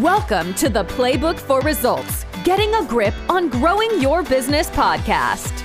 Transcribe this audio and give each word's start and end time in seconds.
Welcome 0.00 0.52
to 0.54 0.68
the 0.68 0.84
Playbook 0.84 1.38
for 1.38 1.60
Results 1.62 2.26
Getting 2.44 2.74
a 2.74 2.84
Grip 2.84 3.14
on 3.30 3.48
Growing 3.48 3.98
Your 3.98 4.22
Business 4.22 4.68
podcast. 4.68 5.62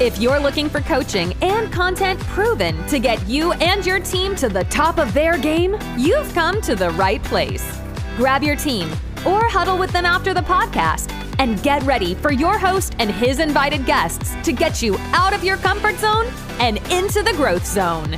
If 0.00 0.18
you're 0.18 0.40
looking 0.40 0.70
for 0.70 0.80
coaching 0.80 1.34
and 1.42 1.70
content 1.70 2.18
proven 2.20 2.82
to 2.86 2.98
get 2.98 3.26
you 3.28 3.52
and 3.54 3.84
your 3.84 4.00
team 4.00 4.36
to 4.36 4.48
the 4.48 4.64
top 4.64 4.98
of 4.98 5.12
their 5.12 5.36
game, 5.36 5.76
you've 5.98 6.32
come 6.32 6.62
to 6.62 6.74
the 6.74 6.88
right 6.92 7.22
place. 7.24 7.78
Grab 8.16 8.42
your 8.42 8.56
team 8.56 8.90
or 9.26 9.46
huddle 9.50 9.76
with 9.76 9.92
them 9.92 10.06
after 10.06 10.32
the 10.32 10.40
podcast 10.40 11.12
and 11.38 11.62
get 11.62 11.82
ready 11.82 12.14
for 12.14 12.32
your 12.32 12.56
host 12.56 12.96
and 13.00 13.10
his 13.10 13.38
invited 13.38 13.84
guests 13.84 14.34
to 14.44 14.52
get 14.52 14.80
you 14.80 14.96
out 15.12 15.34
of 15.34 15.44
your 15.44 15.58
comfort 15.58 15.96
zone 15.96 16.32
and 16.58 16.78
into 16.90 17.22
the 17.22 17.34
growth 17.36 17.66
zone. 17.66 18.14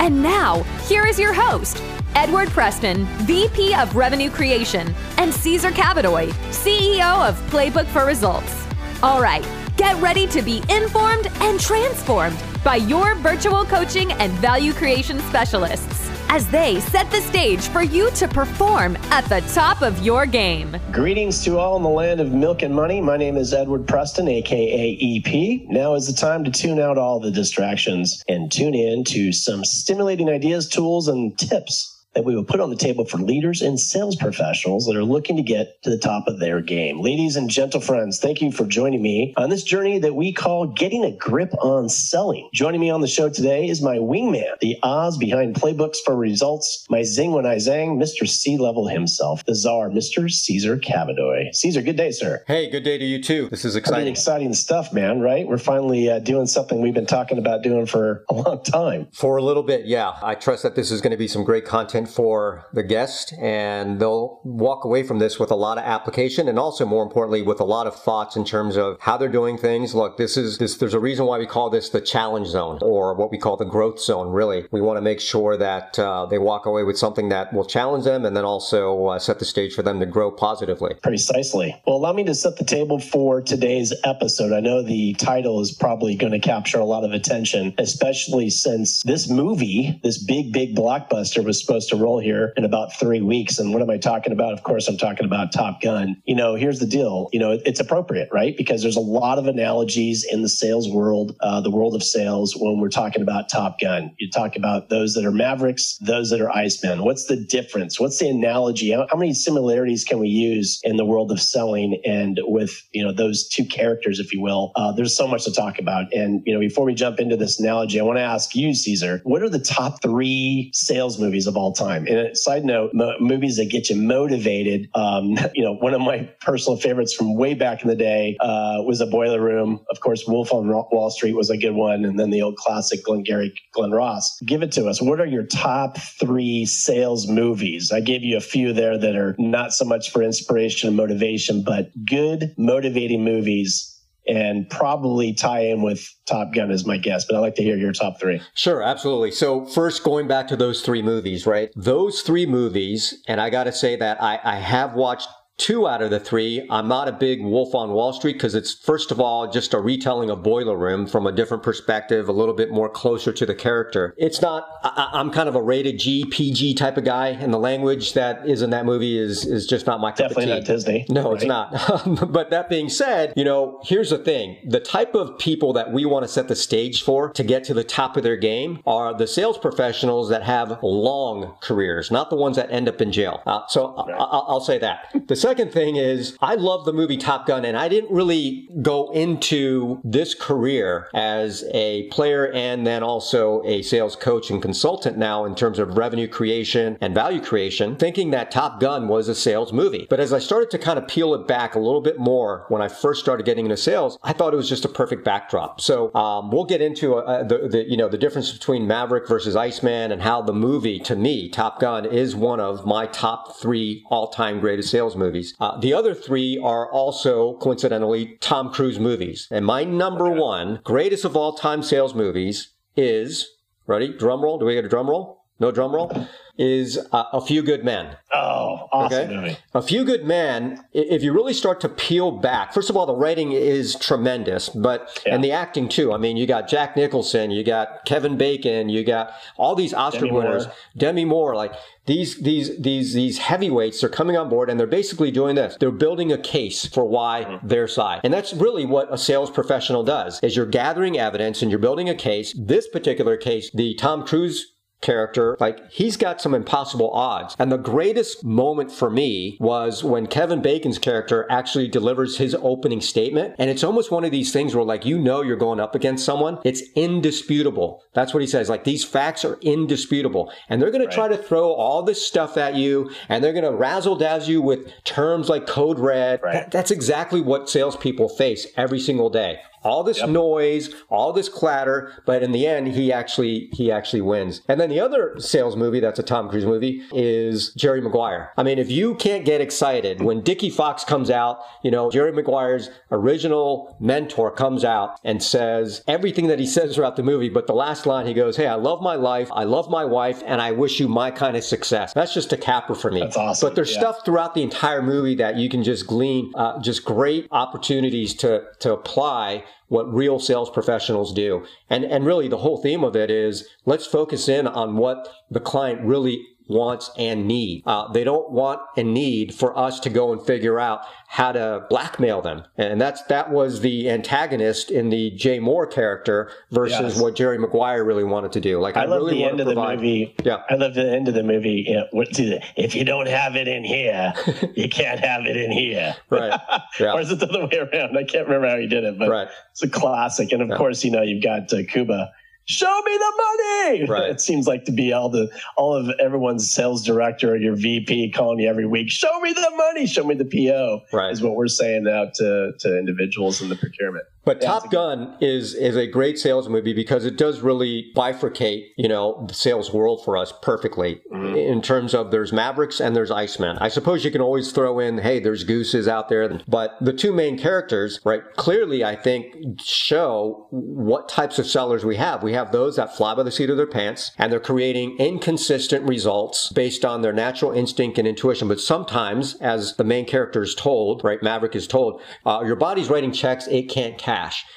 And 0.00 0.20
now, 0.20 0.64
here 0.88 1.06
is 1.06 1.16
your 1.16 1.32
host, 1.32 1.80
Edward 2.14 2.50
Preston, 2.50 3.04
VP 3.26 3.74
of 3.74 3.96
Revenue 3.96 4.30
Creation, 4.30 4.94
and 5.18 5.32
Caesar 5.32 5.70
Cavadoy, 5.70 6.28
CEO 6.50 7.28
of 7.28 7.40
Playbook 7.50 7.86
for 7.86 8.04
Results. 8.04 8.66
All 9.02 9.20
right, 9.20 9.46
get 9.76 10.00
ready 10.00 10.26
to 10.28 10.42
be 10.42 10.62
informed 10.68 11.28
and 11.40 11.58
transformed 11.58 12.36
by 12.62 12.76
your 12.76 13.14
virtual 13.16 13.64
coaching 13.64 14.12
and 14.12 14.30
value 14.34 14.72
creation 14.72 15.18
specialists 15.20 16.10
as 16.28 16.48
they 16.48 16.80
set 16.80 17.10
the 17.10 17.20
stage 17.20 17.68
for 17.68 17.82
you 17.82 18.10
to 18.12 18.26
perform 18.26 18.96
at 19.10 19.24
the 19.26 19.40
top 19.52 19.82
of 19.82 20.02
your 20.02 20.24
game. 20.24 20.74
Greetings 20.90 21.44
to 21.44 21.58
all 21.58 21.76
in 21.76 21.82
the 21.82 21.88
land 21.90 22.20
of 22.20 22.32
milk 22.32 22.62
and 22.62 22.74
money. 22.74 23.02
My 23.02 23.18
name 23.18 23.36
is 23.36 23.52
Edward 23.52 23.86
Preston, 23.86 24.28
aka 24.28 24.98
EP. 25.00 25.60
Now 25.68 25.94
is 25.94 26.06
the 26.06 26.14
time 26.14 26.42
to 26.44 26.50
tune 26.50 26.80
out 26.80 26.96
all 26.96 27.20
the 27.20 27.30
distractions 27.30 28.22
and 28.28 28.50
tune 28.50 28.74
in 28.74 29.04
to 29.04 29.30
some 29.32 29.62
stimulating 29.64 30.30
ideas, 30.30 30.68
tools, 30.68 31.06
and 31.08 31.36
tips 31.38 31.91
that 32.14 32.24
we 32.24 32.34
will 32.34 32.44
put 32.44 32.60
on 32.60 32.70
the 32.70 32.76
table 32.76 33.04
for 33.04 33.18
leaders 33.18 33.62
and 33.62 33.80
sales 33.80 34.16
professionals 34.16 34.86
that 34.86 34.96
are 34.96 35.04
looking 35.04 35.36
to 35.36 35.42
get 35.42 35.82
to 35.82 35.90
the 35.90 35.98
top 35.98 36.26
of 36.26 36.38
their 36.38 36.60
game. 36.60 37.00
Ladies 37.00 37.36
and 37.36 37.48
gentle 37.48 37.80
friends, 37.80 38.18
thank 38.18 38.42
you 38.42 38.52
for 38.52 38.66
joining 38.66 39.02
me 39.02 39.32
on 39.36 39.50
this 39.50 39.62
journey 39.62 39.98
that 39.98 40.14
we 40.14 40.32
call 40.32 40.66
getting 40.66 41.04
a 41.04 41.10
grip 41.16 41.52
on 41.60 41.88
selling. 41.88 42.48
Joining 42.52 42.80
me 42.80 42.90
on 42.90 43.00
the 43.00 43.08
show 43.08 43.28
today 43.28 43.66
is 43.68 43.80
my 43.80 43.96
wingman, 43.96 44.58
the 44.60 44.76
Oz 44.82 45.16
behind 45.16 45.54
playbooks 45.54 45.96
for 46.04 46.16
results, 46.16 46.86
my 46.90 47.02
zing 47.02 47.32
when 47.32 47.46
I 47.46 47.56
zang, 47.56 47.96
Mr. 47.96 48.28
C 48.28 48.58
level 48.58 48.88
himself, 48.88 49.44
the 49.46 49.54
czar, 49.54 49.88
Mr. 49.88 50.30
Caesar 50.30 50.76
Cavadoy. 50.76 51.54
Caesar, 51.54 51.82
good 51.82 51.96
day, 51.96 52.10
sir. 52.10 52.44
Hey, 52.46 52.70
good 52.70 52.84
day 52.84 52.98
to 52.98 53.04
you 53.04 53.22
too. 53.22 53.48
This 53.48 53.64
is 53.64 53.74
I 53.74 53.78
exciting. 53.78 54.04
mean, 54.04 54.12
exciting 54.12 54.54
stuff, 54.54 54.92
man, 54.92 55.20
right? 55.20 55.46
We're 55.46 55.58
finally 55.58 56.10
uh, 56.10 56.18
doing 56.18 56.46
something 56.46 56.80
we've 56.80 56.94
been 56.94 57.06
talking 57.06 57.38
about 57.38 57.62
doing 57.62 57.86
for 57.86 58.24
a 58.28 58.34
long 58.34 58.62
time. 58.64 59.08
For 59.12 59.36
a 59.36 59.42
little 59.42 59.62
bit, 59.62 59.86
yeah. 59.86 60.12
I 60.22 60.34
trust 60.34 60.62
that 60.62 60.74
this 60.74 60.90
is 60.90 61.00
going 61.00 61.12
to 61.12 61.16
be 61.16 61.28
some 61.28 61.44
great 61.44 61.64
content 61.64 62.01
for 62.06 62.66
the 62.72 62.82
guest 62.82 63.32
and 63.38 64.00
they'll 64.00 64.40
walk 64.44 64.84
away 64.84 65.02
from 65.02 65.18
this 65.18 65.38
with 65.38 65.50
a 65.50 65.54
lot 65.56 65.78
of 65.78 65.84
application 65.84 66.48
and 66.48 66.58
also 66.58 66.84
more 66.84 67.02
importantly 67.02 67.42
with 67.42 67.60
a 67.60 67.64
lot 67.64 67.86
of 67.86 67.94
thoughts 67.94 68.36
in 68.36 68.44
terms 68.44 68.76
of 68.76 68.96
how 69.00 69.16
they're 69.16 69.28
doing 69.28 69.56
things. 69.58 69.94
Look, 69.94 70.16
this 70.16 70.36
is 70.36 70.58
this 70.58 70.76
there's 70.76 70.94
a 70.94 71.00
reason 71.00 71.26
why 71.26 71.38
we 71.38 71.46
call 71.46 71.70
this 71.70 71.90
the 71.90 72.00
challenge 72.00 72.48
zone 72.48 72.78
or 72.82 73.14
what 73.14 73.30
we 73.30 73.38
call 73.38 73.56
the 73.56 73.64
growth 73.64 74.00
zone, 74.00 74.28
really. 74.28 74.66
We 74.70 74.80
want 74.80 74.96
to 74.96 75.02
make 75.02 75.20
sure 75.20 75.56
that 75.56 75.98
uh, 75.98 76.26
they 76.26 76.38
walk 76.38 76.66
away 76.66 76.84
with 76.84 76.98
something 76.98 77.28
that 77.30 77.52
will 77.52 77.64
challenge 77.64 78.04
them 78.04 78.24
and 78.24 78.36
then 78.36 78.44
also 78.44 79.06
uh, 79.06 79.18
set 79.18 79.38
the 79.38 79.44
stage 79.44 79.74
for 79.74 79.82
them 79.82 80.00
to 80.00 80.06
grow 80.06 80.30
positively. 80.30 80.94
Precisely. 81.02 81.74
Well, 81.86 81.96
allow 81.96 82.12
me 82.12 82.24
to 82.24 82.34
set 82.34 82.56
the 82.56 82.64
table 82.64 82.98
for 82.98 83.40
today's 83.40 83.92
episode. 84.04 84.52
I 84.52 84.60
know 84.60 84.82
the 84.82 85.14
title 85.14 85.60
is 85.60 85.72
probably 85.72 86.14
going 86.14 86.32
to 86.32 86.38
capture 86.38 86.78
a 86.78 86.84
lot 86.84 87.04
of 87.04 87.12
attention, 87.12 87.74
especially 87.78 88.50
since 88.50 89.02
this 89.02 89.28
movie, 89.28 90.00
this 90.02 90.22
big, 90.22 90.52
big 90.52 90.74
blockbuster, 90.74 91.44
was 91.44 91.60
supposed 91.60 91.88
to 91.90 91.91
roll 91.96 92.18
here 92.20 92.52
in 92.56 92.64
about 92.64 92.92
three 92.98 93.20
weeks. 93.20 93.58
And 93.58 93.72
what 93.72 93.82
am 93.82 93.90
I 93.90 93.98
talking 93.98 94.32
about? 94.32 94.52
Of 94.52 94.62
course, 94.62 94.88
I'm 94.88 94.96
talking 94.96 95.24
about 95.26 95.52
Top 95.52 95.80
Gun. 95.80 96.20
You 96.24 96.34
know, 96.34 96.54
here's 96.54 96.78
the 96.78 96.86
deal. 96.86 97.28
You 97.32 97.40
know, 97.40 97.58
it's 97.64 97.80
appropriate, 97.80 98.28
right? 98.32 98.56
Because 98.56 98.82
there's 98.82 98.96
a 98.96 99.00
lot 99.00 99.38
of 99.38 99.46
analogies 99.46 100.24
in 100.30 100.42
the 100.42 100.48
sales 100.48 100.90
world, 100.90 101.36
uh, 101.40 101.60
the 101.60 101.70
world 101.70 101.94
of 101.94 102.02
sales, 102.02 102.54
when 102.56 102.80
we're 102.80 102.88
talking 102.88 103.22
about 103.22 103.48
Top 103.48 103.80
Gun. 103.80 104.14
You 104.18 104.30
talk 104.30 104.56
about 104.56 104.88
those 104.88 105.14
that 105.14 105.24
are 105.24 105.32
Mavericks, 105.32 105.98
those 106.00 106.30
that 106.30 106.40
are 106.40 106.50
Icemen. 106.50 107.04
What's 107.04 107.26
the 107.26 107.36
difference? 107.36 107.98
What's 108.00 108.18
the 108.18 108.28
analogy? 108.28 108.92
How, 108.92 109.06
how 109.10 109.16
many 109.16 109.34
similarities 109.34 110.04
can 110.04 110.18
we 110.18 110.28
use 110.28 110.80
in 110.84 110.96
the 110.96 111.04
world 111.04 111.30
of 111.30 111.40
selling 111.40 112.00
and 112.04 112.38
with 112.44 112.82
you 112.92 113.04
know 113.04 113.12
those 113.12 113.48
two 113.48 113.64
characters, 113.64 114.18
if 114.18 114.32
you 114.32 114.40
will? 114.40 114.72
Uh, 114.76 114.92
there's 114.92 115.16
so 115.16 115.26
much 115.26 115.44
to 115.44 115.52
talk 115.52 115.78
about. 115.78 116.12
And 116.12 116.42
you 116.46 116.54
know, 116.54 116.60
before 116.60 116.84
we 116.84 116.94
jump 116.94 117.20
into 117.20 117.36
this 117.36 117.60
analogy, 117.60 118.00
I 118.00 118.02
want 118.02 118.18
to 118.18 118.22
ask 118.22 118.54
you, 118.54 118.74
Caesar, 118.74 119.20
what 119.24 119.42
are 119.42 119.48
the 119.48 119.58
top 119.58 120.02
three 120.02 120.70
sales 120.72 121.18
movies 121.18 121.46
of 121.46 121.56
all 121.56 121.72
time? 121.72 121.81
And 122.08 122.08
a 122.08 122.36
side 122.36 122.64
note, 122.64 122.92
mo- 122.94 123.16
movies 123.20 123.56
that 123.56 123.70
get 123.70 123.90
you 123.90 123.96
motivated. 123.96 124.88
Um, 124.94 125.36
you 125.54 125.64
know, 125.64 125.74
one 125.74 125.94
of 125.94 126.00
my 126.00 126.28
personal 126.40 126.78
favorites 126.78 127.14
from 127.14 127.36
way 127.36 127.54
back 127.54 127.82
in 127.82 127.88
the 127.88 127.96
day 127.96 128.36
uh, 128.40 128.82
was 128.84 129.00
A 129.00 129.06
Boiler 129.06 129.40
Room. 129.40 129.80
Of 129.90 130.00
course, 130.00 130.26
Wolf 130.26 130.52
on 130.52 130.68
Wall 130.68 131.10
Street 131.10 131.34
was 131.34 131.50
a 131.50 131.56
good 131.56 131.74
one, 131.74 132.04
and 132.04 132.18
then 132.18 132.30
the 132.30 132.42
old 132.42 132.56
classic 132.56 133.04
Glengarry 133.04 133.54
Glen 133.72 133.90
Ross. 133.90 134.40
Give 134.40 134.62
it 134.62 134.72
to 134.72 134.88
us. 134.88 135.00
What 135.00 135.20
are 135.20 135.26
your 135.26 135.44
top 135.44 135.98
three 135.98 136.66
sales 136.66 137.26
movies? 137.28 137.92
I 137.92 138.00
gave 138.00 138.22
you 138.22 138.36
a 138.36 138.40
few 138.40 138.72
there 138.72 138.98
that 138.98 139.16
are 139.16 139.34
not 139.38 139.72
so 139.72 139.84
much 139.84 140.10
for 140.10 140.22
inspiration 140.22 140.88
and 140.88 140.96
motivation, 140.96 141.62
but 141.64 141.90
good 142.06 142.54
motivating 142.56 143.24
movies. 143.24 143.91
And 144.26 144.70
probably 144.70 145.32
tie 145.34 145.66
in 145.66 145.82
with 145.82 146.08
Top 146.26 146.54
Gun 146.54 146.70
as 146.70 146.86
my 146.86 146.96
guess, 146.96 147.24
but 147.24 147.36
I'd 147.36 147.40
like 147.40 147.56
to 147.56 147.62
hear 147.62 147.76
your 147.76 147.92
top 147.92 148.20
three. 148.20 148.40
Sure, 148.54 148.82
absolutely. 148.82 149.32
So 149.32 149.66
first 149.66 150.04
going 150.04 150.28
back 150.28 150.46
to 150.48 150.56
those 150.56 150.82
three 150.82 151.02
movies, 151.02 151.46
right? 151.46 151.70
Those 151.74 152.22
three 152.22 152.46
movies, 152.46 153.22
and 153.26 153.40
I 153.40 153.50
got 153.50 153.64
to 153.64 153.72
say 153.72 153.96
that 153.96 154.22
I, 154.22 154.38
I 154.44 154.56
have 154.56 154.94
watched 154.94 155.28
two 155.58 155.86
out 155.86 156.02
of 156.02 156.10
the 156.10 156.18
three. 156.20 156.66
I'm 156.70 156.88
not 156.88 157.08
a 157.08 157.12
big 157.12 157.42
Wolf 157.42 157.74
on 157.74 157.90
Wall 157.90 158.12
Street 158.12 158.34
because 158.34 158.54
it's 158.54 158.72
first 158.74 159.10
of 159.10 159.20
all 159.20 159.50
just 159.50 159.74
a 159.74 159.78
retelling 159.78 160.30
of 160.30 160.42
Boiler 160.42 160.76
Room 160.76 161.06
from 161.06 161.26
a 161.26 161.32
different 161.32 161.62
perspective, 161.62 162.28
a 162.28 162.32
little 162.32 162.54
bit 162.54 162.70
more 162.70 162.88
closer 162.88 163.32
to 163.32 163.46
the 163.46 163.54
character. 163.54 164.14
It's 164.16 164.40
not. 164.42 164.66
I, 164.82 165.10
I'm 165.12 165.30
kind 165.30 165.48
of 165.48 165.54
a 165.54 165.62
rated 165.62 165.98
G, 165.98 166.24
PG 166.24 166.74
type 166.74 166.96
of 166.96 167.04
guy, 167.04 167.28
and 167.28 167.52
the 167.52 167.58
language 167.58 168.14
that 168.14 168.48
is 168.48 168.62
in 168.62 168.70
that 168.70 168.84
movie 168.84 169.18
is 169.18 169.44
is 169.44 169.66
just 169.66 169.86
not 169.86 170.00
my 170.00 170.10
cup 170.10 170.28
Definitely 170.30 170.44
of 170.44 170.48
tea. 170.48 170.54
not 170.60 170.66
Disney. 170.66 171.06
No, 171.08 171.34
it's 171.34 171.44
not. 171.44 172.32
but 172.32 172.50
that 172.50 172.68
being 172.68 172.88
said, 172.88 173.32
you 173.36 173.44
know, 173.44 173.80
here's 173.84 174.10
the 174.10 174.18
thing. 174.18 174.56
The 174.68 174.80
type 174.80 175.14
of 175.14 175.38
people 175.38 175.72
that 175.74 175.92
we 175.92 176.04
want 176.04 176.24
to 176.24 176.28
set 176.28 176.48
the 176.48 176.56
stage 176.56 177.02
for 177.02 177.30
to 177.32 177.44
get 177.44 177.64
to 177.64 177.74
the 177.74 177.84
top 177.84 178.16
of 178.16 178.22
their 178.22 178.36
game 178.36 178.80
are 178.86 179.16
the 179.16 179.26
sales 179.26 179.58
professionals 179.58 180.28
that 180.30 180.42
have 180.42 180.78
long 180.82 181.54
careers, 181.62 182.10
not 182.10 182.30
the 182.30 182.36
ones 182.36 182.56
that 182.56 182.70
end 182.70 182.88
up 182.88 183.00
in 183.00 183.12
jail. 183.12 183.42
Uh, 183.46 183.60
so 183.68 183.94
I- 183.96 184.10
I- 184.12 184.42
I'll 184.48 184.60
say 184.60 184.78
that. 184.78 185.12
The 185.26 185.36
second 185.52 185.70
thing 185.70 185.96
is 185.96 186.34
I 186.40 186.54
love 186.54 186.86
the 186.86 186.94
movie 186.94 187.18
Top 187.18 187.46
Gun 187.46 187.66
and 187.66 187.76
I 187.76 187.86
didn't 187.86 188.10
really 188.10 188.70
go 188.80 189.10
into 189.10 190.00
this 190.02 190.34
career 190.34 191.10
as 191.12 191.62
a 191.74 192.04
player 192.04 192.50
and 192.52 192.86
then 192.86 193.02
also 193.02 193.62
a 193.66 193.82
sales 193.82 194.16
coach 194.16 194.48
and 194.48 194.62
consultant 194.62 195.18
now 195.18 195.44
in 195.44 195.54
terms 195.54 195.78
of 195.78 195.98
revenue 195.98 196.26
creation 196.26 196.96
and 197.02 197.14
value 197.14 197.38
creation, 197.38 197.96
thinking 197.96 198.30
that 198.30 198.50
Top 198.50 198.80
Gun 198.80 199.08
was 199.08 199.28
a 199.28 199.34
sales 199.34 199.74
movie. 199.74 200.06
But 200.08 200.20
as 200.20 200.32
I 200.32 200.38
started 200.38 200.70
to 200.70 200.78
kind 200.78 200.98
of 200.98 201.06
peel 201.06 201.34
it 201.34 201.46
back 201.46 201.74
a 201.74 201.78
little 201.78 202.00
bit 202.00 202.18
more 202.18 202.64
when 202.70 202.80
I 202.80 202.88
first 202.88 203.20
started 203.20 203.44
getting 203.44 203.66
into 203.66 203.76
sales, 203.76 204.18
I 204.22 204.32
thought 204.32 204.54
it 204.54 204.56
was 204.56 204.70
just 204.70 204.86
a 204.86 204.88
perfect 204.88 205.22
backdrop. 205.22 205.82
So 205.82 206.14
um, 206.14 206.50
we'll 206.50 206.64
get 206.64 206.80
into 206.80 207.16
uh, 207.16 207.44
the, 207.44 207.68
the 207.68 207.90
you 207.90 207.98
know 207.98 208.08
the 208.08 208.16
difference 208.16 208.52
between 208.52 208.86
Maverick 208.86 209.28
versus 209.28 209.54
Iceman 209.54 210.12
and 210.12 210.22
how 210.22 210.40
the 210.40 210.54
movie 210.54 210.98
to 211.00 211.14
me 211.14 211.50
Top 211.50 211.78
Gun 211.78 212.06
is 212.06 212.34
one 212.34 212.58
of 212.58 212.86
my 212.86 213.04
top 213.04 213.54
three 213.60 214.06
all-time 214.08 214.58
greatest 214.58 214.90
sales 214.90 215.14
movies. 215.14 215.31
Uh, 215.60 215.78
the 215.80 215.94
other 215.94 216.14
three 216.14 216.58
are 216.62 216.90
also 216.90 217.54
coincidentally 217.58 218.36
Tom 218.40 218.72
Cruise 218.72 218.98
movies, 218.98 219.48
and 219.50 219.64
my 219.64 219.84
number 219.84 220.30
one 220.30 220.80
greatest 220.84 221.24
of 221.24 221.36
all 221.36 221.52
time 221.54 221.82
sales 221.82 222.14
movies 222.14 222.70
is 222.96 223.48
ready 223.86 224.16
drum 224.16 224.42
roll. 224.42 224.58
Do 224.58 224.66
we 224.66 224.74
get 224.74 224.84
a 224.84 224.88
drum 224.88 225.08
roll? 225.10 225.41
No 225.62 225.70
drum 225.70 225.94
roll. 225.94 226.26
Is 226.58 226.98
uh, 227.12 227.24
a 227.32 227.40
few 227.40 227.62
good 227.62 227.82
men. 227.82 228.14
Oh, 228.30 228.86
awesome 228.92 229.20
Okay. 229.22 229.34
movie. 229.34 229.56
A 229.72 229.80
Few 229.80 230.04
Good 230.04 230.22
Men, 230.26 230.84
if 230.92 231.22
you 231.22 231.32
really 231.32 231.54
start 231.54 231.80
to 231.80 231.88
peel 231.88 232.30
back, 232.30 232.74
first 232.74 232.90
of 232.90 232.96
all, 232.96 233.06
the 233.06 233.14
writing 233.14 233.52
is 233.52 233.94
tremendous, 233.96 234.68
but, 234.68 235.18
Yeah. 235.24 235.34
and 235.34 235.42
the 235.42 235.50
acting 235.50 235.88
too. 235.88 236.12
I 236.12 236.18
mean, 236.18 236.36
you 236.36 236.46
got 236.46 236.68
Jack 236.68 236.94
Nicholson, 236.94 237.50
you 237.52 237.64
got 237.64 238.04
Kevin 238.04 238.36
Bacon, 238.36 238.90
you 238.90 239.02
got 239.02 239.30
all 239.56 239.74
these 239.74 239.94
Oscar 239.94 240.20
Demi 240.26 240.30
Moore. 240.32 240.42
winners, 240.42 240.66
Demi 240.94 241.24
Moore, 241.24 241.56
like 241.56 241.72
these, 242.04 242.36
these, 242.42 242.78
these, 242.78 243.14
these 243.14 243.38
heavyweights 243.38 244.04
are 244.04 244.10
coming 244.10 244.36
on 244.36 244.50
board 244.50 244.68
and 244.68 244.78
they're 244.78 244.86
basically 244.86 245.30
doing 245.30 245.54
this. 245.56 245.76
They're 245.80 245.90
building 245.90 246.30
a 246.32 246.38
case 246.38 246.84
for 246.84 247.04
why 247.06 247.44
Mm-hmm. 247.48 247.66
their 247.68 247.88
side. 247.88 248.20
And 248.24 248.32
that's 248.32 248.52
really 248.52 248.84
what 248.84 249.08
a 249.12 249.16
sales 249.16 249.50
professional 249.50 250.04
does, 250.04 250.38
is 250.42 250.54
you're 250.54 250.66
gathering 250.66 251.18
evidence 251.18 251.62
and 251.62 251.70
you're 251.70 251.80
building 251.80 252.10
a 252.10 252.14
case. 252.14 252.54
This 252.58 252.86
particular 252.88 253.38
case, 253.38 253.70
the 253.72 253.94
Tom 253.94 254.26
Cruise 254.26 254.71
character, 255.02 255.56
like 255.60 255.90
he's 255.90 256.16
got 256.16 256.40
some 256.40 256.54
impossible 256.54 257.10
odds. 257.10 257.54
And 257.58 257.70
the 257.70 257.76
greatest 257.76 258.44
moment 258.44 258.90
for 258.90 259.10
me 259.10 259.58
was 259.60 260.02
when 260.02 260.26
Kevin 260.26 260.62
Bacon's 260.62 260.98
character 260.98 261.46
actually 261.50 261.88
delivers 261.88 262.38
his 262.38 262.54
opening 262.60 263.00
statement. 263.00 263.54
And 263.58 263.68
it's 263.68 263.84
almost 263.84 264.10
one 264.10 264.24
of 264.24 264.30
these 264.30 264.52
things 264.52 264.74
where 264.74 264.84
like, 264.84 265.04
you 265.04 265.18
know, 265.18 265.42
you're 265.42 265.56
going 265.56 265.80
up 265.80 265.94
against 265.94 266.24
someone. 266.24 266.58
It's 266.64 266.82
indisputable. 266.94 268.02
That's 268.14 268.32
what 268.32 268.40
he 268.40 268.46
says. 268.46 268.70
Like 268.70 268.84
these 268.84 269.04
facts 269.04 269.44
are 269.44 269.58
indisputable 269.60 270.52
and 270.68 270.80
they're 270.80 270.90
going 270.90 271.02
right. 271.02 271.10
to 271.10 271.16
try 271.16 271.28
to 271.28 271.36
throw 271.36 271.72
all 271.72 272.02
this 272.02 272.26
stuff 272.26 272.56
at 272.56 272.76
you 272.76 273.10
and 273.28 273.42
they're 273.42 273.52
going 273.52 273.64
to 273.64 273.72
razzle 273.72 274.16
dazzle 274.16 274.50
you 274.52 274.62
with 274.62 274.90
terms 275.04 275.48
like 275.48 275.66
code 275.66 275.98
red. 275.98 276.40
Right. 276.42 276.54
That, 276.54 276.70
that's 276.70 276.90
exactly 276.90 277.40
what 277.40 277.68
salespeople 277.68 278.28
face 278.28 278.66
every 278.76 279.00
single 279.00 279.28
day 279.28 279.58
all 279.84 280.02
this 280.02 280.18
yep. 280.18 280.28
noise, 280.28 280.94
all 281.08 281.32
this 281.32 281.48
clatter, 281.48 282.12
but 282.26 282.42
in 282.42 282.52
the 282.52 282.66
end, 282.66 282.88
he 282.88 283.12
actually 283.12 283.68
he 283.72 283.90
actually 283.90 284.20
wins. 284.20 284.62
And 284.68 284.80
then 284.80 284.90
the 284.90 285.00
other 285.00 285.34
sales 285.38 285.76
movie 285.76 286.00
that's 286.00 286.18
a 286.18 286.22
Tom 286.22 286.48
Cruise 286.48 286.66
movie 286.66 287.02
is 287.12 287.72
Jerry 287.74 288.00
Maguire. 288.00 288.52
I 288.56 288.62
mean, 288.62 288.78
if 288.78 288.90
you 288.90 289.14
can't 289.14 289.44
get 289.44 289.60
excited 289.60 290.22
when 290.22 290.42
Dickie 290.42 290.70
Fox 290.70 291.04
comes 291.04 291.30
out, 291.30 291.60
you 291.82 291.90
know 291.90 292.10
Jerry 292.10 292.32
Maguire's 292.32 292.90
original 293.10 293.96
mentor 294.00 294.50
comes 294.50 294.84
out 294.84 295.18
and 295.24 295.42
says 295.42 296.02
everything 296.06 296.46
that 296.48 296.58
he 296.58 296.66
says 296.66 296.94
throughout 296.94 297.16
the 297.16 297.22
movie, 297.22 297.48
but 297.48 297.66
the 297.66 297.74
last 297.74 298.06
line 298.06 298.26
he 298.26 298.34
goes, 298.34 298.56
"Hey, 298.56 298.66
I 298.66 298.74
love 298.74 299.02
my 299.02 299.14
life, 299.14 299.48
I 299.52 299.64
love 299.64 299.90
my 299.90 300.04
wife, 300.04 300.42
and 300.46 300.60
I 300.60 300.72
wish 300.72 301.00
you 301.00 301.08
my 301.08 301.30
kind 301.30 301.56
of 301.56 301.64
success." 301.64 302.12
That's 302.12 302.34
just 302.34 302.52
a 302.52 302.56
capper 302.56 302.94
for 302.94 303.10
me. 303.10 303.20
That's 303.20 303.36
awesome. 303.36 303.68
But 303.68 303.74
there's 303.74 303.92
yeah. 303.92 304.00
stuff 304.00 304.24
throughout 304.24 304.54
the 304.54 304.62
entire 304.62 305.02
movie 305.02 305.34
that 305.36 305.56
you 305.56 305.68
can 305.68 305.82
just 305.82 306.06
glean, 306.06 306.52
uh, 306.54 306.80
just 306.80 307.04
great 307.04 307.48
opportunities 307.50 308.34
to 308.34 308.64
to 308.80 308.92
apply 308.92 309.64
what 309.88 310.12
real 310.12 310.38
sales 310.38 310.70
professionals 310.70 311.32
do. 311.32 311.64
And, 311.90 312.04
and 312.04 312.24
really 312.24 312.48
the 312.48 312.58
whole 312.58 312.78
theme 312.78 313.04
of 313.04 313.16
it 313.16 313.30
is 313.30 313.68
let's 313.84 314.06
focus 314.06 314.48
in 314.48 314.66
on 314.66 314.96
what 314.96 315.28
the 315.50 315.60
client 315.60 316.00
really 316.02 316.46
wants 316.68 317.10
and 317.18 317.46
need. 317.46 317.82
Uh, 317.86 318.10
they 318.12 318.24
don't 318.24 318.50
want 318.50 318.80
and 318.96 319.14
need 319.14 319.54
for 319.54 319.76
us 319.76 320.00
to 320.00 320.10
go 320.10 320.32
and 320.32 320.44
figure 320.44 320.78
out 320.78 321.02
how 321.28 321.52
to 321.52 321.86
blackmail 321.88 322.42
them. 322.42 322.64
And 322.76 323.00
that's 323.00 323.22
that 323.24 323.50
was 323.50 323.80
the 323.80 324.10
antagonist 324.10 324.90
in 324.90 325.10
the 325.10 325.30
Jay 325.30 325.58
Mohr 325.58 325.90
character 325.90 326.50
versus 326.70 327.14
yes. 327.14 327.20
what 327.20 327.34
Jerry 327.34 327.58
Maguire 327.58 328.04
really 328.04 328.24
wanted 328.24 328.52
to 328.52 328.60
do. 328.60 328.80
Like 328.80 328.96
I, 328.96 329.02
I 329.02 329.04
love 329.06 329.22
really 329.22 329.36
the 329.36 329.44
end 329.44 329.60
of 329.60 329.66
provide, 329.66 329.98
the 329.98 330.02
movie. 330.02 330.34
Yeah, 330.44 330.62
I 330.68 330.74
love 330.74 330.94
the 330.94 331.10
end 331.10 331.28
of 331.28 331.34
the 331.34 331.42
movie. 331.42 331.84
You 331.88 331.94
know, 331.94 332.06
if 332.12 332.94
you 332.94 333.04
don't 333.04 333.28
have 333.28 333.56
it 333.56 333.68
in 333.68 333.84
here, 333.84 334.32
you 334.74 334.88
can't 334.88 335.20
have 335.20 335.46
it 335.46 335.56
in 335.56 335.70
here. 335.70 336.14
right. 336.30 336.60
Yeah. 337.00 337.14
or 337.14 337.20
is 337.20 337.30
it 337.30 337.38
the 337.38 337.48
other 337.48 337.66
way 337.66 337.78
around? 337.78 338.16
I 338.18 338.24
can't 338.24 338.46
remember 338.46 338.68
how 338.68 338.76
he 338.76 338.86
did 338.86 339.04
it, 339.04 339.18
but 339.18 339.30
right. 339.30 339.48
it's 339.70 339.82
a 339.82 339.88
classic. 339.88 340.52
And 340.52 340.60
of 340.60 340.68
yeah. 340.68 340.76
course, 340.76 341.02
you 341.04 341.10
know, 341.10 341.22
you've 341.22 341.42
got 341.42 341.72
uh, 341.72 341.78
Cuba 341.88 342.30
show 342.66 343.02
me 343.04 343.16
the 343.16 343.32
money. 343.36 344.04
Right. 344.06 344.22
It 344.32 344.40
seems 344.40 344.66
like 344.66 344.84
to 344.84 344.92
be 344.92 345.12
all 345.12 345.28
the 345.28 345.50
all 345.76 345.94
of 345.94 346.08
everyone's 346.18 346.70
sales 346.70 347.04
director 347.04 347.52
or 347.52 347.56
your 347.56 347.74
VP 347.76 348.30
calling 348.32 348.60
you 348.60 348.68
every 348.68 348.86
week. 348.86 349.10
Show 349.10 349.40
me 349.40 349.52
the 349.52 349.70
money. 349.76 350.06
Show 350.06 350.24
me 350.24 350.34
the 350.34 350.44
PO. 350.44 351.02
Right. 351.12 351.30
Is 351.32 351.42
what 351.42 351.54
we're 351.54 351.68
saying 351.68 352.04
now 352.04 352.26
to 352.34 352.72
to 352.78 352.98
individuals 352.98 353.60
in 353.60 353.68
the 353.68 353.76
procurement. 353.76 354.24
But 354.44 354.60
Top 354.60 354.90
Gun 354.90 355.36
is 355.40 355.74
is 355.74 355.96
a 355.96 356.06
great 356.06 356.38
sales 356.38 356.68
movie 356.68 356.92
because 356.92 357.24
it 357.24 357.36
does 357.36 357.60
really 357.60 358.10
bifurcate, 358.16 358.88
you 358.96 359.08
know, 359.08 359.44
the 359.46 359.54
sales 359.54 359.92
world 359.92 360.24
for 360.24 360.36
us 360.36 360.52
perfectly 360.62 361.22
mm-hmm. 361.32 361.54
in 361.54 361.80
terms 361.80 362.12
of 362.12 362.32
there's 362.32 362.52
Mavericks 362.52 363.00
and 363.00 363.14
there's 363.14 363.30
Iceman. 363.30 363.78
I 363.78 363.88
suppose 363.88 364.24
you 364.24 364.32
can 364.32 364.40
always 364.40 364.72
throw 364.72 364.98
in, 364.98 365.18
hey, 365.18 365.38
there's 365.38 365.62
Gooses 365.62 366.08
out 366.08 366.28
there, 366.28 366.60
but 366.66 366.96
the 367.00 367.12
two 367.12 367.32
main 367.32 367.56
characters, 367.56 368.20
right, 368.24 368.42
clearly 368.56 369.04
I 369.04 369.14
think 369.14 369.80
show 369.80 370.66
what 370.70 371.28
types 371.28 371.60
of 371.60 371.66
sellers 371.66 372.04
we 372.04 372.16
have. 372.16 372.42
We 372.42 372.54
have 372.54 372.72
those 372.72 372.96
that 372.96 373.16
fly 373.16 373.36
by 373.36 373.44
the 373.44 373.52
seat 373.52 373.70
of 373.70 373.76
their 373.76 373.86
pants 373.86 374.32
and 374.38 374.52
they're 374.52 374.60
creating 374.60 375.16
inconsistent 375.18 376.04
results 376.08 376.70
based 376.72 377.04
on 377.04 377.22
their 377.22 377.32
natural 377.32 377.70
instinct 377.72 378.18
and 378.18 378.26
intuition. 378.26 378.66
But 378.66 378.80
sometimes, 378.80 379.54
as 379.54 379.94
the 379.96 380.04
main 380.04 380.26
character 380.26 380.62
is 380.62 380.74
told, 380.74 381.22
right, 381.22 381.42
Maverick 381.42 381.76
is 381.76 381.86
told, 381.86 382.20
uh, 382.44 382.62
your 382.66 382.76
body's 382.76 383.08
writing 383.08 383.30
checks, 383.30 383.68
it 383.68 383.88
can't 383.88 384.18
cash. 384.18 384.31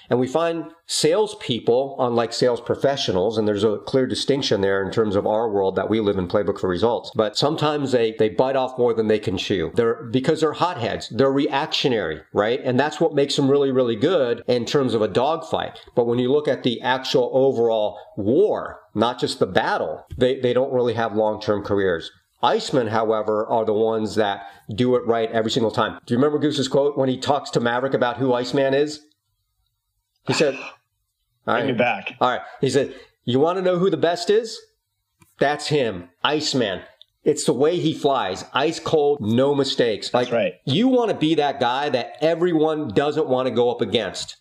And 0.10 0.20
we 0.20 0.28
find 0.28 0.72
salespeople, 0.88 1.96
unlike 2.00 2.34
sales 2.34 2.62
professionals, 2.62 3.38
and 3.38 3.48
there's 3.48 3.64
a 3.64 3.78
clear 3.78 4.06
distinction 4.06 4.62
there 4.62 4.84
in 4.84 4.92
terms 4.92 5.16
of 5.16 5.26
our 5.26 5.50
world 5.50 5.76
that 5.76 5.90
we 5.90 6.00
live 6.00 6.18
in 6.18 6.28
playbook 6.28 6.60
for 6.60 6.68
results. 6.68 7.12
But 7.16 7.38
sometimes 7.38 7.92
they, 7.92 8.14
they 8.20 8.30
bite 8.30 8.56
off 8.56 8.78
more 8.78 8.94
than 8.94 9.08
they 9.08 9.20
can 9.20 9.38
chew. 9.38 9.72
They're 9.76 10.04
because 10.04 10.42
they're 10.42 10.54
hotheads. 10.54 11.10
They're 11.10 11.32
reactionary, 11.32 12.22
right? 12.34 12.60
And 12.64 12.80
that's 12.80 13.00
what 13.00 13.16
makes 13.16 13.36
them 13.36 13.50
really, 13.50 13.72
really 13.72 13.96
good 13.96 14.44
in 14.48 14.66
terms 14.66 14.94
of 14.94 15.02
a 15.02 15.08
dogfight. 15.08 15.80
But 15.96 16.08
when 16.08 16.20
you 16.20 16.32
look 16.32 16.48
at 16.48 16.64
the 16.64 16.82
actual 16.82 17.30
overall 17.34 17.98
war, 18.18 18.80
not 18.94 19.20
just 19.20 19.40
the 19.40 19.48
battle, 19.48 20.06
they, 20.18 20.40
they 20.40 20.54
don't 20.54 20.74
really 20.74 20.94
have 20.94 21.16
long-term 21.16 21.64
careers. 21.64 22.12
Icemen, 22.44 22.90
however, 22.90 23.48
are 23.48 23.66
the 23.66 23.74
ones 23.74 24.16
that 24.16 24.46
do 24.76 24.96
it 24.96 25.06
right 25.08 25.32
every 25.32 25.50
single 25.50 25.72
time. 25.72 26.00
Do 26.06 26.14
you 26.14 26.20
remember 26.20 26.38
Goose's 26.38 26.68
quote 26.68 26.98
when 26.98 27.10
he 27.10 27.18
talks 27.18 27.50
to 27.52 27.60
Maverick 27.60 27.94
about 27.94 28.18
who 28.18 28.34
Iceman 28.34 28.74
is? 28.74 29.02
He 30.28 30.34
said, 30.34 30.56
All 31.48 31.54
right. 31.56 31.78
back. 31.78 32.16
All 32.20 32.30
right. 32.30 32.42
He 32.62 32.70
said, 32.70 32.96
You 33.24 33.40
want 33.40 33.58
to 33.58 33.62
know 33.62 33.78
who 33.78 33.90
the 33.90 33.98
best 33.98 34.30
is? 34.30 34.60
That's 35.40 35.68
him, 35.68 36.10
Iceman. 36.24 36.82
It's 37.24 37.46
the 37.46 37.54
way 37.54 37.80
he 37.80 37.94
flies, 37.94 38.46
ice 38.54 38.80
cold, 38.80 39.20
no 39.20 39.56
mistakes. 39.56 40.14
Like, 40.14 40.28
That's 40.28 40.34
right. 40.34 40.54
You 40.66 40.88
want 40.88 41.10
to 41.10 41.18
be 41.18 41.36
that 41.36 41.60
guy 41.60 41.90
that 41.90 42.18
everyone 42.22 42.90
doesn't 42.90 43.28
want 43.28 43.48
to 43.48 43.52
go 43.54 43.72
up 43.72 43.82
against. 43.82 44.38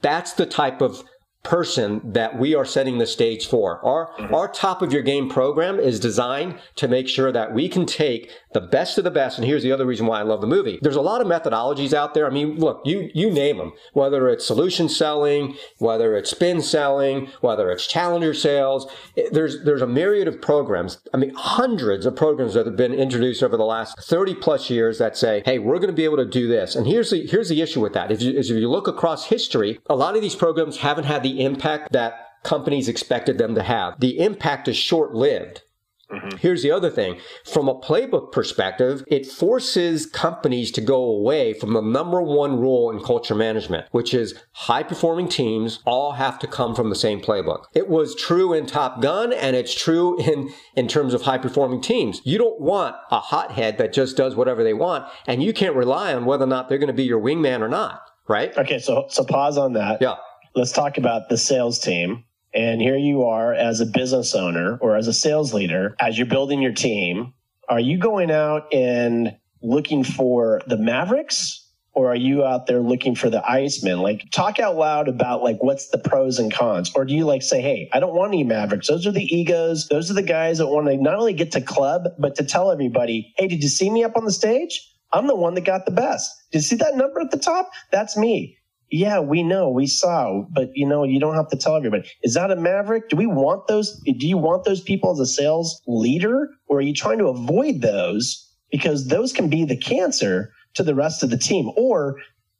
That's 0.00 0.32
the 0.32 0.46
type 0.46 0.80
of 0.80 1.02
person 1.42 2.00
that 2.12 2.38
we 2.38 2.54
are 2.54 2.64
setting 2.64 2.98
the 2.98 3.06
stage 3.06 3.46
for. 3.46 3.84
Our, 3.84 4.12
mm-hmm. 4.18 4.34
our 4.34 4.48
top 4.48 4.82
of 4.82 4.92
your 4.92 5.02
game 5.02 5.28
program 5.28 5.78
is 5.78 6.00
designed 6.00 6.58
to 6.76 6.88
make 6.88 7.08
sure 7.08 7.32
that 7.32 7.54
we 7.54 7.68
can 7.68 7.86
take 7.86 8.30
the 8.52 8.60
best 8.60 8.98
of 8.98 9.04
the 9.04 9.10
best. 9.10 9.38
And 9.38 9.46
here's 9.46 9.62
the 9.62 9.72
other 9.72 9.86
reason 9.86 10.06
why 10.06 10.20
I 10.20 10.24
love 10.24 10.40
the 10.40 10.46
movie. 10.46 10.78
There's 10.82 10.96
a 10.96 11.00
lot 11.00 11.20
of 11.20 11.26
methodologies 11.26 11.92
out 11.92 12.12
there. 12.12 12.26
I 12.26 12.30
mean, 12.30 12.56
look, 12.56 12.82
you, 12.84 13.10
you 13.14 13.30
name 13.30 13.58
them, 13.58 13.72
whether 13.92 14.28
it's 14.28 14.46
solution 14.46 14.88
selling, 14.88 15.56
whether 15.78 16.16
it's 16.16 16.30
spin 16.30 16.60
selling, 16.60 17.28
whether 17.40 17.70
it's 17.70 17.86
challenger 17.86 18.34
sales. 18.34 18.90
There's, 19.30 19.64
there's 19.64 19.82
a 19.82 19.86
myriad 19.86 20.28
of 20.28 20.42
programs. 20.42 20.98
I 21.14 21.18
mean, 21.18 21.32
hundreds 21.34 22.04
of 22.04 22.16
programs 22.16 22.54
that 22.54 22.66
have 22.66 22.76
been 22.76 22.94
introduced 22.94 23.42
over 23.42 23.56
the 23.56 23.64
last 23.64 23.98
30 24.02 24.34
plus 24.34 24.70
years 24.70 24.98
that 24.98 25.16
say, 25.16 25.42
Hey, 25.44 25.58
we're 25.58 25.78
going 25.78 25.88
to 25.88 25.92
be 25.92 26.04
able 26.04 26.16
to 26.16 26.26
do 26.26 26.48
this. 26.48 26.74
And 26.74 26.86
here's 26.86 27.10
the, 27.10 27.26
here's 27.26 27.48
the 27.48 27.62
issue 27.62 27.80
with 27.80 27.92
that. 27.94 28.10
If 28.10 28.20
you, 28.22 28.32
if 28.32 28.48
you 28.48 28.68
look 28.68 28.88
across 28.88 29.26
history, 29.26 29.78
a 29.88 29.96
lot 29.96 30.16
of 30.16 30.22
these 30.22 30.34
programs 30.34 30.78
haven't 30.78 31.04
had 31.04 31.22
the 31.22 31.27
impact 31.44 31.92
that 31.92 32.28
companies 32.44 32.88
expected 32.88 33.38
them 33.38 33.54
to 33.54 33.62
have. 33.62 33.98
The 34.00 34.18
impact 34.18 34.68
is 34.68 34.76
short 34.76 35.14
lived. 35.14 35.62
Mm-hmm. 36.10 36.38
Here's 36.38 36.62
the 36.62 36.70
other 36.70 36.88
thing. 36.88 37.18
From 37.44 37.68
a 37.68 37.78
playbook 37.78 38.32
perspective, 38.32 39.04
it 39.08 39.26
forces 39.26 40.06
companies 40.06 40.70
to 40.72 40.80
go 40.80 41.04
away 41.04 41.52
from 41.52 41.74
the 41.74 41.82
number 41.82 42.22
one 42.22 42.58
rule 42.58 42.90
in 42.90 43.00
culture 43.00 43.34
management, 43.34 43.86
which 43.90 44.14
is 44.14 44.34
high 44.52 44.82
performing 44.82 45.28
teams 45.28 45.80
all 45.84 46.12
have 46.12 46.38
to 46.38 46.46
come 46.46 46.74
from 46.74 46.88
the 46.88 46.96
same 46.96 47.20
playbook. 47.20 47.64
It 47.74 47.88
was 47.88 48.14
true 48.14 48.54
in 48.54 48.64
Top 48.64 49.02
Gun 49.02 49.34
and 49.34 49.54
it's 49.54 49.74
true 49.74 50.18
in, 50.20 50.50
in 50.74 50.88
terms 50.88 51.12
of 51.12 51.22
high 51.22 51.38
performing 51.38 51.82
teams. 51.82 52.22
You 52.24 52.38
don't 52.38 52.60
want 52.60 52.96
a 53.10 53.20
hothead 53.20 53.76
that 53.76 53.92
just 53.92 54.16
does 54.16 54.34
whatever 54.34 54.64
they 54.64 54.74
want 54.74 55.06
and 55.26 55.42
you 55.42 55.52
can't 55.52 55.76
rely 55.76 56.14
on 56.14 56.24
whether 56.24 56.44
or 56.44 56.48
not 56.48 56.70
they're 56.70 56.78
going 56.78 56.86
to 56.86 56.94
be 56.94 57.04
your 57.04 57.20
wingman 57.20 57.60
or 57.60 57.68
not, 57.68 58.00
right? 58.26 58.56
Okay. 58.56 58.78
So, 58.78 59.06
so 59.10 59.24
pause 59.24 59.58
on 59.58 59.74
that. 59.74 60.00
Yeah 60.00 60.14
let's 60.58 60.72
talk 60.72 60.98
about 60.98 61.28
the 61.28 61.38
sales 61.38 61.78
team. 61.78 62.24
And 62.52 62.80
here 62.80 62.96
you 62.96 63.22
are 63.24 63.54
as 63.54 63.80
a 63.80 63.86
business 63.86 64.34
owner 64.34 64.76
or 64.78 64.96
as 64.96 65.06
a 65.06 65.12
sales 65.12 65.54
leader, 65.54 65.94
as 66.00 66.18
you're 66.18 66.26
building 66.26 66.60
your 66.60 66.72
team. 66.72 67.32
Are 67.68 67.78
you 67.78 67.96
going 67.96 68.32
out 68.32 68.72
and 68.74 69.36
looking 69.62 70.02
for 70.02 70.60
the 70.66 70.76
Mavericks 70.76 71.64
or 71.92 72.10
are 72.10 72.16
you 72.16 72.44
out 72.44 72.66
there 72.66 72.80
looking 72.80 73.14
for 73.14 73.30
the 73.30 73.40
Icemen? 73.48 74.02
Like 74.02 74.30
talk 74.32 74.58
out 74.58 74.74
loud 74.74 75.06
about 75.06 75.44
like 75.44 75.62
what's 75.62 75.90
the 75.90 75.98
pros 75.98 76.40
and 76.40 76.52
cons. 76.52 76.90
Or 76.96 77.04
do 77.04 77.14
you 77.14 77.24
like 77.24 77.42
say, 77.42 77.60
hey, 77.60 77.88
I 77.92 78.00
don't 78.00 78.14
want 78.14 78.30
any 78.30 78.42
Mavericks. 78.42 78.88
Those 78.88 79.06
are 79.06 79.12
the 79.12 79.32
egos. 79.32 79.86
Those 79.88 80.10
are 80.10 80.14
the 80.14 80.22
guys 80.22 80.58
that 80.58 80.66
want 80.66 80.88
to 80.88 80.96
not 80.96 81.14
only 81.14 81.34
get 81.34 81.52
to 81.52 81.60
club, 81.60 82.08
but 82.18 82.34
to 82.36 82.44
tell 82.44 82.72
everybody, 82.72 83.32
hey, 83.36 83.46
did 83.46 83.62
you 83.62 83.68
see 83.68 83.90
me 83.90 84.02
up 84.02 84.16
on 84.16 84.24
the 84.24 84.32
stage? 84.32 84.92
I'm 85.12 85.28
the 85.28 85.36
one 85.36 85.54
that 85.54 85.64
got 85.64 85.84
the 85.84 85.92
best. 85.92 86.34
Did 86.50 86.58
you 86.58 86.62
see 86.62 86.76
that 86.76 86.96
number 86.96 87.20
at 87.20 87.30
the 87.30 87.38
top? 87.38 87.70
That's 87.92 88.16
me 88.16 88.57
yeah, 88.90 89.20
we 89.20 89.42
know, 89.42 89.70
we 89.70 89.86
saw, 89.86 90.42
but 90.50 90.70
you 90.74 90.86
know, 90.86 91.04
you 91.04 91.20
don't 91.20 91.34
have 91.34 91.48
to 91.48 91.56
tell 91.56 91.76
everybody. 91.76 92.08
Is 92.22 92.34
that 92.34 92.50
a 92.50 92.56
maverick? 92.56 93.08
Do 93.08 93.16
we 93.16 93.26
want 93.26 93.66
those? 93.66 94.00
Do 94.00 94.26
you 94.26 94.38
want 94.38 94.64
those 94.64 94.80
people 94.80 95.12
as 95.12 95.20
a 95.20 95.26
sales 95.26 95.80
leader, 95.86 96.50
or 96.66 96.78
are 96.78 96.82
you 96.82 96.94
trying 96.94 97.18
to 97.18 97.26
avoid 97.26 97.82
those 97.82 98.50
because 98.70 99.08
those 99.08 99.32
can 99.32 99.48
be 99.48 99.64
the 99.64 99.76
cancer 99.76 100.52
to 100.74 100.82
the 100.82 100.94
rest 100.94 101.22
of 101.22 101.30
the 101.30 101.38
team? 101.38 101.70
Or 101.76 102.16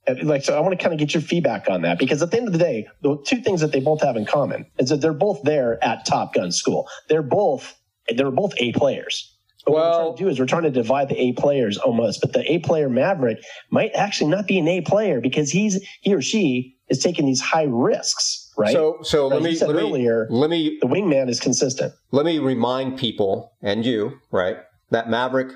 uh, 0.07 0.15
like, 0.23 0.45
so 0.45 0.57
I 0.57 0.61
want 0.61 0.79
to 0.79 0.83
kind 0.83 0.93
of 0.93 0.99
get 0.99 1.15
your 1.15 1.23
feedback 1.23 1.69
on 1.71 1.83
that 1.83 1.99
because 1.99 2.23
at 2.23 2.31
the 2.31 2.37
end 2.37 2.47
of 2.47 2.53
the 2.53 2.59
day, 2.59 2.87
the 3.03 3.17
two 3.27 3.41
things 3.41 3.61
that 3.61 3.73
they 3.73 3.81
both 3.81 4.03
have 4.03 4.17
in 4.17 4.27
common 4.27 4.67
is 4.79 4.91
that 4.91 5.01
they're 5.01 5.13
both 5.13 5.43
there 5.45 5.83
at 5.83 6.05
Top 6.07 6.35
Gun 6.35 6.53
School. 6.53 6.89
They're 7.09 7.23
both 7.23 7.75
they're 8.15 8.31
both 8.31 8.53
A 8.59 8.73
players. 8.73 9.38
But 9.69 9.75
well, 9.75 9.85
what 9.85 9.91
we're 9.91 10.05
trying 10.05 10.17
to 10.17 10.23
do 10.25 10.29
is 10.31 10.39
we're 10.41 10.47
trying 10.47 10.63
to 10.65 10.71
divide 10.71 11.09
the 11.09 11.21
A 11.21 11.33
players 11.33 11.79
almost, 11.79 12.21
but 12.21 12.33
the 12.33 12.51
A 12.51 12.59
player 12.59 12.89
Maverick 12.89 13.39
might 13.71 13.91
actually 13.95 14.31
not 14.31 14.47
be 14.47 14.59
an 14.59 14.69
A 14.69 14.81
player 14.83 15.21
because 15.21 15.51
he's 15.51 15.83
he 16.01 16.15
or 16.15 16.23
she 16.23 16.77
is 16.89 16.99
taking 17.03 17.27
these 17.27 17.41
high 17.41 17.67
risks 17.69 18.45
right? 18.57 18.73
So, 18.73 18.99
so 19.03 19.29
let 19.29 19.45
As 19.47 19.61
you 19.61 19.67
me 19.69 19.73
let 19.73 19.77
me 19.77 19.89
earlier, 19.89 20.27
let 20.31 20.51
me 20.51 20.79
the 20.81 20.87
wingman 20.89 21.29
is 21.29 21.39
consistent. 21.41 21.93
let 22.11 22.27
me 22.27 22.39
remind 22.39 22.99
people 22.99 23.53
and 23.63 23.85
you, 23.87 24.19
right, 24.33 24.57
that 24.91 25.09
Maverick 25.09 25.53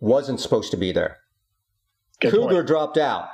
wasn't 0.00 0.40
supposed 0.40 0.70
to 0.72 0.76
be 0.76 0.90
there. 0.92 1.18
Good 2.20 2.32
Cougar 2.32 2.54
point. 2.56 2.66
dropped 2.66 2.98
out. 2.98 3.28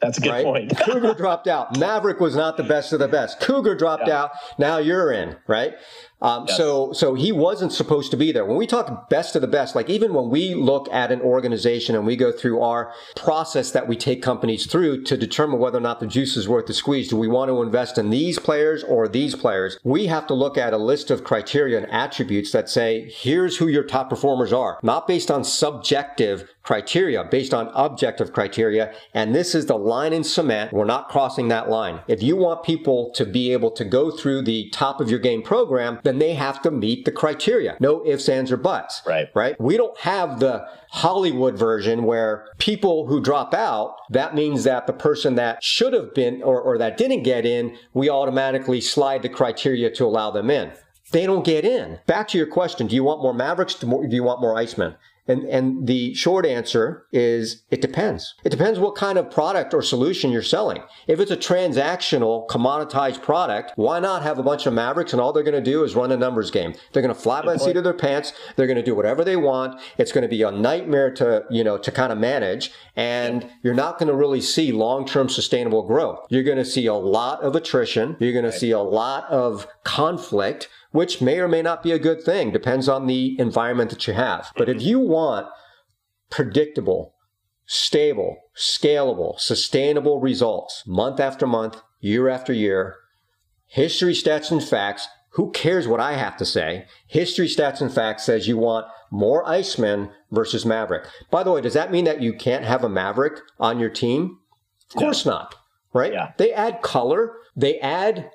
That's 0.00 0.18
a 0.18 0.20
good 0.20 0.30
right? 0.30 0.44
point. 0.44 0.76
Cougar 0.84 1.14
dropped 1.14 1.48
out. 1.48 1.76
Maverick 1.78 2.20
was 2.20 2.36
not 2.36 2.56
the 2.56 2.62
best 2.62 2.92
of 2.92 2.98
the 3.00 3.08
best. 3.08 3.40
Cougar 3.40 3.74
dropped 3.76 4.06
Yeah. 4.06 4.24
out. 4.24 4.30
Now 4.58 4.78
you're 4.78 5.10
in, 5.12 5.36
right? 5.48 5.74
Um, 6.20 6.46
Yes. 6.48 6.56
So, 6.56 6.92
so 6.92 7.14
he 7.14 7.30
wasn't 7.30 7.72
supposed 7.72 8.10
to 8.10 8.16
be 8.16 8.32
there. 8.32 8.44
When 8.44 8.56
we 8.56 8.66
talk 8.66 9.08
best 9.08 9.36
of 9.36 9.42
the 9.42 9.48
best, 9.48 9.74
like 9.74 9.90
even 9.90 10.14
when 10.14 10.30
we 10.30 10.54
look 10.54 10.88
at 10.92 11.12
an 11.12 11.20
organization 11.20 11.94
and 11.94 12.06
we 12.06 12.16
go 12.16 12.32
through 12.32 12.60
our 12.60 12.92
process 13.16 13.70
that 13.72 13.86
we 13.86 13.96
take 13.96 14.22
companies 14.22 14.66
through 14.66 15.04
to 15.04 15.16
determine 15.16 15.58
whether 15.58 15.78
or 15.78 15.82
not 15.82 16.00
the 16.00 16.06
juice 16.06 16.36
is 16.36 16.48
worth 16.48 16.66
the 16.66 16.74
squeeze, 16.74 17.08
do 17.08 17.16
we 17.16 17.28
want 17.28 17.50
to 17.50 17.62
invest 17.62 17.98
in 17.98 18.10
these 18.10 18.38
players 18.38 18.82
or 18.84 19.08
these 19.08 19.34
players? 19.34 19.78
We 19.84 20.06
have 20.06 20.26
to 20.28 20.34
look 20.34 20.56
at 20.56 20.72
a 20.72 20.78
list 20.78 21.10
of 21.10 21.24
criteria 21.24 21.76
and 21.76 21.90
attributes 21.90 22.52
that 22.52 22.68
say, 22.68 23.10
here's 23.10 23.58
who 23.58 23.68
your 23.68 23.84
top 23.84 24.08
performers 24.08 24.52
are, 24.52 24.78
not 24.82 25.06
based 25.06 25.30
on 25.30 25.44
subjective 25.44 26.48
criteria, 26.62 27.24
based 27.24 27.54
on 27.54 27.70
objective 27.74 28.32
criteria. 28.32 28.92
And 29.14 29.34
this 29.34 29.54
is 29.54 29.66
the 29.66 29.78
line 29.78 30.12
in 30.12 30.22
cement. 30.22 30.72
We're 30.72 30.84
not 30.84 31.08
crossing 31.08 31.48
that 31.48 31.70
line. 31.70 32.00
If 32.06 32.22
you 32.22 32.36
want 32.36 32.62
people 32.62 33.10
to 33.14 33.24
be 33.24 33.52
able 33.52 33.70
to 33.70 33.84
go 33.84 34.10
through 34.10 34.42
the 34.42 34.68
top 34.70 35.00
of 35.00 35.08
your 35.10 35.18
game 35.18 35.40
program, 35.42 35.98
then 36.08 36.18
they 36.18 36.32
have 36.34 36.62
to 36.62 36.70
meet 36.70 37.04
the 37.04 37.12
criteria. 37.12 37.76
No 37.78 38.04
ifs, 38.06 38.28
ands, 38.28 38.50
or 38.50 38.56
buts. 38.56 39.02
Right. 39.06 39.28
Right. 39.34 39.60
We 39.60 39.76
don't 39.76 39.98
have 40.00 40.40
the 40.40 40.66
Hollywood 40.90 41.58
version 41.58 42.04
where 42.04 42.46
people 42.58 43.06
who 43.06 43.20
drop 43.20 43.52
out, 43.52 43.96
that 44.10 44.34
means 44.34 44.64
that 44.64 44.86
the 44.86 44.92
person 44.94 45.34
that 45.34 45.62
should 45.62 45.92
have 45.92 46.14
been 46.14 46.42
or, 46.42 46.60
or 46.60 46.78
that 46.78 46.96
didn't 46.96 47.22
get 47.22 47.44
in, 47.44 47.76
we 47.92 48.08
automatically 48.08 48.80
slide 48.80 49.22
the 49.22 49.28
criteria 49.28 49.90
to 49.90 50.04
allow 50.06 50.30
them 50.30 50.50
in. 50.50 50.72
They 51.10 51.26
don't 51.26 51.44
get 51.44 51.64
in. 51.64 51.98
Back 52.06 52.28
to 52.28 52.38
your 52.38 52.46
question. 52.46 52.86
Do 52.86 52.94
you 52.94 53.04
want 53.04 53.22
more 53.22 53.34
Mavericks? 53.34 53.74
Do 53.74 54.08
you 54.10 54.24
want 54.24 54.40
more 54.40 54.54
Icemen? 54.54 54.96
And, 55.28 55.44
and 55.44 55.86
the 55.86 56.14
short 56.14 56.46
answer 56.46 57.06
is 57.12 57.62
it 57.70 57.80
depends. 57.80 58.34
It 58.44 58.48
depends 58.48 58.78
what 58.78 58.94
kind 58.94 59.18
of 59.18 59.30
product 59.30 59.74
or 59.74 59.82
solution 59.82 60.32
you're 60.32 60.42
selling. 60.42 60.82
If 61.06 61.20
it's 61.20 61.30
a 61.30 61.36
transactional, 61.36 62.48
commoditized 62.48 63.22
product, 63.22 63.72
why 63.76 64.00
not 64.00 64.22
have 64.22 64.38
a 64.38 64.42
bunch 64.42 64.66
of 64.66 64.72
Mavericks 64.72 65.12
and 65.12 65.20
all 65.20 65.32
they're 65.32 65.42
going 65.42 65.62
to 65.62 65.70
do 65.70 65.84
is 65.84 65.94
run 65.94 66.10
a 66.10 66.16
numbers 66.16 66.50
game? 66.50 66.74
They're 66.92 67.02
going 67.02 67.14
to 67.14 67.20
fly 67.20 67.42
by 67.42 67.52
the 67.52 67.58
seat 67.58 67.76
of 67.76 67.84
their 67.84 67.92
pants. 67.92 68.32
They're 68.56 68.66
going 68.66 68.76
to 68.76 68.82
do 68.82 68.94
whatever 68.94 69.22
they 69.22 69.36
want. 69.36 69.80
It's 69.98 70.12
going 70.12 70.22
to 70.22 70.28
be 70.28 70.42
a 70.42 70.50
nightmare 70.50 71.12
to, 71.14 71.44
you 71.50 71.62
know, 71.62 71.78
to 71.78 71.92
kind 71.92 72.12
of 72.12 72.18
manage. 72.18 72.72
And 72.96 73.50
you're 73.62 73.74
not 73.74 73.98
going 73.98 74.08
to 74.08 74.14
really 74.14 74.40
see 74.40 74.72
long-term 74.72 75.28
sustainable 75.28 75.82
growth. 75.86 76.26
You're 76.30 76.42
going 76.42 76.58
to 76.58 76.64
see 76.64 76.86
a 76.86 76.94
lot 76.94 77.42
of 77.42 77.54
attrition. 77.54 78.16
You're 78.18 78.32
going 78.32 78.44
to 78.44 78.52
see 78.52 78.70
a 78.70 78.80
lot 78.80 79.28
of 79.30 79.66
conflict 79.84 80.68
which 80.90 81.20
may 81.20 81.38
or 81.38 81.48
may 81.48 81.62
not 81.62 81.82
be 81.82 81.92
a 81.92 81.98
good 81.98 82.22
thing, 82.22 82.50
depends 82.50 82.88
on 82.88 83.06
the 83.06 83.38
environment 83.38 83.90
that 83.90 84.06
you 84.06 84.14
have. 84.14 84.50
But 84.56 84.68
if 84.68 84.82
you 84.82 84.98
want 84.98 85.48
predictable, 86.30 87.14
stable, 87.66 88.36
scalable, 88.56 89.38
sustainable 89.38 90.20
results 90.20 90.84
month 90.86 91.20
after 91.20 91.46
month, 91.46 91.80
year 92.00 92.28
after 92.28 92.52
year, 92.52 92.96
history, 93.66 94.14
stats, 94.14 94.50
and 94.50 94.62
facts, 94.62 95.08
who 95.32 95.50
cares 95.52 95.86
what 95.86 96.00
I 96.00 96.14
have 96.14 96.36
to 96.38 96.44
say? 96.44 96.86
History, 97.06 97.46
stats, 97.46 97.80
and 97.80 97.92
facts 97.92 98.24
says 98.24 98.48
you 98.48 98.56
want 98.56 98.86
more 99.10 99.44
Icemen 99.44 100.10
versus 100.30 100.66
Maverick. 100.66 101.06
By 101.30 101.42
the 101.42 101.52
way, 101.52 101.60
does 101.60 101.74
that 101.74 101.92
mean 101.92 102.04
that 102.06 102.22
you 102.22 102.32
can't 102.32 102.64
have 102.64 102.82
a 102.82 102.88
Maverick 102.88 103.40
on 103.60 103.78
your 103.78 103.90
team? 103.90 104.38
Of 104.90 104.96
course 104.96 105.26
not, 105.26 105.54
right? 105.92 106.12
Yeah. 106.12 106.32
They 106.38 106.52
add 106.52 106.82
color, 106.82 107.34
they 107.54 107.78
add 107.80 108.30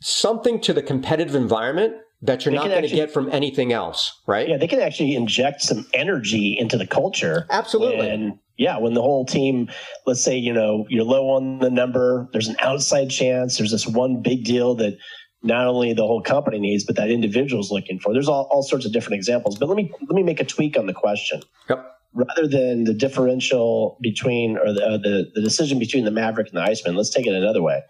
something 0.00 0.60
to 0.62 0.72
the 0.72 0.82
competitive 0.82 1.34
environment 1.34 1.94
that 2.22 2.44
you're 2.44 2.52
They 2.52 2.58
not 2.58 2.68
going 2.68 2.82
to 2.82 2.88
get 2.88 3.10
from 3.10 3.30
anything 3.30 3.72
else, 3.72 4.20
right? 4.26 4.48
Yeah, 4.48 4.56
they 4.56 4.66
can 4.66 4.80
actually 4.80 5.14
inject 5.14 5.62
some 5.62 5.86
energy 5.92 6.56
into 6.58 6.76
the 6.76 6.86
culture. 6.86 7.46
Absolutely. 7.50 8.08
And 8.08 8.38
yeah, 8.56 8.78
when 8.78 8.94
the 8.94 9.02
whole 9.02 9.26
team, 9.26 9.68
let's 10.06 10.22
say, 10.22 10.36
you 10.36 10.52
know, 10.52 10.86
you're 10.88 11.04
low 11.04 11.28
on 11.30 11.58
the 11.58 11.70
number, 11.70 12.28
there's 12.32 12.48
an 12.48 12.56
outside 12.60 13.10
chance, 13.10 13.58
there's 13.58 13.70
this 13.70 13.86
one 13.86 14.22
big 14.22 14.44
deal 14.44 14.74
that 14.76 14.96
not 15.42 15.66
only 15.66 15.92
the 15.92 16.02
whole 16.02 16.22
company 16.22 16.58
needs, 16.58 16.84
but 16.84 16.96
that 16.96 17.10
individual's 17.10 17.70
looking 17.70 17.98
for. 18.00 18.12
There's 18.12 18.28
all, 18.28 18.48
all 18.50 18.62
sorts 18.62 18.86
of 18.86 18.92
different 18.92 19.16
examples. 19.16 19.58
But 19.58 19.68
let 19.68 19.76
me 19.76 19.92
let 20.00 20.14
me 20.14 20.22
make 20.22 20.40
a 20.40 20.44
tweak 20.44 20.78
on 20.78 20.86
the 20.86 20.94
question. 20.94 21.42
Yep. 21.68 21.92
Rather 22.14 22.48
than 22.48 22.84
the 22.84 22.94
differential 22.94 23.98
between 24.00 24.56
or 24.56 24.72
the, 24.72 24.82
uh, 24.82 24.96
the 24.96 25.30
the 25.34 25.42
decision 25.42 25.78
between 25.78 26.04
the 26.04 26.10
Maverick 26.10 26.48
and 26.48 26.56
the 26.56 26.62
Iceman, 26.62 26.96
let's 26.96 27.10
take 27.10 27.26
it 27.26 27.34
another 27.34 27.62
way. 27.62 27.82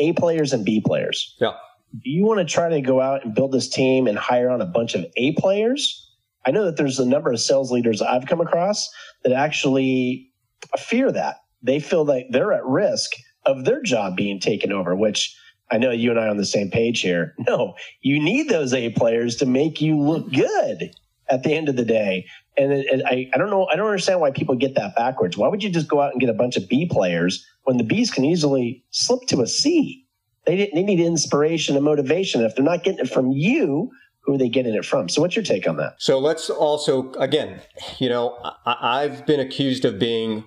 A 0.00 0.12
players 0.14 0.52
and 0.52 0.64
B 0.64 0.80
players 0.84 1.36
Yeah. 1.40 1.52
do 1.92 2.10
you 2.10 2.24
want 2.26 2.38
to 2.40 2.44
try 2.44 2.68
to 2.70 2.80
go 2.80 3.00
out 3.00 3.24
and 3.24 3.34
build 3.34 3.52
this 3.52 3.68
team 3.68 4.06
and 4.08 4.18
hire 4.18 4.50
on 4.50 4.60
a 4.60 4.66
bunch 4.66 4.94
of 4.94 5.04
A 5.16 5.32
players? 5.32 6.06
I 6.46 6.50
know 6.52 6.64
that 6.64 6.76
there's 6.76 6.98
a 6.98 7.04
number 7.06 7.30
of 7.30 7.38
sales 7.40 7.70
leaders 7.70 8.00
I've 8.02 8.26
come 8.26 8.40
across 8.40 8.88
that 9.24 9.32
actually 9.32 10.30
fear 10.78 11.12
that. 11.12 11.36
They 11.62 11.78
feel 11.80 12.04
like 12.04 12.26
they're 12.30 12.52
at 12.52 12.64
risk 12.64 13.10
of 13.44 13.64
their 13.64 13.82
job 13.82 14.16
being 14.16 14.40
taken 14.40 14.72
over, 14.72 14.96
which 14.96 15.36
I 15.70 15.78
know 15.78 15.90
you 15.90 16.10
and 16.10 16.18
I 16.18 16.24
are 16.26 16.30
on 16.30 16.36
the 16.38 16.46
same 16.46 16.70
page 16.70 17.00
here. 17.02 17.34
No, 17.46 17.74
you 18.00 18.22
need 18.22 18.48
those 18.48 18.72
A 18.72 18.90
players 18.90 19.36
to 19.36 19.46
make 19.46 19.80
you 19.80 19.98
look 20.00 20.32
good 20.32 20.90
at 21.28 21.42
the 21.42 21.54
end 21.54 21.68
of 21.68 21.76
the 21.76 21.84
day. 21.84 22.26
And 22.56 22.72
it, 22.72 22.86
it- 22.86 23.04
I, 23.06 23.30
I 23.34 23.38
don't 23.38 23.50
know, 23.50 23.66
I 23.66 23.76
don't 23.76 23.86
understand 23.86 24.20
why 24.20 24.30
people 24.30 24.54
get 24.56 24.74
that 24.76 24.96
backwards. 24.96 25.36
Why 25.36 25.48
would 25.48 25.62
you 25.62 25.70
just 25.70 25.88
go 25.88 26.00
out 26.00 26.12
and 26.12 26.20
get 26.20 26.30
a 26.30 26.34
bunch 26.34 26.56
of 26.56 26.68
B 26.68 26.86
players 26.90 27.46
when 27.64 27.76
the 27.76 27.84
Bs 27.84 28.12
can 28.12 28.24
easily 28.24 28.84
slip 28.90 29.20
to 29.28 29.40
a 29.42 29.46
C? 29.46 30.06
They, 30.46 30.70
they 30.74 30.82
need 30.82 31.00
inspiration 31.00 31.76
and 31.76 31.84
motivation. 31.84 32.42
If 32.42 32.56
they're 32.56 32.64
not 32.64 32.82
getting 32.82 33.00
it 33.00 33.10
from 33.10 33.30
you, 33.30 33.90
who 34.22 34.34
are 34.34 34.38
they 34.38 34.48
getting 34.48 34.74
it 34.74 34.84
from? 34.84 35.08
So, 35.08 35.20
what's 35.20 35.36
your 35.36 35.44
take 35.44 35.68
on 35.68 35.76
that? 35.76 35.94
So 35.98 36.18
let's 36.18 36.50
also, 36.50 37.12
again, 37.14 37.60
you 37.98 38.08
know, 38.08 38.38
I, 38.64 39.02
I've 39.02 39.26
been 39.26 39.40
accused 39.40 39.84
of 39.84 39.98
being 39.98 40.44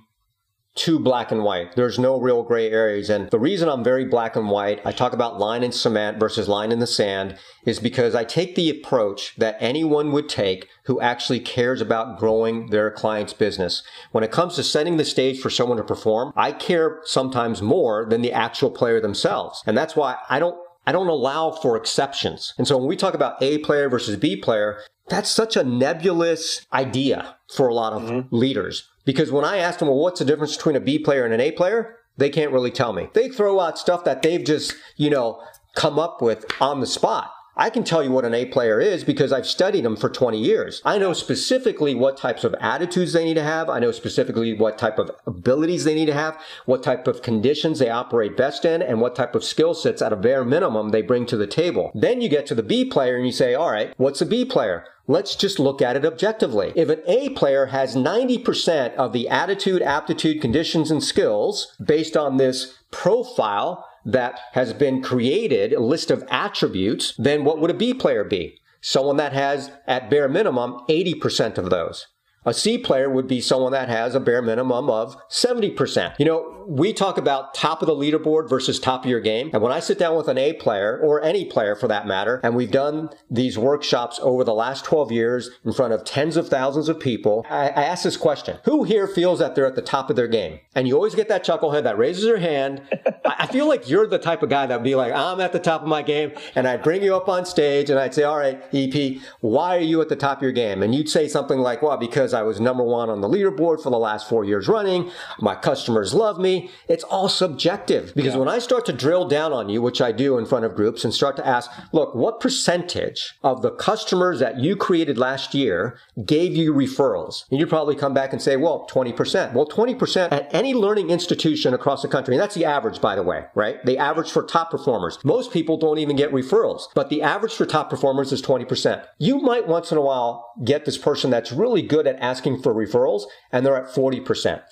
too 0.76 1.00
black 1.00 1.32
and 1.32 1.44
white. 1.44 1.76
There's 1.76 2.00
no 2.00 2.20
real 2.20 2.44
gray 2.44 2.72
areas. 2.72 3.10
And 3.10 3.30
the 3.30 3.40
reason 3.40 3.70
I'm 3.70 3.84
very 3.84 4.06
black 4.06 4.36
and 4.36 4.50
white, 4.50 4.82
I 4.86 4.92
talk 4.92 5.14
about 5.14 5.40
line 5.40 5.64
in 5.64 5.72
cement 5.72 6.20
versus 6.20 6.48
line 6.48 6.72
in 6.72 6.80
the 6.80 6.88
sand, 6.88 7.38
is 7.66 7.80
because 7.80 8.16
I 8.16 8.24
take 8.24 8.56
the 8.56 8.70
approach 8.70 9.36
that 9.38 9.58
anyone 9.60 10.12
would 10.12 10.28
take 10.28 10.68
who 10.86 11.00
actually 11.00 11.40
cares 11.40 11.80
about 11.80 12.18
growing 12.18 12.72
their 12.72 12.90
client's 12.90 13.34
business. 13.34 13.84
When 14.12 14.24
it 14.24 14.32
comes 14.32 14.56
to 14.56 14.64
setting 14.64 14.98
the 14.98 15.06
stage 15.06 15.40
for 15.40 15.50
someone 15.50 15.78
to 15.78 15.84
perform, 15.84 16.34
I 16.36 16.52
care 16.52 17.02
sometimes 17.04 17.62
more 17.62 18.06
than 18.10 18.22
the 18.22 18.34
actual 18.34 18.72
player 18.72 19.00
themselves. 19.00 19.62
And 19.68 19.78
that's 19.78 19.96
why 19.96 20.18
I 20.30 20.40
don't 20.40 20.58
I 20.86 20.92
don't 20.92 21.08
allow 21.08 21.52
for 21.52 21.78
exceptions. 21.78 22.54
And 22.58 22.68
so 22.68 22.78
when 22.78 22.88
we 22.88 22.98
talk 22.98 23.14
about 23.14 23.42
A 23.42 23.60
player 23.60 23.88
versus 23.88 24.18
B 24.18 24.36
player, 24.36 24.82
that's 25.08 25.30
such 25.30 25.56
a 25.56 25.64
nebulous 25.64 26.66
idea 26.74 27.38
for 27.56 27.68
a 27.68 27.74
lot 27.74 27.94
of 27.94 28.04
mm-hmm. 28.04 28.36
leaders. 28.36 28.90
Because 29.06 29.32
when 29.32 29.46
I 29.46 29.58
ask 29.58 29.80
them, 29.80 29.88
well, 29.88 29.98
what's 29.98 30.20
the 30.20 30.26
difference 30.26 30.56
between 30.56 30.76
a 30.76 30.80
B 30.80 31.00
player 31.00 31.26
and 31.26 31.34
an 31.34 31.42
A 31.42 31.52
player? 31.52 31.98
They 32.18 32.30
can't 32.30 32.52
really 32.52 32.72
tell 32.72 32.94
me. 32.94 33.10
They 33.14 33.30
throw 33.30 33.60
out 33.60 33.80
stuff 33.80 34.04
that 34.06 34.22
they've 34.22 34.44
just, 34.44 34.76
you 34.98 35.10
know, 35.10 35.42
come 35.76 35.98
up 35.98 36.22
with 36.22 36.46
on 36.62 36.80
the 36.80 36.86
spot. 36.86 37.33
I 37.56 37.70
can 37.70 37.84
tell 37.84 38.04
you 38.04 38.12
what 38.12 38.26
an 38.26 38.34
A 38.34 38.46
player 38.46 38.80
is 38.82 39.04
because 39.04 39.32
I've 39.32 39.46
studied 39.46 39.86
them 39.86 39.96
for 39.96 40.10
20 40.10 40.40
years. 40.40 40.82
I 40.84 40.98
know 40.98 41.14
specifically 41.14 41.94
what 41.94 42.18
types 42.18 42.44
of 42.44 42.56
attitudes 42.56 43.14
they 43.14 43.24
need 43.24 43.36
to 43.36 43.44
have. 43.44 43.70
I 43.70 43.78
know 43.80 43.92
specifically 43.92 44.54
what 44.56 44.80
type 44.80 44.98
of 44.98 45.12
abilities 45.28 45.84
they 45.84 45.94
need 45.94 46.08
to 46.08 46.14
have, 46.14 46.40
what 46.66 46.82
type 46.82 47.08
of 47.08 47.22
conditions 47.22 47.78
they 47.78 47.92
operate 47.92 48.36
best 48.36 48.66
in, 48.66 48.82
and 48.82 49.02
what 49.02 49.16
type 49.16 49.36
of 49.36 49.44
skill 49.44 49.76
sets 49.76 50.02
at 50.02 50.12
a 50.12 50.16
bare 50.16 50.44
minimum 50.44 50.90
they 50.90 51.04
bring 51.04 51.28
to 51.28 51.38
the 51.38 51.46
table. 51.46 51.92
Then 51.94 52.22
you 52.22 52.30
get 52.30 52.48
to 52.48 52.56
the 52.56 52.64
B 52.64 52.86
player 52.86 53.16
and 53.18 53.26
you 53.26 53.32
say, 53.32 53.54
all 53.54 53.72
right, 53.72 53.94
what's 53.98 54.22
a 54.22 54.26
B 54.26 54.46
player? 54.46 54.86
Let's 55.06 55.36
just 55.36 55.60
look 55.60 55.82
at 55.82 55.98
it 55.98 56.06
objectively. 56.06 56.72
If 56.76 56.90
an 56.90 57.02
A 57.06 57.30
player 57.32 57.68
has 57.68 57.96
90% 57.96 58.96
of 58.96 59.14
the 59.14 59.30
attitude, 59.30 59.82
aptitude, 59.82 60.42
conditions, 60.42 60.90
and 60.90 61.04
skills 61.04 61.76
based 61.84 62.16
on 62.18 62.38
this 62.38 62.80
profile 62.90 63.86
that 64.06 64.40
has 64.54 64.74
been 64.74 65.02
created, 65.02 65.74
a 65.74 65.80
list 65.80 66.12
of 66.12 66.24
attributes, 66.30 67.14
then 67.18 67.44
what 67.44 67.60
would 67.60 67.72
a 67.72 67.76
B 67.76 67.94
player 67.94 68.24
be? 68.24 68.60
Someone 68.82 69.18
that 69.18 69.34
has, 69.34 69.72
at 69.88 70.10
bare 70.10 70.28
minimum, 70.28 70.80
80% 70.90 71.58
of 71.58 71.70
those. 71.70 72.08
A 72.46 72.54
C 72.54 72.78
player 72.78 73.10
would 73.10 73.28
be 73.28 73.42
someone 73.42 73.72
that 73.72 73.90
has 73.90 74.16
a 74.16 74.20
bare 74.20 74.42
minimum 74.42 74.90
of 74.90 75.16
70%. 75.30 76.18
You 76.20 76.26
know, 76.26 76.66
we 76.68 76.94
talk 76.94 77.18
about 77.18 77.54
top 77.54 77.82
of 77.82 77.88
the 77.88 77.96
leaderboard 77.96 78.50
versus 78.50 78.80
top 78.80 79.04
of 79.04 79.10
your 79.10 79.20
game. 79.20 79.50
And 79.54 79.62
when 79.62 79.72
I 79.72 79.80
sit 79.80 80.00
down 80.00 80.16
with 80.16 80.28
an 80.28 80.38
A 80.38 80.54
player, 80.54 81.00
or 81.04 81.22
any 81.22 81.46
player 81.46 81.76
for 81.76 81.88
that 81.88 82.08
matter, 82.08 82.40
and 82.44 82.56
we've 82.56 82.72
done 82.72 83.10
these 83.30 83.58
workshops 83.58 84.20
over 84.22 84.44
the 84.44 84.54
last 84.54 84.86
12 84.86 85.12
years 85.12 85.50
in 85.66 85.74
front 85.74 85.94
of 85.94 86.04
tens 86.04 86.38
of 86.38 86.48
thousands 86.48 86.90
of 86.90 87.00
people, 87.00 87.46
I, 87.50 87.70
I 87.70 87.84
ask 87.84 88.04
this 88.04 88.18
question 88.18 88.58
Who 88.66 88.84
here 88.84 89.08
feels 89.08 89.40
that 89.40 89.56
they're 89.56 89.66
at 89.66 89.76
the 89.76 89.82
top 89.82 90.10
of 90.10 90.16
their 90.16 90.28
game? 90.28 90.60
And 90.76 90.88
you 90.88 90.96
always 90.96 91.16
get 91.16 91.28
that 91.30 91.46
chucklehead 91.46 91.84
that 91.84 91.98
raises 91.98 92.24
their 92.24 92.40
hand. 92.40 92.82
I 93.26 93.44
I 93.44 93.48
feel 93.48 93.68
like 93.68 93.90
you're 93.90 94.08
the 94.08 94.20
type 94.20 94.42
of 94.42 94.50
guy 94.50 94.66
that 94.68 94.74
would 94.74 94.86
be 94.86 94.96
like, 94.96 95.12
I'm 95.12 95.42
at 95.42 95.52
the 95.52 95.60
top 95.60 95.82
of 95.82 95.88
my 95.90 96.02
game. 96.02 96.32
And 96.56 96.66
I'd 96.66 96.82
bring 96.82 97.04
you 97.04 97.14
up 97.14 97.28
on 97.28 97.46
stage 97.46 97.90
and 97.90 98.00
I'd 98.00 98.14
say, 98.14 98.24
All 98.24 98.38
right, 98.38 98.64
EP, 98.72 99.22
why 99.42 99.76
are 99.76 99.82
you 99.82 100.00
at 100.00 100.08
the 100.08 100.16
top 100.16 100.38
of 100.38 100.44
your 100.44 100.54
game? 100.54 100.82
And 100.82 100.96
you'd 100.96 101.10
say 101.10 101.28
something 101.28 101.60
like, 101.60 101.82
Well, 101.82 101.98
because 101.98 102.33
because 102.34 102.42
I 102.42 102.48
was 102.48 102.60
number 102.60 102.84
one 102.84 103.10
on 103.12 103.22
the 103.22 103.30
leaderboard 103.30 103.82
for 103.82 103.92
the 103.92 104.00
last 104.00 104.28
four 104.28 104.44
years 104.44 104.68
running. 104.68 105.12
My 105.40 105.54
customers 105.54 106.16
love 106.16 106.40
me. 106.40 106.72
It's 106.90 107.04
all 107.04 107.30
subjective 107.30 108.14
because 108.16 108.34
yeah. 108.34 108.40
when 108.40 108.48
I 108.48 108.58
start 108.58 108.86
to 108.88 108.94
drill 108.94 109.28
down 109.28 109.54
on 109.54 109.70
you, 109.70 109.82
which 109.82 110.02
I 110.02 110.12
do 110.12 110.40
in 110.40 110.46
front 110.48 110.66
of 110.66 110.76
groups 110.76 111.04
and 111.04 111.14
start 111.14 111.36
to 111.38 111.48
ask, 111.48 111.70
look, 111.92 112.16
what 112.16 112.40
percentage 112.40 113.36
of 113.44 113.62
the 113.62 113.70
customers 113.70 114.40
that 114.40 114.60
you 114.60 114.76
created 114.76 115.18
last 115.18 115.54
year 115.54 116.00
gave 116.26 116.56
you 116.56 116.74
referrals? 116.74 117.44
And 117.52 117.60
you 117.60 117.68
probably 117.68 117.96
come 117.96 118.16
back 118.16 118.34
and 118.34 118.42
say, 118.42 118.58
well, 118.58 118.88
20%. 118.90 119.54
Well, 119.54 119.68
20% 119.68 120.32
at 120.32 120.52
any 120.54 120.74
learning 120.74 121.12
institution 121.12 121.74
across 121.74 122.02
the 122.02 122.08
country, 122.08 122.34
and 122.34 122.42
that's 122.42 122.56
the 122.56 122.66
average, 122.66 123.00
by 123.00 123.16
the 123.16 123.24
way, 123.24 123.46
right? 123.54 123.84
The 123.86 124.00
average 124.00 124.32
for 124.32 124.44
top 124.44 124.72
performers. 124.72 125.20
Most 125.24 125.52
people 125.52 125.78
don't 125.78 126.00
even 126.00 126.16
get 126.16 126.32
referrals, 126.32 126.88
but 126.96 127.10
the 127.10 127.22
average 127.22 127.54
for 127.54 127.68
top 127.68 127.92
performers 127.92 128.32
is 128.32 128.42
20%. 128.42 129.06
You 129.20 129.38
might 129.40 129.68
once 129.68 129.92
in 129.92 130.00
a 130.00 130.02
while 130.02 130.52
get 130.64 130.86
this 130.86 130.98
person 130.98 131.30
that's 131.30 131.52
really 131.52 131.84
good 131.84 132.08
at 132.08 132.20
asking 132.24 132.62
for 132.62 132.74
referrals 132.74 133.24
and 133.52 133.66
they're 133.66 133.78
at 133.78 133.94
40%, 133.94 134.26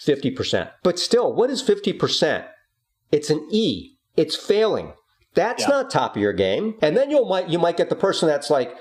50%. 0.04 0.72
But 0.82 0.98
still, 0.98 1.34
what 1.34 1.50
is 1.50 1.62
50%? 1.62 2.48
It's 3.12 3.30
an 3.30 3.48
E. 3.52 3.98
It's 4.16 4.36
failing. 4.36 4.94
That's 5.34 5.64
yeah. 5.64 5.70
not 5.70 5.92
top 5.92 6.16
of 6.16 6.22
your 6.22 6.34
game. 6.34 6.76
And 6.82 6.98
then 6.98 7.10
you 7.10 7.24
might 7.26 7.50
you 7.50 7.60
might 7.60 7.78
get 7.78 7.90
the 7.90 7.96
person 7.96 8.28
that's 8.28 8.50
like 8.50 8.76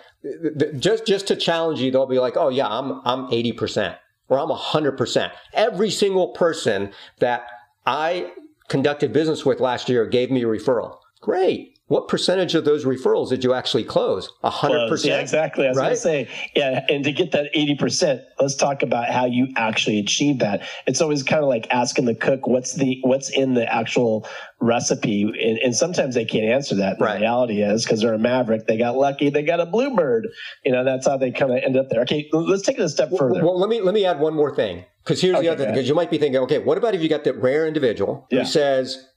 just 0.78 1.06
just 1.06 1.26
to 1.28 1.36
challenge 1.36 1.80
you, 1.80 1.90
they'll 1.90 2.06
be 2.06 2.18
like, 2.18 2.36
"Oh 2.36 2.48
yeah, 2.48 2.66
I'm 2.66 3.00
I'm 3.04 3.26
80% 3.28 3.96
or 4.28 4.38
I'm 4.38 4.48
100%." 4.48 5.32
Every 5.54 5.90
single 5.90 6.28
person 6.28 6.92
that 7.18 7.46
I 7.86 8.32
conducted 8.68 9.12
business 9.12 9.44
with 9.44 9.60
last 9.60 9.88
year 9.88 10.06
gave 10.06 10.30
me 10.30 10.42
a 10.42 10.46
referral. 10.46 10.98
Great. 11.20 11.78
What 11.90 12.06
percentage 12.06 12.54
of 12.54 12.64
those 12.64 12.84
referrals 12.84 13.30
did 13.30 13.42
you 13.42 13.52
actually 13.52 13.82
close? 13.82 14.30
A 14.44 14.48
hundred 14.48 14.88
percent. 14.88 15.10
Yeah, 15.10 15.20
exactly. 15.20 15.66
I 15.66 15.70
was 15.70 15.76
right? 15.76 15.84
going 15.86 15.96
to 15.96 16.00
say, 16.00 16.28
yeah. 16.54 16.86
And 16.88 17.02
to 17.02 17.10
get 17.10 17.32
that 17.32 17.52
80%, 17.52 18.22
let's 18.38 18.54
talk 18.54 18.84
about 18.84 19.10
how 19.10 19.24
you 19.26 19.48
actually 19.56 19.98
achieve 19.98 20.38
that. 20.38 20.62
It's 20.86 21.00
always 21.00 21.24
kind 21.24 21.42
of 21.42 21.48
like 21.48 21.66
asking 21.72 22.04
the 22.04 22.14
cook, 22.14 22.46
what's 22.46 22.74
the, 22.74 23.00
what's 23.02 23.28
in 23.30 23.54
the 23.54 23.66
actual 23.74 24.24
recipe? 24.60 25.22
And, 25.22 25.58
and 25.58 25.74
sometimes 25.74 26.14
they 26.14 26.24
can't 26.24 26.44
answer 26.44 26.76
that. 26.76 26.98
Right. 27.00 27.14
The 27.14 27.22
reality 27.22 27.60
is 27.60 27.82
because 27.82 28.02
they're 28.02 28.14
a 28.14 28.20
Maverick. 28.20 28.68
They 28.68 28.78
got 28.78 28.96
lucky. 28.96 29.28
They 29.28 29.42
got 29.42 29.58
a 29.58 29.66
Bluebird. 29.66 30.28
You 30.64 30.70
know, 30.70 30.84
that's 30.84 31.08
how 31.08 31.16
they 31.16 31.32
kind 31.32 31.50
of 31.50 31.58
end 31.58 31.76
up 31.76 31.88
there. 31.90 32.02
Okay. 32.02 32.28
Let's 32.32 32.62
take 32.62 32.78
it 32.78 32.82
a 32.82 32.88
step 32.88 33.10
further. 33.18 33.44
Well, 33.44 33.58
let 33.58 33.68
me, 33.68 33.80
let 33.80 33.94
me 33.94 34.04
add 34.04 34.20
one 34.20 34.34
more 34.34 34.54
thing. 34.54 34.84
Because 35.02 35.20
here's 35.20 35.34
okay, 35.34 35.46
the 35.46 35.52
other 35.52 35.64
thing. 35.64 35.74
Because 35.74 35.88
you 35.88 35.96
might 35.96 36.12
be 36.12 36.18
thinking, 36.18 36.40
okay, 36.42 36.60
what 36.60 36.78
about 36.78 36.94
if 36.94 37.02
you 37.02 37.08
got 37.08 37.24
that 37.24 37.36
rare 37.42 37.66
individual 37.66 38.28
yeah. 38.30 38.40
who 38.40 38.44
says, 38.44 39.08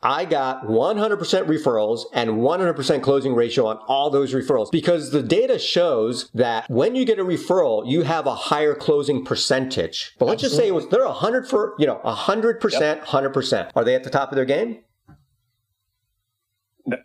I 0.00 0.24
got 0.26 0.66
100% 0.66 1.18
referrals 1.46 2.04
and 2.12 2.30
100% 2.30 3.02
closing 3.02 3.34
ratio 3.34 3.66
on 3.66 3.78
all 3.88 4.10
those 4.10 4.32
referrals 4.32 4.70
because 4.70 5.10
the 5.10 5.22
data 5.22 5.58
shows 5.58 6.30
that 6.34 6.70
when 6.70 6.94
you 6.94 7.04
get 7.04 7.18
a 7.18 7.24
referral, 7.24 7.88
you 7.90 8.02
have 8.02 8.26
a 8.26 8.34
higher 8.34 8.74
closing 8.74 9.24
percentage. 9.24 10.14
But 10.18 10.26
let's 10.26 10.44
Absolutely. 10.44 10.56
just 10.56 10.62
say 10.62 10.68
it 10.68 10.74
was 10.74 10.88
they're 10.88 11.04
100 11.04 11.48
for, 11.48 11.74
you 11.78 11.86
know, 11.86 12.00
100%, 12.04 12.80
yep. 12.80 13.04
100%. 13.06 13.70
Are 13.74 13.84
they 13.84 13.96
at 13.96 14.04
the 14.04 14.10
top 14.10 14.30
of 14.30 14.36
their 14.36 14.44
game? 14.44 14.78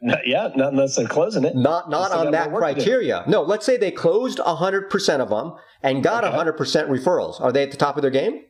Not, 0.02 0.26
yeah, 0.26 0.50
not 0.56 0.72
unless 0.72 0.96
they're 0.96 1.08
closing 1.08 1.44
it. 1.44 1.56
Not 1.56 1.90
not 1.90 2.12
on 2.12 2.32
that 2.32 2.54
criteria. 2.54 3.26
No, 3.28 3.42
let's 3.42 3.66
say 3.66 3.76
they 3.76 3.92
closed 3.92 4.40
100% 4.40 5.20
of 5.20 5.30
them 5.30 5.56
and 5.82 6.02
got 6.02 6.24
okay. 6.24 6.38
100% 6.38 6.56
referrals. 6.88 7.42
Are 7.42 7.52
they 7.52 7.64
at 7.64 7.72
the 7.72 7.78
top 7.78 7.98
of 7.98 8.02
their 8.02 8.12
game? 8.12 8.44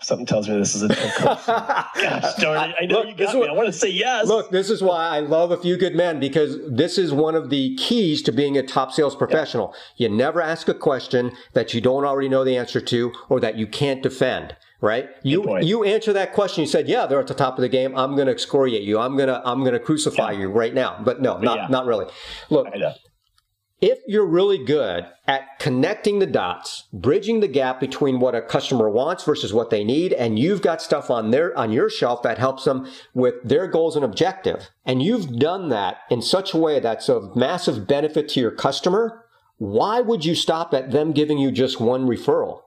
Something 0.00 0.26
tells 0.26 0.48
me 0.48 0.56
this 0.56 0.74
is 0.74 0.82
a 0.82 0.88
Gosh 0.88 2.34
darn 2.36 2.70
it. 2.70 2.76
I 2.80 2.86
know 2.86 3.00
look, 3.00 3.06
you 3.08 3.14
got 3.14 3.34
me. 3.34 3.40
What, 3.40 3.50
I 3.50 3.52
want 3.52 3.66
to 3.66 3.72
say 3.72 3.88
yes. 3.88 4.26
Look, 4.26 4.50
this 4.50 4.70
is 4.70 4.82
why 4.82 5.08
I 5.08 5.20
love 5.20 5.50
A 5.50 5.56
Few 5.56 5.76
Good 5.76 5.94
Men 5.94 6.20
because 6.20 6.58
this 6.68 6.98
is 6.98 7.12
one 7.12 7.34
of 7.34 7.50
the 7.50 7.74
keys 7.76 8.22
to 8.22 8.32
being 8.32 8.56
a 8.56 8.62
top 8.62 8.92
sales 8.92 9.14
professional. 9.14 9.74
Yeah. 9.96 10.08
You 10.08 10.16
never 10.16 10.40
ask 10.40 10.68
a 10.68 10.74
question 10.74 11.32
that 11.52 11.74
you 11.74 11.80
don't 11.80 12.04
already 12.04 12.28
know 12.28 12.44
the 12.44 12.56
answer 12.56 12.80
to 12.80 13.12
or 13.28 13.40
that 13.40 13.56
you 13.56 13.66
can't 13.66 14.02
defend 14.02 14.56
right? 14.80 15.08
You 15.22 15.60
you 15.60 15.82
answer 15.82 16.12
that 16.12 16.34
question. 16.34 16.62
You 16.62 16.68
said, 16.68 16.88
"Yeah, 16.88 17.06
they're 17.06 17.20
at 17.20 17.26
the 17.26 17.34
top 17.34 17.56
of 17.56 17.62
the 17.62 17.70
game. 17.70 17.96
I'm 17.96 18.14
going 18.16 18.26
to 18.26 18.32
excoriate 18.32 18.82
you. 18.82 18.98
I'm 18.98 19.16
going 19.16 19.28
to 19.28 19.40
I'm 19.44 19.60
going 19.60 19.72
to 19.72 19.80
crucify 19.80 20.32
yeah. 20.32 20.40
you 20.40 20.48
right 20.48 20.74
now." 20.74 21.00
But 21.02 21.22
no, 21.22 21.38
not 21.38 21.56
yeah. 21.56 21.66
not 21.68 21.86
really. 21.86 22.06
Look, 22.50 22.68
if 23.84 23.98
you're 24.06 24.24
really 24.24 24.64
good 24.64 25.04
at 25.26 25.58
connecting 25.58 26.18
the 26.18 26.26
dots, 26.26 26.84
bridging 26.90 27.40
the 27.40 27.48
gap 27.48 27.78
between 27.80 28.18
what 28.18 28.34
a 28.34 28.40
customer 28.40 28.88
wants 28.88 29.24
versus 29.24 29.52
what 29.52 29.68
they 29.68 29.84
need, 29.84 30.14
and 30.14 30.38
you've 30.38 30.62
got 30.62 30.80
stuff 30.80 31.10
on 31.10 31.32
their, 31.32 31.54
on 31.58 31.70
your 31.70 31.90
shelf 31.90 32.22
that 32.22 32.38
helps 32.38 32.64
them 32.64 32.90
with 33.12 33.34
their 33.44 33.66
goals 33.66 33.94
and 33.94 34.02
objective, 34.02 34.70
and 34.86 35.02
you've 35.02 35.38
done 35.38 35.68
that 35.68 35.98
in 36.08 36.22
such 36.22 36.54
a 36.54 36.56
way 36.56 36.80
that's 36.80 37.10
of 37.10 37.36
massive 37.36 37.86
benefit 37.86 38.26
to 38.30 38.40
your 38.40 38.50
customer, 38.50 39.26
why 39.58 40.00
would 40.00 40.24
you 40.24 40.34
stop 40.34 40.72
at 40.72 40.90
them 40.90 41.12
giving 41.12 41.36
you 41.36 41.52
just 41.52 41.78
one 41.78 42.06
referral? 42.06 42.62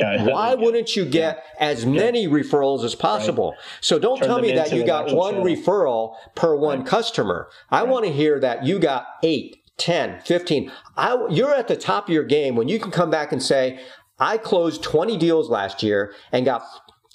Why 0.00 0.54
wouldn't 0.54 0.94
you 0.94 1.04
get 1.04 1.44
as 1.58 1.84
many 1.84 2.28
referrals 2.28 2.84
as 2.84 2.94
possible? 2.94 3.50
Right. 3.50 3.60
So 3.80 3.98
don't 3.98 4.18
Turn 4.18 4.28
tell 4.28 4.40
me 4.40 4.52
that 4.52 4.72
you 4.72 4.84
got 4.86 5.12
one 5.12 5.34
channel. 5.34 5.46
referral 5.46 6.14
per 6.36 6.54
one 6.56 6.80
right. 6.80 6.86
customer. 6.86 7.48
I 7.70 7.80
right. 7.80 7.88
want 7.88 8.04
to 8.06 8.12
hear 8.12 8.38
that 8.38 8.64
you 8.64 8.78
got 8.78 9.06
eight, 9.24 9.57
10, 9.78 10.20
15. 10.24 10.72
I, 10.96 11.26
you're 11.30 11.54
at 11.54 11.68
the 11.68 11.76
top 11.76 12.08
of 12.08 12.14
your 12.14 12.24
game 12.24 12.56
when 12.56 12.68
you 12.68 12.78
can 12.78 12.90
come 12.90 13.10
back 13.10 13.32
and 13.32 13.42
say, 13.42 13.80
I 14.18 14.36
closed 14.36 14.82
20 14.82 15.16
deals 15.16 15.48
last 15.48 15.82
year 15.82 16.12
and 16.32 16.44
got 16.44 16.62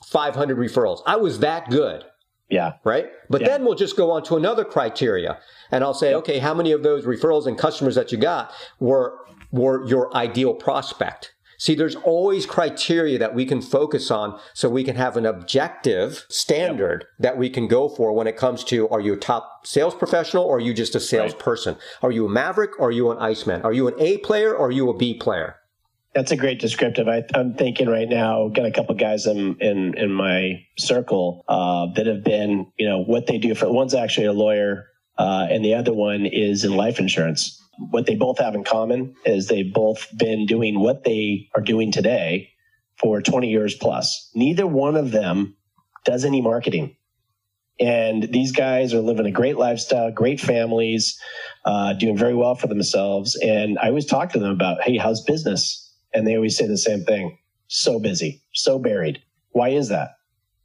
500 0.05 0.57
referrals. 0.57 1.01
I 1.05 1.17
was 1.17 1.39
that 1.39 1.69
good. 1.69 2.03
Yeah. 2.49 2.73
Right. 2.83 3.07
But 3.29 3.41
yeah. 3.41 3.47
then 3.49 3.65
we'll 3.65 3.75
just 3.75 3.97
go 3.97 4.11
on 4.11 4.23
to 4.23 4.35
another 4.35 4.63
criteria 4.63 5.39
and 5.71 5.83
I'll 5.83 5.93
say, 5.93 6.13
okay, 6.13 6.39
how 6.39 6.53
many 6.53 6.71
of 6.71 6.83
those 6.83 7.05
referrals 7.05 7.47
and 7.47 7.57
customers 7.57 7.95
that 7.95 8.11
you 8.11 8.17
got 8.17 8.51
were, 8.79 9.17
were 9.51 9.85
your 9.87 10.15
ideal 10.15 10.53
prospect? 10.53 11.33
See, 11.57 11.75
there's 11.75 11.95
always 11.95 12.45
criteria 12.45 13.17
that 13.19 13.35
we 13.35 13.45
can 13.45 13.61
focus 13.61 14.11
on 14.11 14.39
so 14.53 14.69
we 14.69 14.83
can 14.83 14.95
have 14.95 15.17
an 15.17 15.25
objective 15.25 16.25
standard 16.29 17.01
yep. 17.01 17.09
that 17.19 17.37
we 17.37 17.49
can 17.49 17.67
go 17.67 17.89
for 17.89 18.13
when 18.13 18.27
it 18.27 18.37
comes 18.37 18.63
to 18.65 18.89
are 18.89 18.99
you 18.99 19.13
a 19.13 19.17
top 19.17 19.65
sales 19.65 19.95
professional 19.95 20.43
or 20.43 20.57
are 20.57 20.61
you 20.61 20.73
just 20.73 20.95
a 20.95 20.99
salesperson? 20.99 21.75
Right. 21.75 21.83
Are 22.01 22.11
you 22.11 22.25
a 22.25 22.29
maverick 22.29 22.79
or 22.79 22.87
are 22.89 22.91
you 22.91 23.11
an 23.11 23.17
Iceman? 23.17 23.61
Are 23.63 23.73
you 23.73 23.87
an 23.87 23.95
A 23.99 24.17
player 24.19 24.53
or 24.53 24.67
are 24.67 24.71
you 24.71 24.89
a 24.89 24.97
B 24.97 25.13
player? 25.13 25.55
That's 26.13 26.31
a 26.31 26.37
great 26.37 26.59
descriptive. 26.59 27.07
I, 27.07 27.23
am 27.33 27.55
thinking 27.55 27.89
right 27.89 28.07
now, 28.07 28.47
got 28.49 28.67
a 28.67 28.71
couple 28.71 28.93
guys 28.95 29.25
in 29.25 29.55
in, 29.59 29.97
in 29.97 30.11
my 30.11 30.63
circle 30.77 31.43
uh, 31.47 31.87
that 31.95 32.05
have 32.05 32.23
been, 32.23 32.67
you 32.77 32.87
know, 32.87 33.03
what 33.03 33.25
they 33.25 33.39
do 33.39 33.55
for. 33.55 33.71
One's 33.71 33.95
actually 33.95 34.27
a 34.27 34.33
lawyer, 34.33 34.85
uh, 35.17 35.47
and 35.49 35.65
the 35.65 35.73
other 35.73 35.91
one 35.91 36.27
is 36.27 36.63
in 36.63 36.75
life 36.75 36.99
insurance 36.99 37.62
what 37.77 38.05
they 38.05 38.15
both 38.15 38.39
have 38.39 38.55
in 38.55 38.63
common 38.63 39.15
is 39.25 39.47
they've 39.47 39.73
both 39.73 40.07
been 40.17 40.45
doing 40.45 40.79
what 40.79 41.03
they 41.03 41.49
are 41.55 41.61
doing 41.61 41.91
today 41.91 42.49
for 42.97 43.21
20 43.21 43.49
years 43.49 43.75
plus. 43.75 44.29
Neither 44.35 44.67
one 44.67 44.95
of 44.95 45.11
them 45.11 45.55
does 46.05 46.25
any 46.25 46.41
marketing. 46.41 46.95
And 47.79 48.31
these 48.31 48.51
guys 48.51 48.93
are 48.93 49.01
living 49.01 49.25
a 49.25 49.31
great 49.31 49.57
lifestyle, 49.57 50.11
great 50.11 50.39
families, 50.39 51.19
uh, 51.65 51.93
doing 51.93 52.15
very 52.15 52.35
well 52.35 52.55
for 52.55 52.67
themselves. 52.67 53.35
And 53.43 53.79
I 53.79 53.87
always 53.87 54.05
talk 54.05 54.31
to 54.33 54.39
them 54.39 54.51
about, 54.51 54.83
hey, 54.83 54.97
how's 54.97 55.23
business? 55.23 55.91
And 56.13 56.27
they 56.27 56.35
always 56.35 56.55
say 56.55 56.67
the 56.67 56.77
same 56.77 57.03
thing 57.03 57.37
so 57.67 57.99
busy, 57.99 58.41
so 58.53 58.77
buried. 58.77 59.19
Why 59.51 59.69
is 59.69 59.89
that? 59.89 60.11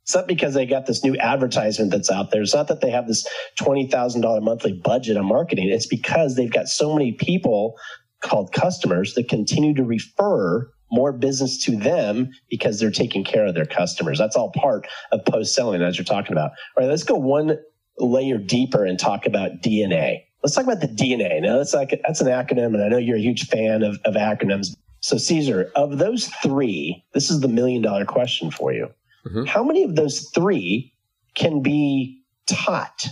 It's 0.09 0.15
not 0.15 0.27
because 0.27 0.55
they 0.55 0.65
got 0.65 0.87
this 0.87 1.05
new 1.05 1.19
advertisement 1.19 1.91
that's 1.91 2.11
out 2.11 2.31
there. 2.31 2.41
It's 2.41 2.55
not 2.55 2.69
that 2.69 2.81
they 2.81 2.91
have 2.93 3.07
this 3.07 3.29
$20,000 3.61 4.43
monthly 4.43 4.73
budget 4.73 5.19
on 5.19 5.27
marketing. 5.27 5.69
It's 5.69 5.85
because 5.85 6.35
they've 6.35 6.51
got 6.51 6.67
so 6.67 6.95
many 6.95 7.13
people 7.13 7.77
called 8.23 8.51
customers 8.51 9.13
that 9.17 9.29
continue 9.29 9.75
to 9.75 9.85
refer 9.85 10.71
more 10.91 11.13
business 11.13 11.63
to 11.67 11.77
them 11.77 12.31
because 12.49 12.81
they're 12.81 12.91
taking 12.91 13.23
care 13.23 13.45
of 13.45 13.55
their 13.55 13.67
customers. 13.67 14.19
That's 14.19 14.35
all 14.35 14.51
part 14.53 14.87
of 15.13 15.27
post 15.27 15.55
selling, 15.55 15.83
as 15.83 15.99
you're 15.99 16.07
talking 16.07 16.33
about. 16.33 16.53
All 16.79 16.85
right, 16.85 16.89
let's 16.89 17.05
go 17.05 17.17
one 17.17 17.59
layer 17.99 18.39
deeper 18.39 18.87
and 18.87 18.99
talk 18.99 19.27
about 19.27 19.61
DNA. 19.63 20.23
Let's 20.43 20.57
talk 20.57 20.65
about 20.65 20.81
the 20.81 20.89
DNA. 20.89 21.43
Now, 21.43 21.59
that's 21.59 21.75
like 21.75 21.91
that's 22.07 22.23
an 22.23 22.29
acronym, 22.29 22.73
and 22.73 22.83
I 22.83 22.89
know 22.89 22.97
you're 22.97 23.19
a 23.19 23.21
huge 23.21 23.47
fan 23.49 23.83
of, 23.83 23.99
of 24.07 24.15
acronyms. 24.15 24.69
So, 25.01 25.19
Caesar, 25.19 25.71
of 25.77 25.99
those 25.99 26.29
three, 26.43 27.05
this 27.13 27.29
is 27.29 27.41
the 27.41 27.49
million 27.49 27.83
dollar 27.83 28.07
question 28.07 28.51
for 28.51 28.73
you. 28.73 28.89
Mm-hmm. 29.27 29.45
How 29.45 29.63
many 29.63 29.85
of 29.85 29.97
those 29.97 30.31
three 30.35 30.93
can 31.35 31.63
be 31.63 32.23
taught? 32.47 33.07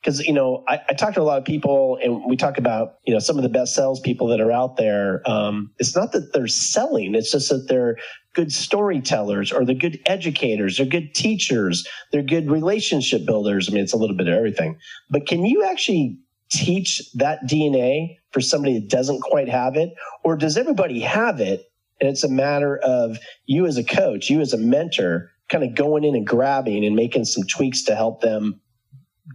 Because 0.00 0.20
you 0.26 0.34
know, 0.34 0.64
I, 0.68 0.80
I 0.90 0.92
talk 0.92 1.14
to 1.14 1.20
a 1.20 1.24
lot 1.24 1.38
of 1.38 1.44
people, 1.44 1.98
and 2.02 2.24
we 2.26 2.36
talk 2.36 2.58
about 2.58 2.98
you 3.04 3.14
know 3.14 3.20
some 3.20 3.36
of 3.36 3.42
the 3.42 3.48
best 3.48 3.74
salespeople 3.74 4.26
that 4.28 4.40
are 4.40 4.52
out 4.52 4.76
there. 4.76 5.22
Um, 5.24 5.70
it's 5.78 5.96
not 5.96 6.12
that 6.12 6.32
they're 6.32 6.46
selling; 6.46 7.14
it's 7.14 7.32
just 7.32 7.48
that 7.48 7.68
they're 7.68 7.96
good 8.34 8.52
storytellers, 8.52 9.50
or 9.50 9.64
they're 9.64 9.74
good 9.74 10.00
educators, 10.06 10.76
they're 10.76 10.86
good 10.86 11.14
teachers, 11.14 11.86
they're 12.12 12.22
good 12.22 12.50
relationship 12.50 13.24
builders. 13.24 13.68
I 13.68 13.72
mean, 13.72 13.82
it's 13.82 13.94
a 13.94 13.96
little 13.96 14.16
bit 14.16 14.28
of 14.28 14.34
everything. 14.34 14.76
But 15.08 15.26
can 15.26 15.46
you 15.46 15.64
actually 15.64 16.18
teach 16.50 17.00
that 17.14 17.44
DNA 17.46 18.16
for 18.32 18.40
somebody 18.40 18.78
that 18.78 18.88
doesn't 18.90 19.20
quite 19.22 19.48
have 19.48 19.76
it, 19.76 19.94
or 20.22 20.36
does 20.36 20.56
everybody 20.58 21.00
have 21.00 21.40
it? 21.40 21.64
And 22.00 22.10
it's 22.10 22.24
a 22.24 22.28
matter 22.28 22.76
of 22.78 23.18
you 23.46 23.66
as 23.66 23.78
a 23.78 23.84
coach, 23.84 24.28
you 24.28 24.40
as 24.40 24.52
a 24.52 24.58
mentor, 24.58 25.30
kind 25.50 25.64
of 25.64 25.74
going 25.74 26.04
in 26.04 26.14
and 26.14 26.26
grabbing 26.26 26.84
and 26.84 26.96
making 26.96 27.24
some 27.24 27.44
tweaks 27.46 27.82
to 27.84 27.94
help 27.94 28.20
them 28.20 28.60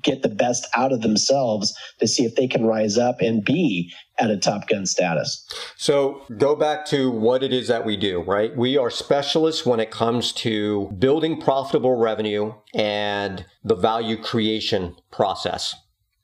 get 0.03 0.21
the 0.21 0.29
best 0.29 0.67
out 0.75 0.91
of 0.91 1.01
themselves 1.01 1.75
to 1.99 2.07
see 2.07 2.23
if 2.23 2.35
they 2.35 2.47
can 2.47 2.65
rise 2.65 2.97
up 2.97 3.21
and 3.21 3.43
be 3.43 3.91
at 4.19 4.29
a 4.29 4.37
top 4.37 4.67
gun 4.67 4.85
status. 4.85 5.45
So 5.77 6.21
go 6.37 6.55
back 6.55 6.85
to 6.87 7.09
what 7.09 7.41
it 7.41 7.51
is 7.51 7.67
that 7.69 7.85
we 7.85 7.97
do, 7.97 8.21
right? 8.21 8.55
We 8.55 8.77
are 8.77 8.89
specialists 8.89 9.65
when 9.65 9.79
it 9.79 9.91
comes 9.91 10.31
to 10.33 10.91
building 10.99 11.41
profitable 11.41 11.95
revenue 11.95 12.53
and 12.73 13.45
the 13.63 13.75
value 13.75 14.17
creation 14.17 14.95
process. 15.11 15.75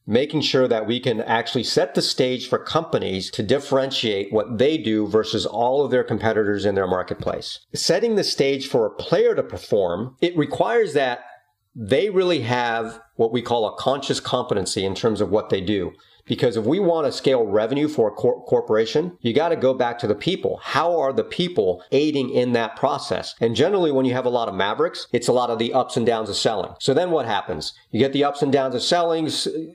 Making 0.07 0.41
sure 0.41 0.67
that 0.67 0.85
we 0.85 0.99
can 0.99 1.21
actually 1.21 1.63
set 1.63 1.95
the 1.95 2.01
stage 2.01 2.47
for 2.47 2.59
companies 2.59 3.31
to 3.31 3.41
differentiate 3.41 4.31
what 4.31 4.59
they 4.59 4.77
do 4.77 5.07
versus 5.07 5.45
all 5.45 5.83
of 5.83 5.89
their 5.89 6.03
competitors 6.03 6.63
in 6.65 6.75
their 6.75 6.87
marketplace. 6.87 7.65
Setting 7.73 8.15
the 8.15 8.23
stage 8.23 8.67
for 8.67 8.85
a 8.85 8.93
player 8.93 9.33
to 9.33 9.41
perform, 9.41 10.15
it 10.21 10.37
requires 10.37 10.93
that 10.93 11.21
they 11.75 12.09
really 12.09 12.41
have 12.41 13.01
what 13.15 13.33
we 13.33 13.41
call 13.41 13.67
a 13.67 13.75
conscious 13.77 14.19
competency 14.19 14.85
in 14.85 14.95
terms 14.95 15.21
of 15.21 15.29
what 15.29 15.49
they 15.49 15.59
do. 15.59 15.91
Because 16.25 16.57
if 16.57 16.65
we 16.65 16.79
want 16.79 17.05
to 17.05 17.11
scale 17.11 17.45
revenue 17.45 17.87
for 17.87 18.07
a 18.09 18.11
cor- 18.11 18.43
corporation, 18.45 19.17
you 19.21 19.33
got 19.33 19.49
to 19.49 19.55
go 19.55 19.73
back 19.73 19.99
to 19.99 20.07
the 20.07 20.15
people. 20.15 20.59
How 20.63 20.99
are 20.99 21.13
the 21.13 21.23
people 21.23 21.83
aiding 21.91 22.31
in 22.31 22.53
that 22.53 22.75
process? 22.75 23.35
And 23.39 23.55
generally, 23.55 23.91
when 23.91 24.05
you 24.05 24.13
have 24.13 24.25
a 24.25 24.29
lot 24.29 24.49
of 24.49 24.55
mavericks, 24.55 25.07
it's 25.13 25.27
a 25.27 25.33
lot 25.33 25.49
of 25.49 25.59
the 25.59 25.73
ups 25.73 25.97
and 25.97 26.05
downs 26.05 26.29
of 26.29 26.35
selling. 26.35 26.73
So 26.79 26.93
then 26.93 27.11
what 27.11 27.25
happens? 27.25 27.73
You 27.91 27.99
get 27.99 28.13
the 28.13 28.23
ups 28.23 28.41
and 28.41 28.51
downs 28.51 28.73
of 28.73 28.81
selling. 28.81 29.29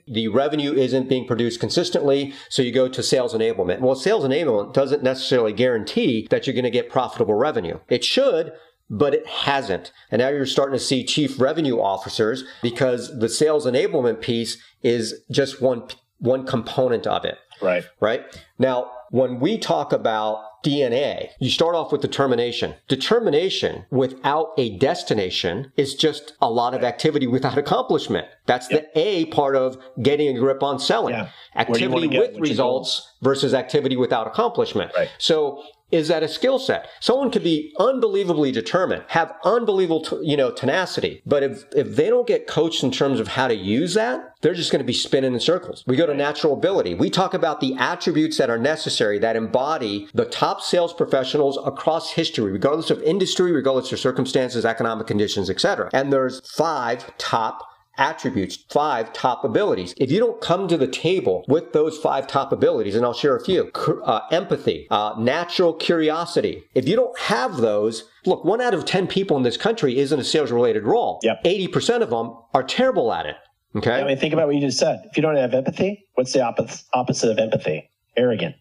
The 0.07 0.27
revenue 0.27 0.73
isn't 0.73 1.09
being 1.09 1.25
produced 1.25 1.59
consistently. 1.59 2.33
So 2.49 2.61
you 2.61 2.71
go 2.71 2.89
to 2.89 3.01
sales 3.01 3.33
enablement. 3.33 3.79
Well, 3.79 3.95
sales 3.95 4.25
enablement 4.25 4.73
doesn't 4.73 5.03
necessarily 5.03 5.53
guarantee 5.53 6.27
that 6.31 6.45
you're 6.45 6.53
going 6.53 6.63
to 6.65 6.69
get 6.69 6.89
profitable 6.89 7.35
revenue. 7.35 7.79
It 7.87 8.03
should, 8.03 8.51
but 8.89 9.13
it 9.13 9.25
hasn't. 9.25 9.93
And 10.11 10.19
now 10.19 10.27
you're 10.27 10.45
starting 10.45 10.77
to 10.77 10.83
see 10.83 11.05
chief 11.05 11.39
revenue 11.39 11.79
officers 11.79 12.43
because 12.61 13.19
the 13.19 13.29
sales 13.29 13.65
enablement 13.65 14.21
piece 14.21 14.57
is 14.83 15.21
just 15.31 15.61
one 15.61 15.87
one 16.21 16.45
component 16.45 17.05
of 17.07 17.25
it. 17.25 17.37
Right. 17.61 17.83
Right. 17.99 18.23
Now, 18.57 18.91
when 19.09 19.39
we 19.39 19.57
talk 19.57 19.91
about 19.91 20.63
DNA, 20.63 21.29
you 21.39 21.49
start 21.49 21.75
off 21.75 21.91
with 21.91 22.01
determination. 22.01 22.75
Determination 22.87 23.85
without 23.89 24.51
a 24.57 24.77
destination 24.77 25.71
is 25.75 25.95
just 25.95 26.33
a 26.41 26.49
lot 26.49 26.73
of 26.73 26.83
activity 26.83 27.27
without 27.27 27.57
accomplishment. 27.57 28.27
That's 28.45 28.69
yep. 28.71 28.93
the 28.93 28.99
A 28.99 29.25
part 29.25 29.55
of 29.55 29.77
getting 30.01 30.35
a 30.35 30.39
grip 30.39 30.63
on 30.63 30.79
selling. 30.79 31.15
Yeah. 31.15 31.29
Activity 31.55 32.07
with 32.07 32.37
results 32.37 33.11
versus 33.21 33.53
activity 33.53 33.97
without 33.97 34.27
accomplishment. 34.27 34.91
Right. 34.95 35.09
So 35.17 35.63
is 35.91 36.07
that 36.07 36.23
a 36.23 36.27
skill 36.27 36.59
set. 36.59 36.89
Someone 36.99 37.31
could 37.31 37.43
be 37.43 37.73
unbelievably 37.79 38.51
determined, 38.51 39.03
have 39.07 39.33
unbelievable, 39.43 40.03
t- 40.03 40.19
you 40.21 40.37
know, 40.37 40.51
tenacity, 40.51 41.21
but 41.25 41.43
if 41.43 41.65
if 41.75 41.95
they 41.95 42.09
don't 42.09 42.27
get 42.27 42.47
coached 42.47 42.83
in 42.83 42.91
terms 42.91 43.19
of 43.19 43.29
how 43.29 43.47
to 43.47 43.55
use 43.55 43.93
that, 43.93 44.33
they're 44.41 44.53
just 44.53 44.71
going 44.71 44.81
to 44.81 44.85
be 44.85 44.93
spinning 44.93 45.33
in 45.33 45.39
circles. 45.39 45.83
We 45.87 45.95
go 45.95 46.05
to 46.05 46.13
natural 46.13 46.53
ability. 46.53 46.95
We 46.95 47.09
talk 47.09 47.33
about 47.33 47.59
the 47.59 47.75
attributes 47.77 48.37
that 48.37 48.49
are 48.49 48.57
necessary 48.57 49.19
that 49.19 49.35
embody 49.35 50.07
the 50.13 50.25
top 50.25 50.61
sales 50.61 50.93
professionals 50.93 51.59
across 51.65 52.11
history, 52.11 52.51
regardless 52.51 52.89
of 52.89 53.01
industry, 53.03 53.51
regardless 53.51 53.91
of 53.91 53.99
circumstances, 53.99 54.65
economic 54.65 55.07
conditions, 55.07 55.49
etc. 55.49 55.89
And 55.93 56.11
there's 56.11 56.41
five 56.49 57.15
top 57.17 57.70
attributes, 57.97 58.57
five 58.69 59.13
top 59.13 59.43
abilities. 59.43 59.93
If 59.97 60.11
you 60.11 60.19
don't 60.19 60.41
come 60.41 60.67
to 60.67 60.77
the 60.77 60.87
table 60.87 61.45
with 61.47 61.73
those 61.73 61.97
five 61.97 62.27
top 62.27 62.51
abilities, 62.51 62.95
and 62.95 63.05
I'll 63.05 63.13
share 63.13 63.35
a 63.35 63.43
few 63.43 63.71
uh, 64.03 64.21
empathy, 64.31 64.87
uh, 64.89 65.15
natural 65.17 65.73
curiosity. 65.73 66.63
If 66.73 66.87
you 66.87 66.95
don't 66.95 67.17
have 67.19 67.57
those, 67.57 68.09
look, 68.25 68.43
one 68.45 68.61
out 68.61 68.73
of 68.73 68.85
10 68.85 69.07
people 69.07 69.37
in 69.37 69.43
this 69.43 69.57
country 69.57 69.97
is 69.97 70.11
in 70.11 70.19
a 70.19 70.23
sales 70.23 70.51
related 70.51 70.83
role. 70.83 71.19
Yep. 71.23 71.43
80% 71.43 72.01
of 72.01 72.09
them 72.09 72.35
are 72.53 72.63
terrible 72.63 73.13
at 73.13 73.25
it. 73.25 73.35
Okay. 73.75 74.01
I 74.01 74.03
mean, 74.05 74.17
think 74.17 74.33
about 74.33 74.47
what 74.47 74.55
you 74.55 74.61
just 74.61 74.79
said. 74.79 75.01
If 75.09 75.17
you 75.17 75.23
don't 75.23 75.37
have 75.37 75.53
empathy, 75.53 76.05
what's 76.15 76.33
the 76.33 76.43
opposite 76.43 77.31
of 77.31 77.37
empathy? 77.37 77.89
Arrogant. 78.17 78.55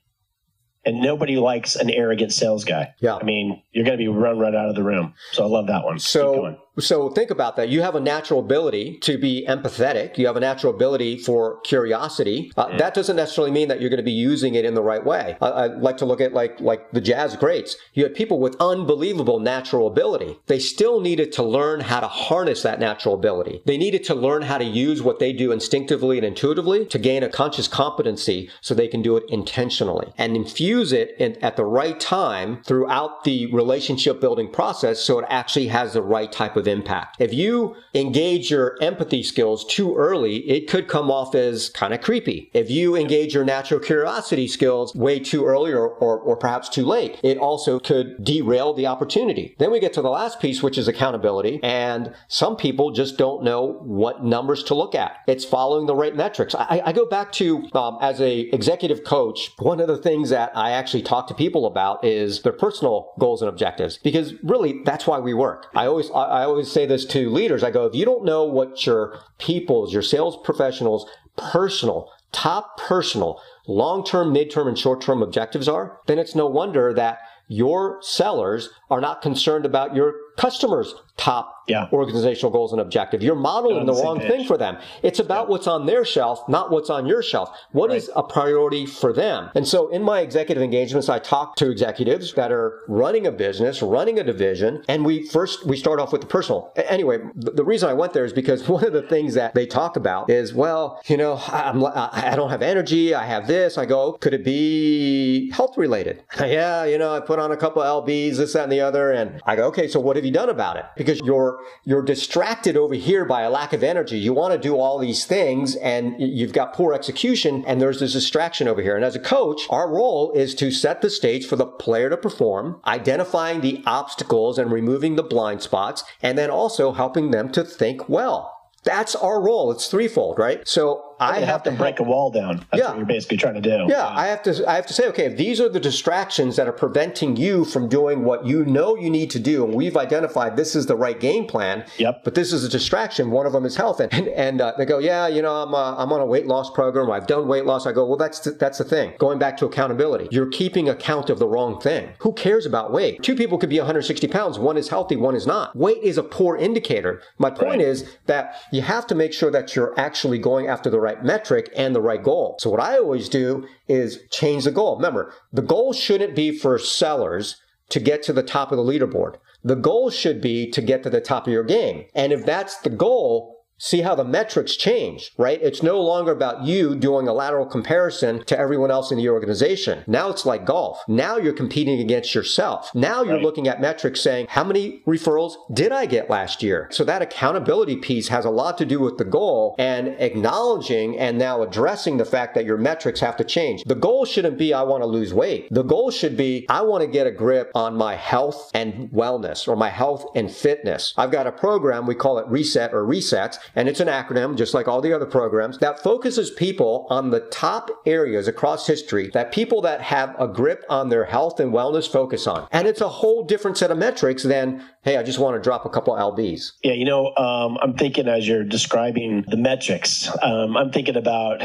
And 0.84 1.02
nobody 1.02 1.36
likes 1.36 1.76
an 1.76 1.90
arrogant 1.90 2.32
sales 2.32 2.64
guy. 2.64 2.94
Yeah. 3.00 3.16
I 3.16 3.24
mean, 3.24 3.62
you're 3.72 3.84
going 3.84 3.98
to 3.98 4.02
be 4.02 4.08
run 4.08 4.38
right 4.38 4.54
out 4.54 4.68
of 4.68 4.76
the 4.76 4.82
room. 4.82 5.14
So 5.32 5.44
I 5.44 5.46
love 5.46 5.66
that 5.66 5.84
one. 5.84 5.98
So 5.98 6.56
so 6.78 7.10
think 7.10 7.30
about 7.30 7.56
that. 7.56 7.68
You 7.68 7.82
have 7.82 7.94
a 7.94 8.00
natural 8.00 8.40
ability 8.40 8.98
to 8.98 9.18
be 9.18 9.44
empathetic. 9.48 10.16
You 10.18 10.26
have 10.26 10.36
a 10.36 10.40
natural 10.40 10.74
ability 10.74 11.18
for 11.18 11.60
curiosity. 11.60 12.52
Uh, 12.56 12.66
mm. 12.66 12.78
That 12.78 12.94
doesn't 12.94 13.16
necessarily 13.16 13.50
mean 13.50 13.68
that 13.68 13.80
you're 13.80 13.90
going 13.90 13.98
to 13.98 14.04
be 14.04 14.12
using 14.12 14.54
it 14.54 14.64
in 14.64 14.74
the 14.74 14.82
right 14.82 15.04
way. 15.04 15.36
I, 15.40 15.46
I, 15.46 15.66
like 15.66 15.96
to 15.98 16.04
look 16.04 16.20
at 16.20 16.32
like 16.32 16.60
like 16.60 16.90
the 16.92 17.00
jazz 17.00 17.36
greats. 17.36 17.76
You 17.94 18.04
had 18.04 18.14
people 18.14 18.38
with 18.38 18.56
unbelievable 18.60 19.40
natural 19.40 19.86
ability. 19.86 20.38
They 20.46 20.58
still 20.58 21.00
needed 21.00 21.32
to 21.32 21.42
learn 21.42 21.80
how 21.80 22.00
to 22.00 22.08
harness 22.08 22.62
that 22.62 22.80
natural 22.80 23.14
ability. 23.14 23.62
They 23.66 23.76
needed 23.76 24.04
to 24.04 24.14
learn 24.14 24.42
how 24.42 24.58
to 24.58 24.64
use 24.64 25.02
what 25.02 25.18
they 25.18 25.32
do 25.32 25.52
instinctively 25.52 26.18
and 26.18 26.26
intuitively 26.26 26.86
to 26.86 26.98
gain 26.98 27.22
a 27.22 27.28
conscious 27.28 27.68
competency 27.68 28.50
so 28.60 28.74
they 28.74 28.88
can 28.88 29.02
do 29.02 29.16
it 29.16 29.24
intentionally 29.28 30.12
and 30.16 30.36
infuse 30.36 30.92
it 30.92 31.14
in, 31.18 31.36
at 31.42 31.56
the 31.56 31.64
right 31.64 31.98
time 31.98 32.62
throughout 32.62 33.24
the 33.24 33.46
relationship 33.52 34.20
building 34.20 34.50
process 34.50 35.00
so 35.00 35.18
it 35.18 35.26
actually 35.28 35.68
has 35.68 35.94
the 35.94 36.02
right 36.02 36.30
type 36.30 36.56
of 36.56 36.59
impact. 36.66 37.16
If 37.20 37.32
you 37.32 37.76
engage 37.94 38.50
your 38.50 38.76
empathy 38.80 39.22
skills 39.22 39.64
too 39.64 39.96
early, 39.96 40.38
it 40.48 40.68
could 40.68 40.88
come 40.88 41.10
off 41.10 41.34
as 41.34 41.68
kind 41.70 41.94
of 41.94 42.00
creepy. 42.00 42.50
If 42.52 42.70
you 42.70 42.96
engage 42.96 43.34
your 43.34 43.44
natural 43.44 43.80
curiosity 43.80 44.48
skills 44.48 44.94
way 44.94 45.18
too 45.18 45.44
early 45.44 45.72
or, 45.72 45.88
or, 45.88 46.18
or 46.18 46.36
perhaps 46.36 46.68
too 46.68 46.84
late, 46.84 47.18
it 47.22 47.38
also 47.38 47.78
could 47.78 48.22
derail 48.24 48.74
the 48.74 48.86
opportunity. 48.86 49.54
Then 49.58 49.70
we 49.70 49.80
get 49.80 49.92
to 49.94 50.02
the 50.02 50.10
last 50.10 50.40
piece, 50.40 50.62
which 50.62 50.78
is 50.78 50.88
accountability. 50.88 51.60
And 51.62 52.14
some 52.28 52.56
people 52.56 52.90
just 52.90 53.16
don't 53.16 53.42
know 53.42 53.80
what 53.82 54.24
numbers 54.24 54.62
to 54.64 54.74
look 54.74 54.94
at. 54.94 55.16
It's 55.26 55.44
following 55.44 55.86
the 55.86 55.94
right 55.94 56.14
metrics. 56.14 56.54
I, 56.54 56.82
I 56.86 56.92
go 56.92 57.06
back 57.06 57.32
to, 57.32 57.68
um, 57.72 57.98
as 58.00 58.20
a 58.20 58.40
executive 58.52 59.04
coach, 59.04 59.50
one 59.58 59.80
of 59.80 59.88
the 59.88 59.98
things 59.98 60.30
that 60.30 60.56
I 60.56 60.72
actually 60.72 61.02
talk 61.02 61.26
to 61.28 61.34
people 61.34 61.66
about 61.66 62.04
is 62.04 62.42
their 62.42 62.52
personal 62.52 63.12
goals 63.18 63.42
and 63.42 63.48
objectives, 63.48 63.98
because 63.98 64.34
really 64.42 64.82
that's 64.84 65.06
why 65.06 65.18
we 65.18 65.34
work. 65.34 65.66
I 65.74 65.86
always, 65.86 66.10
I, 66.10 66.22
I 66.22 66.44
always 66.50 66.70
say 66.70 66.84
this 66.86 67.04
to 67.06 67.30
leaders. 67.30 67.62
I 67.62 67.70
go, 67.70 67.86
if 67.86 67.94
you 67.94 68.04
don't 68.04 68.24
know 68.24 68.44
what 68.44 68.84
your 68.86 69.18
people's, 69.38 69.92
your 69.92 70.02
sales 70.02 70.36
professionals, 70.44 71.08
personal, 71.36 72.10
top 72.32 72.76
personal, 72.76 73.40
long 73.66 74.04
term, 74.04 74.32
mid 74.32 74.50
term, 74.50 74.68
and 74.68 74.78
short 74.78 75.00
term 75.00 75.22
objectives 75.22 75.68
are, 75.68 75.98
then 76.06 76.18
it's 76.18 76.34
no 76.34 76.46
wonder 76.46 76.92
that 76.92 77.20
your 77.48 77.98
sellers 78.02 78.68
are 78.90 79.00
not 79.00 79.22
concerned 79.22 79.64
about 79.64 79.94
your 79.94 80.14
customers' 80.36 80.94
top 81.16 81.59
yeah. 81.68 81.88
organizational 81.92 82.50
goals 82.50 82.72
and 82.72 82.80
objective. 82.80 83.22
You're 83.22 83.34
modeling 83.34 83.86
the, 83.86 83.92
the 83.92 84.02
wrong 84.02 84.20
thing 84.20 84.44
for 84.44 84.56
them. 84.56 84.78
It's 85.02 85.18
about 85.18 85.46
yeah. 85.46 85.50
what's 85.50 85.66
on 85.66 85.86
their 85.86 86.04
shelf, 86.04 86.46
not 86.48 86.70
what's 86.70 86.90
on 86.90 87.06
your 87.06 87.22
shelf. 87.22 87.50
What 87.72 87.90
right. 87.90 87.96
is 87.96 88.10
a 88.16 88.22
priority 88.22 88.86
for 88.86 89.12
them? 89.12 89.50
And 89.54 89.66
so 89.66 89.88
in 89.88 90.02
my 90.02 90.20
executive 90.20 90.62
engagements, 90.62 91.08
I 91.08 91.18
talk 91.18 91.56
to 91.56 91.70
executives 91.70 92.34
that 92.34 92.52
are 92.52 92.80
running 92.88 93.26
a 93.26 93.32
business, 93.32 93.82
running 93.82 94.18
a 94.18 94.24
division, 94.24 94.82
and 94.88 95.04
we 95.04 95.26
first, 95.26 95.66
we 95.66 95.76
start 95.76 96.00
off 96.00 96.12
with 96.12 96.20
the 96.20 96.26
personal. 96.26 96.72
Anyway, 96.76 97.18
the 97.34 97.64
reason 97.64 97.88
I 97.88 97.94
went 97.94 98.12
there 98.12 98.24
is 98.24 98.32
because 98.32 98.68
one 98.68 98.84
of 98.84 98.92
the 98.92 99.02
things 99.02 99.34
that 99.34 99.54
they 99.54 99.66
talk 99.66 99.96
about 99.96 100.30
is, 100.30 100.54
well, 100.54 101.00
you 101.06 101.16
know, 101.16 101.40
I'm, 101.48 101.84
I 101.84 102.34
don't 102.36 102.50
have 102.50 102.62
energy. 102.62 103.14
I 103.14 103.26
have 103.26 103.46
this. 103.46 103.78
I 103.78 103.86
go, 103.86 104.12
could 104.12 104.34
it 104.34 104.44
be 104.44 105.50
health 105.50 105.76
related? 105.76 106.22
yeah, 106.40 106.84
you 106.84 106.98
know, 106.98 107.14
I 107.14 107.20
put 107.20 107.38
on 107.38 107.52
a 107.52 107.56
couple 107.56 107.82
of 107.82 108.04
LBs, 108.04 108.36
this, 108.36 108.52
that, 108.54 108.64
and 108.64 108.72
the 108.72 108.80
other. 108.80 109.12
And 109.12 109.40
I 109.44 109.56
go, 109.56 109.66
okay, 109.68 109.88
so 109.88 110.00
what 110.00 110.16
have 110.16 110.24
you 110.24 110.32
done 110.32 110.48
about 110.48 110.76
it? 110.76 110.84
Because 110.96 111.20
you're 111.20 111.59
you're 111.84 112.02
distracted 112.02 112.76
over 112.76 112.94
here 112.94 113.24
by 113.24 113.42
a 113.42 113.50
lack 113.50 113.72
of 113.72 113.82
energy. 113.82 114.18
You 114.18 114.32
want 114.32 114.52
to 114.52 114.58
do 114.58 114.76
all 114.76 114.98
these 114.98 115.24
things 115.24 115.76
and 115.76 116.14
you've 116.18 116.52
got 116.52 116.74
poor 116.74 116.92
execution 116.92 117.64
and 117.66 117.80
there's 117.80 118.00
this 118.00 118.12
distraction 118.12 118.68
over 118.68 118.82
here. 118.82 118.96
And 118.96 119.04
as 119.04 119.16
a 119.16 119.20
coach, 119.20 119.62
our 119.70 119.90
role 119.90 120.32
is 120.32 120.54
to 120.56 120.70
set 120.70 121.00
the 121.00 121.10
stage 121.10 121.46
for 121.46 121.56
the 121.56 121.66
player 121.66 122.10
to 122.10 122.16
perform, 122.16 122.80
identifying 122.86 123.60
the 123.60 123.82
obstacles 123.86 124.58
and 124.58 124.70
removing 124.70 125.16
the 125.16 125.22
blind 125.22 125.62
spots, 125.62 126.04
and 126.22 126.36
then 126.36 126.50
also 126.50 126.92
helping 126.92 127.30
them 127.30 127.50
to 127.52 127.64
think 127.64 128.08
well. 128.08 128.56
That's 128.84 129.14
our 129.14 129.42
role. 129.42 129.70
It's 129.70 129.88
threefold, 129.88 130.38
right? 130.38 130.66
So 130.66 131.09
I 131.20 131.40
have, 131.40 131.48
have, 131.48 131.62
to 131.64 131.72
break 131.72 132.00
a 132.00 132.02
wall 132.02 132.30
down. 132.30 132.64
That's 132.70 132.82
yeah. 132.82 132.88
what 132.88 132.96
you're 132.96 133.06
basically 133.06 133.36
trying 133.36 133.54
to 133.54 133.60
do. 133.60 133.70
Yeah, 133.70 133.86
yeah, 133.88 134.08
I 134.08 134.26
have 134.26 134.42
to 134.44 134.70
I 134.70 134.74
have 134.74 134.86
to 134.86 134.94
say, 134.94 135.06
okay, 135.08 135.26
if 135.26 135.36
these 135.36 135.60
are 135.60 135.68
the 135.68 135.80
distractions 135.80 136.56
that 136.56 136.66
are 136.66 136.72
preventing 136.72 137.36
you 137.36 137.64
from 137.64 137.88
doing 137.88 138.24
what 138.24 138.46
you 138.46 138.64
know 138.64 138.96
you 138.96 139.10
need 139.10 139.30
to 139.30 139.38
do, 139.38 139.64
and 139.64 139.74
we've 139.74 139.96
identified 139.96 140.56
this 140.56 140.74
is 140.74 140.86
the 140.86 140.96
right 140.96 141.18
game 141.18 141.46
plan. 141.46 141.84
Yep. 141.98 142.24
But 142.24 142.34
this 142.34 142.52
is 142.52 142.64
a 142.64 142.68
distraction. 142.68 143.30
One 143.30 143.46
of 143.46 143.52
them 143.52 143.64
is 143.64 143.76
health, 143.76 144.00
and 144.00 144.28
and, 144.28 144.60
uh, 144.60 144.74
they 144.78 144.84
go, 144.84 144.98
yeah, 144.98 145.28
you 145.28 145.42
know, 145.42 145.54
I'm 145.62 145.74
uh, 145.74 145.96
I'm 145.96 146.12
on 146.12 146.20
a 146.20 146.26
weight 146.26 146.46
loss 146.46 146.70
program. 146.70 147.10
I've 147.10 147.26
done 147.26 147.48
weight 147.48 147.66
loss. 147.66 147.86
I 147.86 147.92
go, 147.92 148.06
well, 148.06 148.16
that's 148.16 148.40
the, 148.40 148.52
that's 148.52 148.78
the 148.78 148.84
thing. 148.84 149.12
Going 149.18 149.38
back 149.38 149.56
to 149.58 149.66
accountability, 149.66 150.28
you're 150.30 150.50
keeping 150.50 150.88
account 150.88 151.30
of 151.30 151.38
the 151.38 151.46
wrong 151.46 151.80
thing. 151.80 152.10
Who 152.20 152.32
cares 152.32 152.66
about 152.66 152.92
weight? 152.92 153.22
Two 153.22 153.36
people 153.36 153.58
could 153.58 153.70
be 153.70 153.78
160 153.78 154.26
pounds. 154.28 154.58
One 154.58 154.76
is 154.76 154.88
healthy. 154.88 155.16
One 155.16 155.34
is 155.34 155.46
not. 155.46 155.74
Weight 155.76 156.02
is 156.02 156.18
a 156.18 156.22
poor 156.22 156.56
indicator. 156.56 157.22
My 157.38 157.50
point 157.50 157.78
right. 157.78 157.80
is 157.80 158.16
that 158.26 158.56
you 158.72 158.82
have 158.82 159.06
to 159.08 159.14
make 159.14 159.32
sure 159.32 159.50
that 159.50 159.74
you're 159.74 159.98
actually 159.98 160.38
going 160.38 160.66
after 160.66 160.90
the 160.90 161.00
right 161.00 161.09
metric 161.24 161.72
and 161.76 161.94
the 161.94 162.00
right 162.00 162.22
goal. 162.22 162.56
So 162.60 162.70
what 162.70 162.80
I 162.80 162.98
always 162.98 163.28
do 163.28 163.66
is 163.88 164.20
change 164.30 164.64
the 164.64 164.70
goal. 164.70 164.96
Remember, 164.96 165.32
the 165.52 165.62
goal 165.62 165.92
shouldn't 165.92 166.34
be 166.34 166.56
for 166.56 166.78
sellers 166.78 167.60
to 167.90 168.00
get 168.00 168.22
to 168.24 168.32
the 168.32 168.42
top 168.42 168.72
of 168.72 168.78
the 168.78 168.84
leaderboard. 168.84 169.36
The 169.62 169.76
goal 169.76 170.10
should 170.10 170.40
be 170.40 170.70
to 170.70 170.80
get 170.80 171.02
to 171.02 171.10
the 171.10 171.20
top 171.20 171.46
of 171.46 171.52
your 171.52 171.64
game. 171.64 172.06
And 172.14 172.32
if 172.32 172.46
that's 172.46 172.78
the 172.78 172.90
goal, 172.90 173.59
see 173.80 174.02
how 174.02 174.14
the 174.14 174.24
metrics 174.24 174.76
change, 174.76 175.32
right? 175.38 175.58
It's 175.62 175.82
no 175.82 176.00
longer 176.00 176.30
about 176.30 176.64
you 176.64 176.94
doing 176.94 177.26
a 177.26 177.32
lateral 177.32 177.64
comparison 177.64 178.44
to 178.44 178.58
everyone 178.58 178.90
else 178.90 179.10
in 179.10 179.16
the 179.16 179.30
organization. 179.30 180.04
Now 180.06 180.28
it's 180.28 180.44
like 180.44 180.66
golf. 180.66 181.02
Now 181.08 181.38
you're 181.38 181.54
competing 181.54 181.98
against 181.98 182.34
yourself. 182.34 182.94
Now 182.94 183.22
you're 183.22 183.36
right. 183.36 183.42
looking 183.42 183.68
at 183.68 183.80
metrics 183.80 184.20
saying, 184.20 184.46
how 184.50 184.64
many 184.64 185.02
referrals 185.06 185.54
did 185.72 185.92
I 185.92 186.04
get 186.04 186.28
last 186.28 186.62
year? 186.62 186.88
So 186.90 187.04
that 187.04 187.22
accountability 187.22 187.96
piece 187.96 188.28
has 188.28 188.44
a 188.44 188.50
lot 188.50 188.76
to 188.78 188.84
do 188.84 189.00
with 189.00 189.16
the 189.16 189.24
goal 189.24 189.74
and 189.78 190.08
acknowledging 190.18 191.18
and 191.18 191.38
now 191.38 191.62
addressing 191.62 192.18
the 192.18 192.24
fact 192.26 192.54
that 192.54 192.66
your 192.66 192.76
metrics 192.76 193.20
have 193.20 193.36
to 193.38 193.44
change. 193.44 193.82
The 193.84 193.94
goal 193.94 194.26
shouldn't 194.26 194.58
be, 194.58 194.74
I 194.74 194.82
want 194.82 195.02
to 195.02 195.06
lose 195.06 195.32
weight. 195.32 195.68
The 195.70 195.82
goal 195.82 196.10
should 196.10 196.36
be, 196.36 196.66
I 196.68 196.82
want 196.82 197.02
to 197.02 197.08
get 197.08 197.26
a 197.26 197.30
grip 197.30 197.70
on 197.74 197.96
my 197.96 198.14
health 198.14 198.70
and 198.74 199.08
wellness 199.10 199.66
or 199.66 199.74
my 199.74 199.88
health 199.88 200.26
and 200.34 200.50
fitness. 200.50 201.14
I've 201.16 201.30
got 201.30 201.46
a 201.46 201.52
program, 201.52 202.06
we 202.06 202.14
call 202.14 202.38
it 202.38 202.46
Reset 202.48 202.92
or 202.92 203.06
Resets, 203.06 203.56
and 203.74 203.88
it's 203.88 204.00
an 204.00 204.08
acronym, 204.08 204.56
just 204.56 204.74
like 204.74 204.88
all 204.88 205.00
the 205.00 205.12
other 205.12 205.26
programs, 205.26 205.78
that 205.78 206.02
focuses 206.02 206.50
people 206.50 207.06
on 207.10 207.30
the 207.30 207.40
top 207.40 207.90
areas 208.06 208.48
across 208.48 208.86
history 208.86 209.30
that 209.34 209.52
people 209.52 209.80
that 209.82 210.00
have 210.00 210.34
a 210.38 210.48
grip 210.48 210.84
on 210.88 211.08
their 211.08 211.24
health 211.24 211.60
and 211.60 211.72
wellness 211.72 212.10
focus 212.10 212.46
on. 212.46 212.66
And 212.72 212.86
it's 212.86 213.00
a 213.00 213.08
whole 213.08 213.44
different 213.44 213.76
set 213.76 213.90
of 213.90 213.98
metrics 213.98 214.42
than, 214.42 214.84
hey, 215.02 215.16
I 215.16 215.22
just 215.22 215.38
want 215.38 215.56
to 215.56 215.62
drop 215.62 215.84
a 215.84 215.90
couple 215.90 216.14
LBs. 216.14 216.72
Yeah, 216.82 216.92
you 216.92 217.04
know, 217.04 217.34
um, 217.36 217.78
I'm 217.82 217.94
thinking 217.96 218.28
as 218.28 218.46
you're 218.46 218.64
describing 218.64 219.44
the 219.48 219.56
metrics, 219.56 220.28
um, 220.42 220.76
I'm 220.76 220.92
thinking 220.92 221.16
about, 221.16 221.60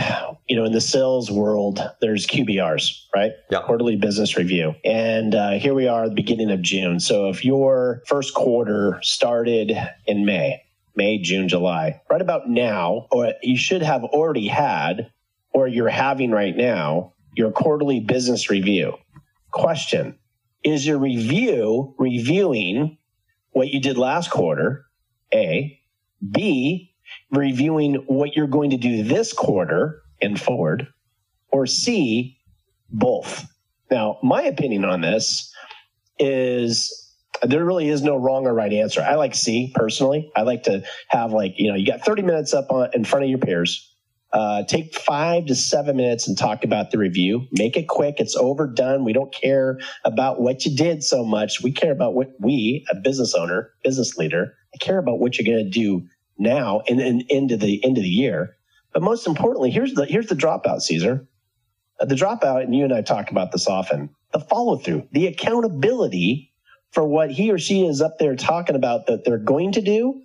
you 0.48 0.56
know, 0.56 0.66
in 0.66 0.72
the 0.72 0.82
sales 0.82 1.32
world, 1.32 1.80
there's 2.02 2.28
QBRs, 2.28 3.06
right? 3.16 3.32
Yeah. 3.50 3.62
Quarterly 3.62 3.96
business 3.96 4.38
review. 4.38 4.76
And 4.84 5.36
uh, 5.36 5.52
here 5.52 5.74
we 5.74 5.88
are 5.88 6.04
at 6.04 6.10
the 6.10 6.16
beginning 6.16 6.52
of 6.52 6.62
June. 6.62 7.00
So 7.00 7.30
if 7.30 7.44
your 7.44 8.04
first 8.08 8.34
quarter 8.34 9.00
started 9.02 9.72
in 10.06 10.26
May, 10.26 10.65
May, 10.96 11.18
June, 11.18 11.50
July, 11.50 12.02
right 12.10 12.22
about 12.22 12.50
now, 12.50 13.08
or 13.12 13.34
you 13.42 13.58
should 13.58 13.82
have 13.82 14.04
already 14.04 14.48
had, 14.48 15.12
or 15.54 15.68
you're 15.68 15.90
having 15.90 16.32
right 16.32 16.56
now, 16.56 17.14
your 17.36 17.52
quarterly 17.52 18.00
business 18.00 18.50
review. 18.50 18.94
Question 19.52 20.18
Is 20.64 20.86
your 20.86 20.98
review 20.98 21.96
reviewing 21.98 22.98
what 23.52 23.70
you 23.70 23.82
did 23.82 23.98
last 23.98 24.32
quarter? 24.32 24.86
A. 25.34 25.80
B. 26.32 26.94
Reviewing 27.32 27.96
what 28.08 28.36
you're 28.36 28.48
going 28.48 28.72
to 28.72 28.78
do 28.78 29.04
this 29.04 29.34
quarter 29.34 30.02
and 30.22 30.40
forward? 30.40 30.88
Or 31.50 31.66
C. 31.66 32.38
Both. 32.90 33.46
Now, 33.92 34.18
my 34.24 34.44
opinion 34.44 34.86
on 34.86 35.02
this 35.02 35.54
is 36.20 37.05
there 37.48 37.66
really 37.66 37.90
is 37.90 38.02
no 38.02 38.18
wrong 38.18 38.48
or 38.48 38.54
right 38.54 38.72
answer. 38.72 39.02
I 39.02 39.16
like 39.16 39.36
C 39.36 39.72
personally. 39.76 40.32
I 40.36 40.44
like 40.44 40.64
to 40.64 40.84
have 41.10 41.34
like, 41.34 41.56
you 41.58 41.70
know, 41.70 41.76
you 41.76 41.86
got 41.86 42.06
30 42.06 42.22
minutes 42.24 42.54
up 42.54 42.72
on, 42.72 42.90
in 42.94 43.04
front 43.04 43.24
of 43.24 43.30
your 43.30 43.40
peers. 43.40 43.92
Uh, 44.34 44.64
take 44.66 44.94
five 44.96 45.46
to 45.46 45.56
seven 45.56 45.96
minutes 45.96 46.28
and 46.28 46.38
talk 46.38 46.66
about 46.66 46.92
the 46.92 46.98
review. 46.98 47.48
Make 47.54 47.78
it 47.78 47.88
quick. 47.88 48.16
It's 48.20 48.36
overdone. 48.36 49.06
We 49.06 49.14
don't 49.14 49.34
care 49.34 49.80
about 50.04 50.42
what 50.42 50.66
you 50.66 50.76
did 50.76 51.04
so 51.04 51.24
much. 51.24 51.64
We 51.64 51.72
care 51.72 51.94
about 51.94 52.16
what 52.16 52.32
we, 52.40 52.86
a 52.92 52.96
business 52.96 53.34
owner, 53.34 53.72
business 53.84 54.18
leader, 54.18 54.54
I 54.76 54.78
care 54.78 54.98
about 54.98 55.20
what 55.20 55.38
you're 55.38 55.56
going 55.56 55.64
to 55.64 55.72
do 55.72 56.08
now 56.38 56.82
and, 56.88 57.00
and 57.00 57.24
into 57.30 57.56
the 57.56 57.84
end 57.84 57.98
of 57.98 58.04
the 58.04 58.10
year. 58.10 58.58
But 58.94 59.04
most 59.04 59.26
importantly, 59.26 59.72
here's 59.72 59.94
the 59.94 60.06
here's 60.06 60.28
the 60.28 60.36
dropout, 60.36 60.82
Caesar. 60.82 61.28
Uh, 62.00 62.06
the 62.06 62.16
dropout, 62.16 62.64
and 62.64 62.76
you 62.76 62.84
and 62.84 62.94
I 62.94 63.02
talk 63.02 63.32
about 63.32 63.52
this 63.52 63.68
often. 63.68 64.10
The 64.34 64.40
follow 64.40 64.78
through, 64.78 65.08
the 65.14 65.28
accountability 65.28 66.52
for 66.96 67.06
what 67.06 67.30
he 67.30 67.52
or 67.52 67.60
she 67.60 67.86
is 67.86 68.02
up 68.02 68.18
there 68.20 68.38
talking 68.38 68.76
about 68.76 69.06
that 69.06 69.26
they're 69.26 69.38
going 69.38 69.74
to 69.74 69.82
do, 69.82 70.22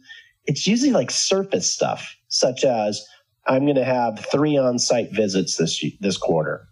it's 0.46 0.68
usually 0.68 0.92
like 0.92 1.11
surface 1.11 1.70
stuff, 1.70 2.16
such 2.28 2.64
as 2.64 3.04
I'm 3.46 3.64
going 3.64 3.74
to 3.74 3.85
have 3.85 4.24
three 4.30 4.56
on-site 4.56 5.11
visits 5.12 5.56
this 5.56 5.85
this 5.98 6.16
quarter. 6.16 6.68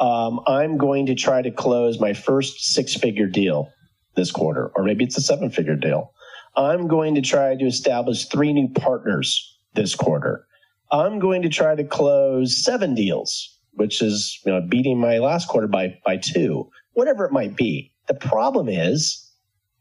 Um, 0.00 0.40
I'm 0.46 0.78
going 0.78 1.06
to 1.06 1.14
try 1.14 1.42
to 1.42 1.50
close 1.50 2.00
my 2.00 2.14
first 2.14 2.72
six-figure 2.74 3.26
deal 3.26 3.70
this 4.16 4.32
quarter, 4.32 4.72
or 4.74 4.82
maybe 4.82 5.04
it's 5.04 5.18
a 5.18 5.20
seven-figure 5.20 5.76
deal. 5.76 6.12
I'm 6.56 6.88
going 6.88 7.14
to 7.14 7.20
try 7.20 7.54
to 7.54 7.66
establish 7.66 8.26
three 8.26 8.52
new 8.52 8.68
partners 8.68 9.58
this 9.74 9.94
quarter. 9.94 10.46
I'm 10.90 11.18
going 11.18 11.42
to 11.42 11.48
try 11.50 11.74
to 11.74 11.84
close 11.84 12.64
seven 12.64 12.94
deals, 12.94 13.58
which 13.74 14.00
is 14.00 14.40
you 14.46 14.52
know 14.52 14.62
beating 14.62 14.98
my 14.98 15.18
last 15.18 15.48
quarter 15.48 15.68
by 15.68 15.98
by 16.06 16.16
two, 16.16 16.70
whatever 16.94 17.26
it 17.26 17.32
might 17.32 17.56
be. 17.56 17.92
The 18.08 18.14
problem 18.14 18.68
is 18.68 19.23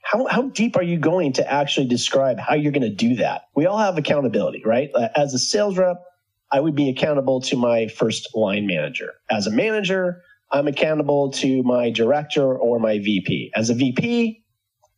how, 0.03 0.27
how 0.27 0.49
deep 0.49 0.75
are 0.75 0.83
you 0.83 0.97
going 0.97 1.33
to 1.33 1.51
actually 1.51 1.87
describe 1.87 2.37
how 2.37 2.55
you're 2.55 2.71
going 2.71 2.83
to 2.83 2.89
do 2.89 3.15
that? 3.15 3.43
We 3.55 3.65
all 3.65 3.77
have 3.77 3.97
accountability, 3.97 4.61
right? 4.65 4.91
Uh, 4.93 5.07
as 5.15 5.33
a 5.33 5.39
sales 5.39 5.77
rep, 5.77 6.03
I 6.51 6.59
would 6.59 6.75
be 6.75 6.89
accountable 6.89 7.41
to 7.41 7.55
my 7.55 7.87
first 7.87 8.35
line 8.35 8.67
manager. 8.67 9.13
As 9.31 9.47
a 9.47 9.51
manager, 9.51 10.21
I'm 10.51 10.67
accountable 10.67 11.31
to 11.31 11.63
my 11.63 11.89
director 11.89 12.55
or 12.55 12.79
my 12.79 12.99
VP. 12.99 13.51
As 13.55 13.69
a 13.69 13.73
VP, 13.73 14.43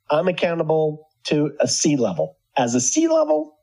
I'm 0.09 0.27
accountable 0.27 1.07
to 1.25 1.51
a 1.59 1.67
C 1.67 1.95
level. 1.95 2.37
As 2.57 2.75
a 2.75 2.81
C 2.81 3.07
level, 3.07 3.57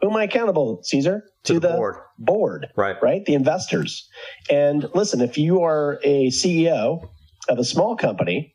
who 0.00 0.10
am 0.10 0.16
I 0.16 0.24
accountable, 0.24 0.80
Caesar? 0.84 1.24
To, 1.44 1.54
to 1.54 1.60
the, 1.60 1.68
the, 1.68 1.74
board. 1.74 1.96
Board. 2.18 2.68
Right. 2.76 2.96
Right? 3.02 3.24
The 3.24 3.34
investors. 3.34 4.08
And 4.48 4.88
listen, 4.94 5.20
if 5.20 5.36
you 5.36 5.62
are 5.62 5.98
a 6.04 6.28
CEO 6.28 7.08
of 7.48 7.58
a 7.58 7.64
small 7.64 7.96
company, 7.96 8.54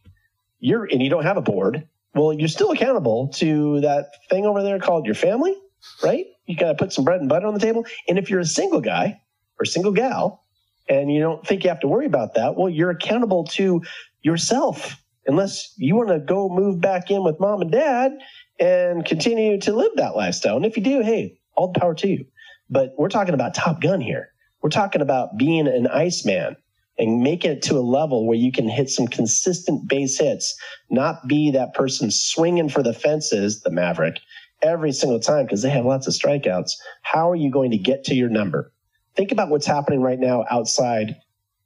you're 0.60 0.86
and 0.86 1.02
you 1.02 1.10
don't 1.10 1.24
have 1.24 1.38
a 1.38 1.42
board, 1.42 1.88
well, 2.14 2.34
you're 2.34 2.48
still 2.48 2.72
accountable 2.72 3.30
to 3.36 3.82
that 3.82 4.12
thing 4.30 4.46
over 4.46 4.64
there 4.64 4.80
called 4.80 5.06
your 5.06 5.16
family, 5.16 5.56
right? 6.04 6.26
You 6.46 6.56
got 6.56 6.70
to 6.70 6.76
put 6.76 6.92
some 6.92 7.06
bread 7.06 7.20
and 7.20 7.30
butter 7.30 7.48
on 7.48 7.54
the 7.54 7.60
table. 7.60 7.86
And 8.08 8.18
if 8.18 8.30
you're 8.30 8.40
a 8.40 8.46
single 8.46 8.82
guy 8.82 9.22
or 9.60 9.66
single 9.66 9.92
gal 9.92 10.44
and 10.88 11.12
you 11.12 11.20
don't 11.20 11.46
think 11.46 11.64
you 11.64 11.70
have 11.70 11.82
to 11.82 11.88
worry 11.88 12.06
about 12.06 12.34
that, 12.36 12.56
well, 12.56 12.70
you're 12.70 12.90
accountable 12.90 13.44
to 13.46 13.84
yourself 14.22 15.02
unless 15.28 15.74
you 15.78 15.96
want 15.96 16.10
to 16.10 16.20
go 16.20 16.50
move 16.50 16.82
back 16.82 17.12
in 17.12 17.24
with 17.24 17.40
mom 17.40 17.62
and 17.62 17.72
dad 17.72 18.14
and 18.60 19.06
continue 19.06 19.60
to 19.62 19.74
live 19.74 19.92
that 19.96 20.16
lifestyle. 20.16 20.58
And 20.58 20.66
if 20.66 20.76
you 20.76 20.84
do, 20.84 21.02
hey, 21.02 21.40
all 21.56 21.72
the 21.72 21.80
power 21.80 21.94
to 21.96 22.08
you. 22.08 22.26
But 22.70 22.94
we're 22.98 23.10
talking 23.10 23.34
about 23.34 23.54
Top 23.54 23.82
Gun 23.82 24.02
here. 24.02 24.30
We're 24.62 24.70
talking 24.70 25.02
about 25.02 25.38
being 25.38 25.68
an 25.68 25.88
Iceman 25.88 26.56
and 27.00 27.24
make 27.24 27.46
it 27.46 27.62
to 27.64 27.78
a 27.78 27.80
level 27.80 28.28
where 28.28 28.38
you 28.38 28.52
can 28.52 28.68
hit 28.68 28.90
some 28.90 29.08
consistent 29.08 29.88
base 29.88 30.20
hits, 30.20 30.56
not 30.90 31.28
be 31.28 31.50
that 31.52 31.74
person 31.74 32.12
swinging 32.12 32.68
for 32.68 32.84
the 32.84 32.94
fences, 32.94 33.62
the 33.62 33.72
Maverick, 33.72 34.20
every 34.62 34.92
single 34.92 35.20
time 35.20 35.46
because 35.46 35.62
they 35.62 35.70
have 35.70 35.86
lots 35.86 36.08
of 36.08 36.14
strikeouts. 36.14 36.74
How 37.02 37.32
are 37.32 37.36
you 37.36 37.50
going 37.50 37.72
to 37.72 37.78
get 37.78 38.04
to 38.06 38.16
your 38.16 38.30
number? 38.30 38.74
Think 39.16 39.32
about 39.32 39.50
what's 39.50 39.66
happening 39.66 40.02
right 40.02 40.20
now 40.20 40.46
outside 40.52 41.16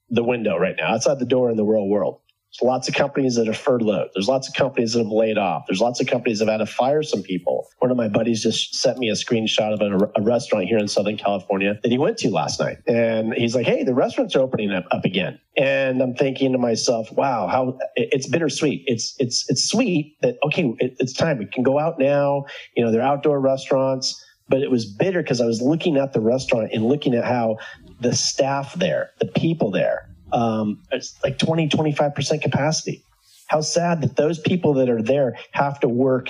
the 0.09 0.23
window 0.23 0.57
right 0.57 0.75
now, 0.77 0.93
outside 0.93 1.17
the 1.17 1.25
door 1.25 1.49
in 1.49 1.57
the 1.57 1.65
real 1.65 1.87
world. 1.87 2.21
Lots 2.61 2.87
of 2.87 2.93
companies 2.93 3.35
that 3.35 3.47
have 3.47 3.57
furloughed. 3.57 4.09
There's 4.13 4.27
lots 4.27 4.47
of 4.47 4.53
companies 4.53 4.93
that 4.93 4.99
have 4.99 5.11
laid 5.11 5.37
off. 5.37 5.65
There's 5.67 5.81
lots 5.81 5.99
of 5.99 6.07
companies 6.07 6.39
that 6.39 6.47
have 6.47 6.59
had 6.59 6.65
to 6.67 6.71
fire 6.71 7.01
some 7.01 7.23
people. 7.23 7.67
One 7.79 7.89
of 7.89 7.97
my 7.97 8.07
buddies 8.07 8.43
just 8.43 8.75
sent 8.75 8.99
me 8.99 9.09
a 9.09 9.13
screenshot 9.13 9.73
of 9.73 9.81
a, 9.81 10.11
a 10.15 10.21
restaurant 10.21 10.67
here 10.67 10.77
in 10.77 10.87
Southern 10.87 11.17
California 11.17 11.79
that 11.81 11.91
he 11.91 11.97
went 11.97 12.17
to 12.19 12.29
last 12.29 12.59
night. 12.59 12.77
And 12.85 13.33
he's 13.33 13.55
like, 13.55 13.65
hey, 13.65 13.83
the 13.83 13.95
restaurants 13.95 14.35
are 14.35 14.41
opening 14.41 14.71
up, 14.71 14.85
up 14.91 15.03
again. 15.03 15.39
And 15.57 16.01
I'm 16.01 16.13
thinking 16.13 16.51
to 16.51 16.59
myself, 16.59 17.11
wow, 17.11 17.47
how 17.47 17.79
it's 17.95 18.27
bittersweet. 18.27 18.83
It's, 18.85 19.15
it's, 19.17 19.49
it's 19.49 19.67
sweet 19.67 20.17
that, 20.21 20.37
okay, 20.43 20.75
it, 20.79 20.95
it's 20.99 21.13
time. 21.13 21.39
We 21.39 21.47
can 21.47 21.63
go 21.63 21.79
out 21.79 21.97
now. 21.97 22.45
You 22.75 22.85
know, 22.85 22.91
they're 22.91 23.01
outdoor 23.01 23.39
restaurants 23.39 24.23
but 24.49 24.61
it 24.61 24.69
was 24.69 24.85
bitter 24.85 25.23
because 25.23 25.39
I 25.39 25.45
was 25.45 25.61
looking 25.61 25.97
at 25.97 26.13
the 26.13 26.19
restaurant 26.19 26.71
and 26.73 26.85
looking 26.85 27.15
at 27.15 27.23
how 27.23 27.57
the 28.01 28.13
staff 28.13 28.73
there, 28.75 29.11
the 29.19 29.25
people 29.25 29.71
there, 29.71 30.12
um, 30.33 30.81
it's 30.91 31.15
like 31.23 31.37
20, 31.37 31.69
25% 31.69 32.41
capacity. 32.41 33.03
How 33.47 33.61
sad 33.61 34.01
that 34.01 34.15
those 34.15 34.39
people 34.39 34.73
that 34.75 34.89
are 34.89 35.01
there 35.01 35.37
have 35.51 35.79
to 35.81 35.87
work 35.87 36.29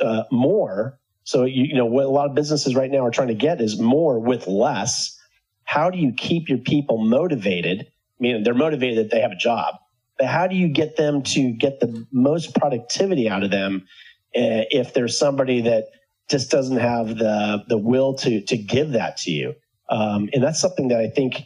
uh, 0.00 0.22
more. 0.32 0.98
So, 1.24 1.44
you, 1.44 1.64
you 1.64 1.74
know, 1.74 1.84
what 1.84 2.06
a 2.06 2.08
lot 2.08 2.28
of 2.28 2.34
businesses 2.34 2.74
right 2.74 2.90
now 2.90 3.04
are 3.04 3.10
trying 3.10 3.28
to 3.28 3.34
get 3.34 3.60
is 3.60 3.78
more 3.78 4.18
with 4.18 4.46
less. 4.46 5.18
How 5.64 5.90
do 5.90 5.98
you 5.98 6.12
keep 6.12 6.48
your 6.48 6.58
people 6.58 6.98
motivated? 6.98 7.82
I 7.82 8.18
mean, 8.20 8.42
they're 8.42 8.54
motivated 8.54 8.98
that 8.98 9.10
they 9.10 9.20
have 9.20 9.32
a 9.32 9.36
job, 9.36 9.74
but 10.16 10.28
how 10.28 10.46
do 10.46 10.56
you 10.56 10.68
get 10.68 10.96
them 10.96 11.22
to 11.24 11.52
get 11.52 11.80
the 11.80 12.06
most 12.10 12.54
productivity 12.54 13.28
out 13.28 13.42
of 13.42 13.50
them 13.50 13.86
uh, 14.34 14.64
if 14.70 14.94
there's 14.94 15.18
somebody 15.18 15.62
that 15.62 15.88
just 16.30 16.50
doesn't 16.50 16.78
have 16.78 17.08
the 17.18 17.64
the 17.68 17.76
will 17.76 18.14
to 18.14 18.40
to 18.42 18.56
give 18.56 18.92
that 18.92 19.18
to 19.18 19.30
you? 19.30 19.54
Um, 19.90 20.30
and 20.32 20.42
that's 20.42 20.60
something 20.60 20.88
that 20.88 21.00
I 21.00 21.08
think 21.08 21.42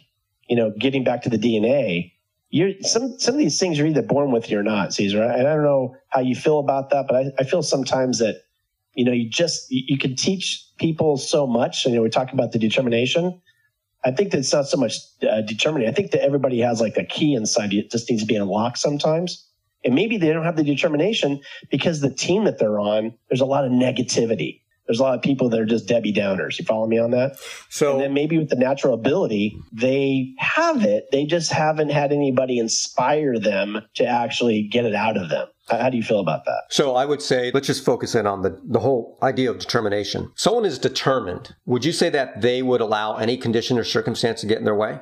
you 0.51 0.57
know, 0.57 0.73
getting 0.77 1.05
back 1.05 1.23
to 1.23 1.29
the 1.29 1.39
DNA, 1.39 2.13
you're 2.49 2.73
some 2.81 3.17
some 3.19 3.35
of 3.35 3.39
these 3.39 3.57
things 3.57 3.79
you're 3.79 3.87
either 3.87 4.03
born 4.03 4.33
with 4.33 4.51
or 4.51 4.63
not, 4.63 4.93
Caesar. 4.93 5.23
And 5.23 5.47
I 5.47 5.55
don't 5.55 5.63
know 5.63 5.95
how 6.09 6.19
you 6.19 6.35
feel 6.35 6.59
about 6.59 6.91
that, 6.91 7.07
but 7.07 7.15
I, 7.15 7.31
I 7.39 7.45
feel 7.45 7.63
sometimes 7.63 8.19
that 8.19 8.43
you 8.95 9.05
know 9.05 9.13
you 9.13 9.29
just 9.29 9.71
you, 9.71 9.83
you 9.87 9.97
can 9.97 10.17
teach 10.17 10.67
people 10.77 11.15
so 11.17 11.47
much. 11.47 11.85
You 11.85 11.93
know, 11.93 12.03
we 12.03 12.09
talk 12.09 12.33
about 12.33 12.51
the 12.51 12.59
determination. 12.59 13.41
I 14.03 14.11
think 14.11 14.31
that 14.31 14.39
it's 14.39 14.53
not 14.53 14.67
so 14.67 14.77
much 14.77 14.95
uh, 15.29 15.41
determining. 15.41 15.89
I 15.89 15.93
think 15.93 16.11
that 16.11 16.23
everybody 16.23 16.59
has 16.61 16.81
like 16.81 16.97
a 16.97 17.05
key 17.05 17.35
inside. 17.35 17.73
It 17.73 17.91
just 17.91 18.09
needs 18.09 18.23
to 18.23 18.27
be 18.27 18.35
unlocked 18.37 18.79
sometimes. 18.79 19.47
And 19.85 19.95
maybe 19.95 20.17
they 20.17 20.33
don't 20.33 20.45
have 20.45 20.57
the 20.57 20.63
determination 20.65 21.41
because 21.71 22.01
the 22.01 22.11
team 22.13 22.45
that 22.45 22.59
they're 22.59 22.79
on, 22.79 23.15
there's 23.29 23.41
a 23.41 23.47
lot 23.47 23.65
of 23.65 23.71
negativity. 23.71 24.60
There's 24.91 24.99
a 24.99 25.03
lot 25.03 25.15
of 25.15 25.21
people 25.21 25.47
that 25.47 25.57
are 25.57 25.65
just 25.65 25.87
Debbie 25.87 26.11
Downers. 26.11 26.59
You 26.59 26.65
follow 26.65 26.85
me 26.85 26.99
on 26.99 27.11
that? 27.11 27.37
So 27.69 27.93
and 27.93 28.01
then 28.01 28.13
maybe 28.13 28.37
with 28.37 28.49
the 28.49 28.57
natural 28.57 28.93
ability, 28.93 29.57
they 29.71 30.33
have 30.37 30.83
it. 30.83 31.05
They 31.13 31.23
just 31.23 31.49
haven't 31.49 31.91
had 31.91 32.11
anybody 32.11 32.59
inspire 32.59 33.39
them 33.39 33.83
to 33.95 34.05
actually 34.05 34.63
get 34.63 34.83
it 34.83 34.93
out 34.93 35.15
of 35.15 35.29
them. 35.29 35.47
How 35.69 35.89
do 35.89 35.95
you 35.95 36.03
feel 36.03 36.19
about 36.19 36.43
that? 36.43 36.63
So 36.71 36.95
I 36.97 37.05
would 37.05 37.21
say 37.21 37.51
let's 37.53 37.67
just 37.67 37.85
focus 37.85 38.15
in 38.15 38.27
on 38.27 38.41
the, 38.41 38.59
the 38.65 38.81
whole 38.81 39.17
idea 39.23 39.49
of 39.49 39.59
determination. 39.59 40.29
Someone 40.35 40.65
is 40.65 40.77
determined. 40.77 41.55
Would 41.65 41.85
you 41.85 41.93
say 41.93 42.09
that 42.09 42.41
they 42.41 42.61
would 42.61 42.81
allow 42.81 43.15
any 43.15 43.37
condition 43.37 43.79
or 43.79 43.85
circumstance 43.85 44.41
to 44.41 44.47
get 44.47 44.57
in 44.57 44.65
their 44.65 44.75
way? 44.75 44.99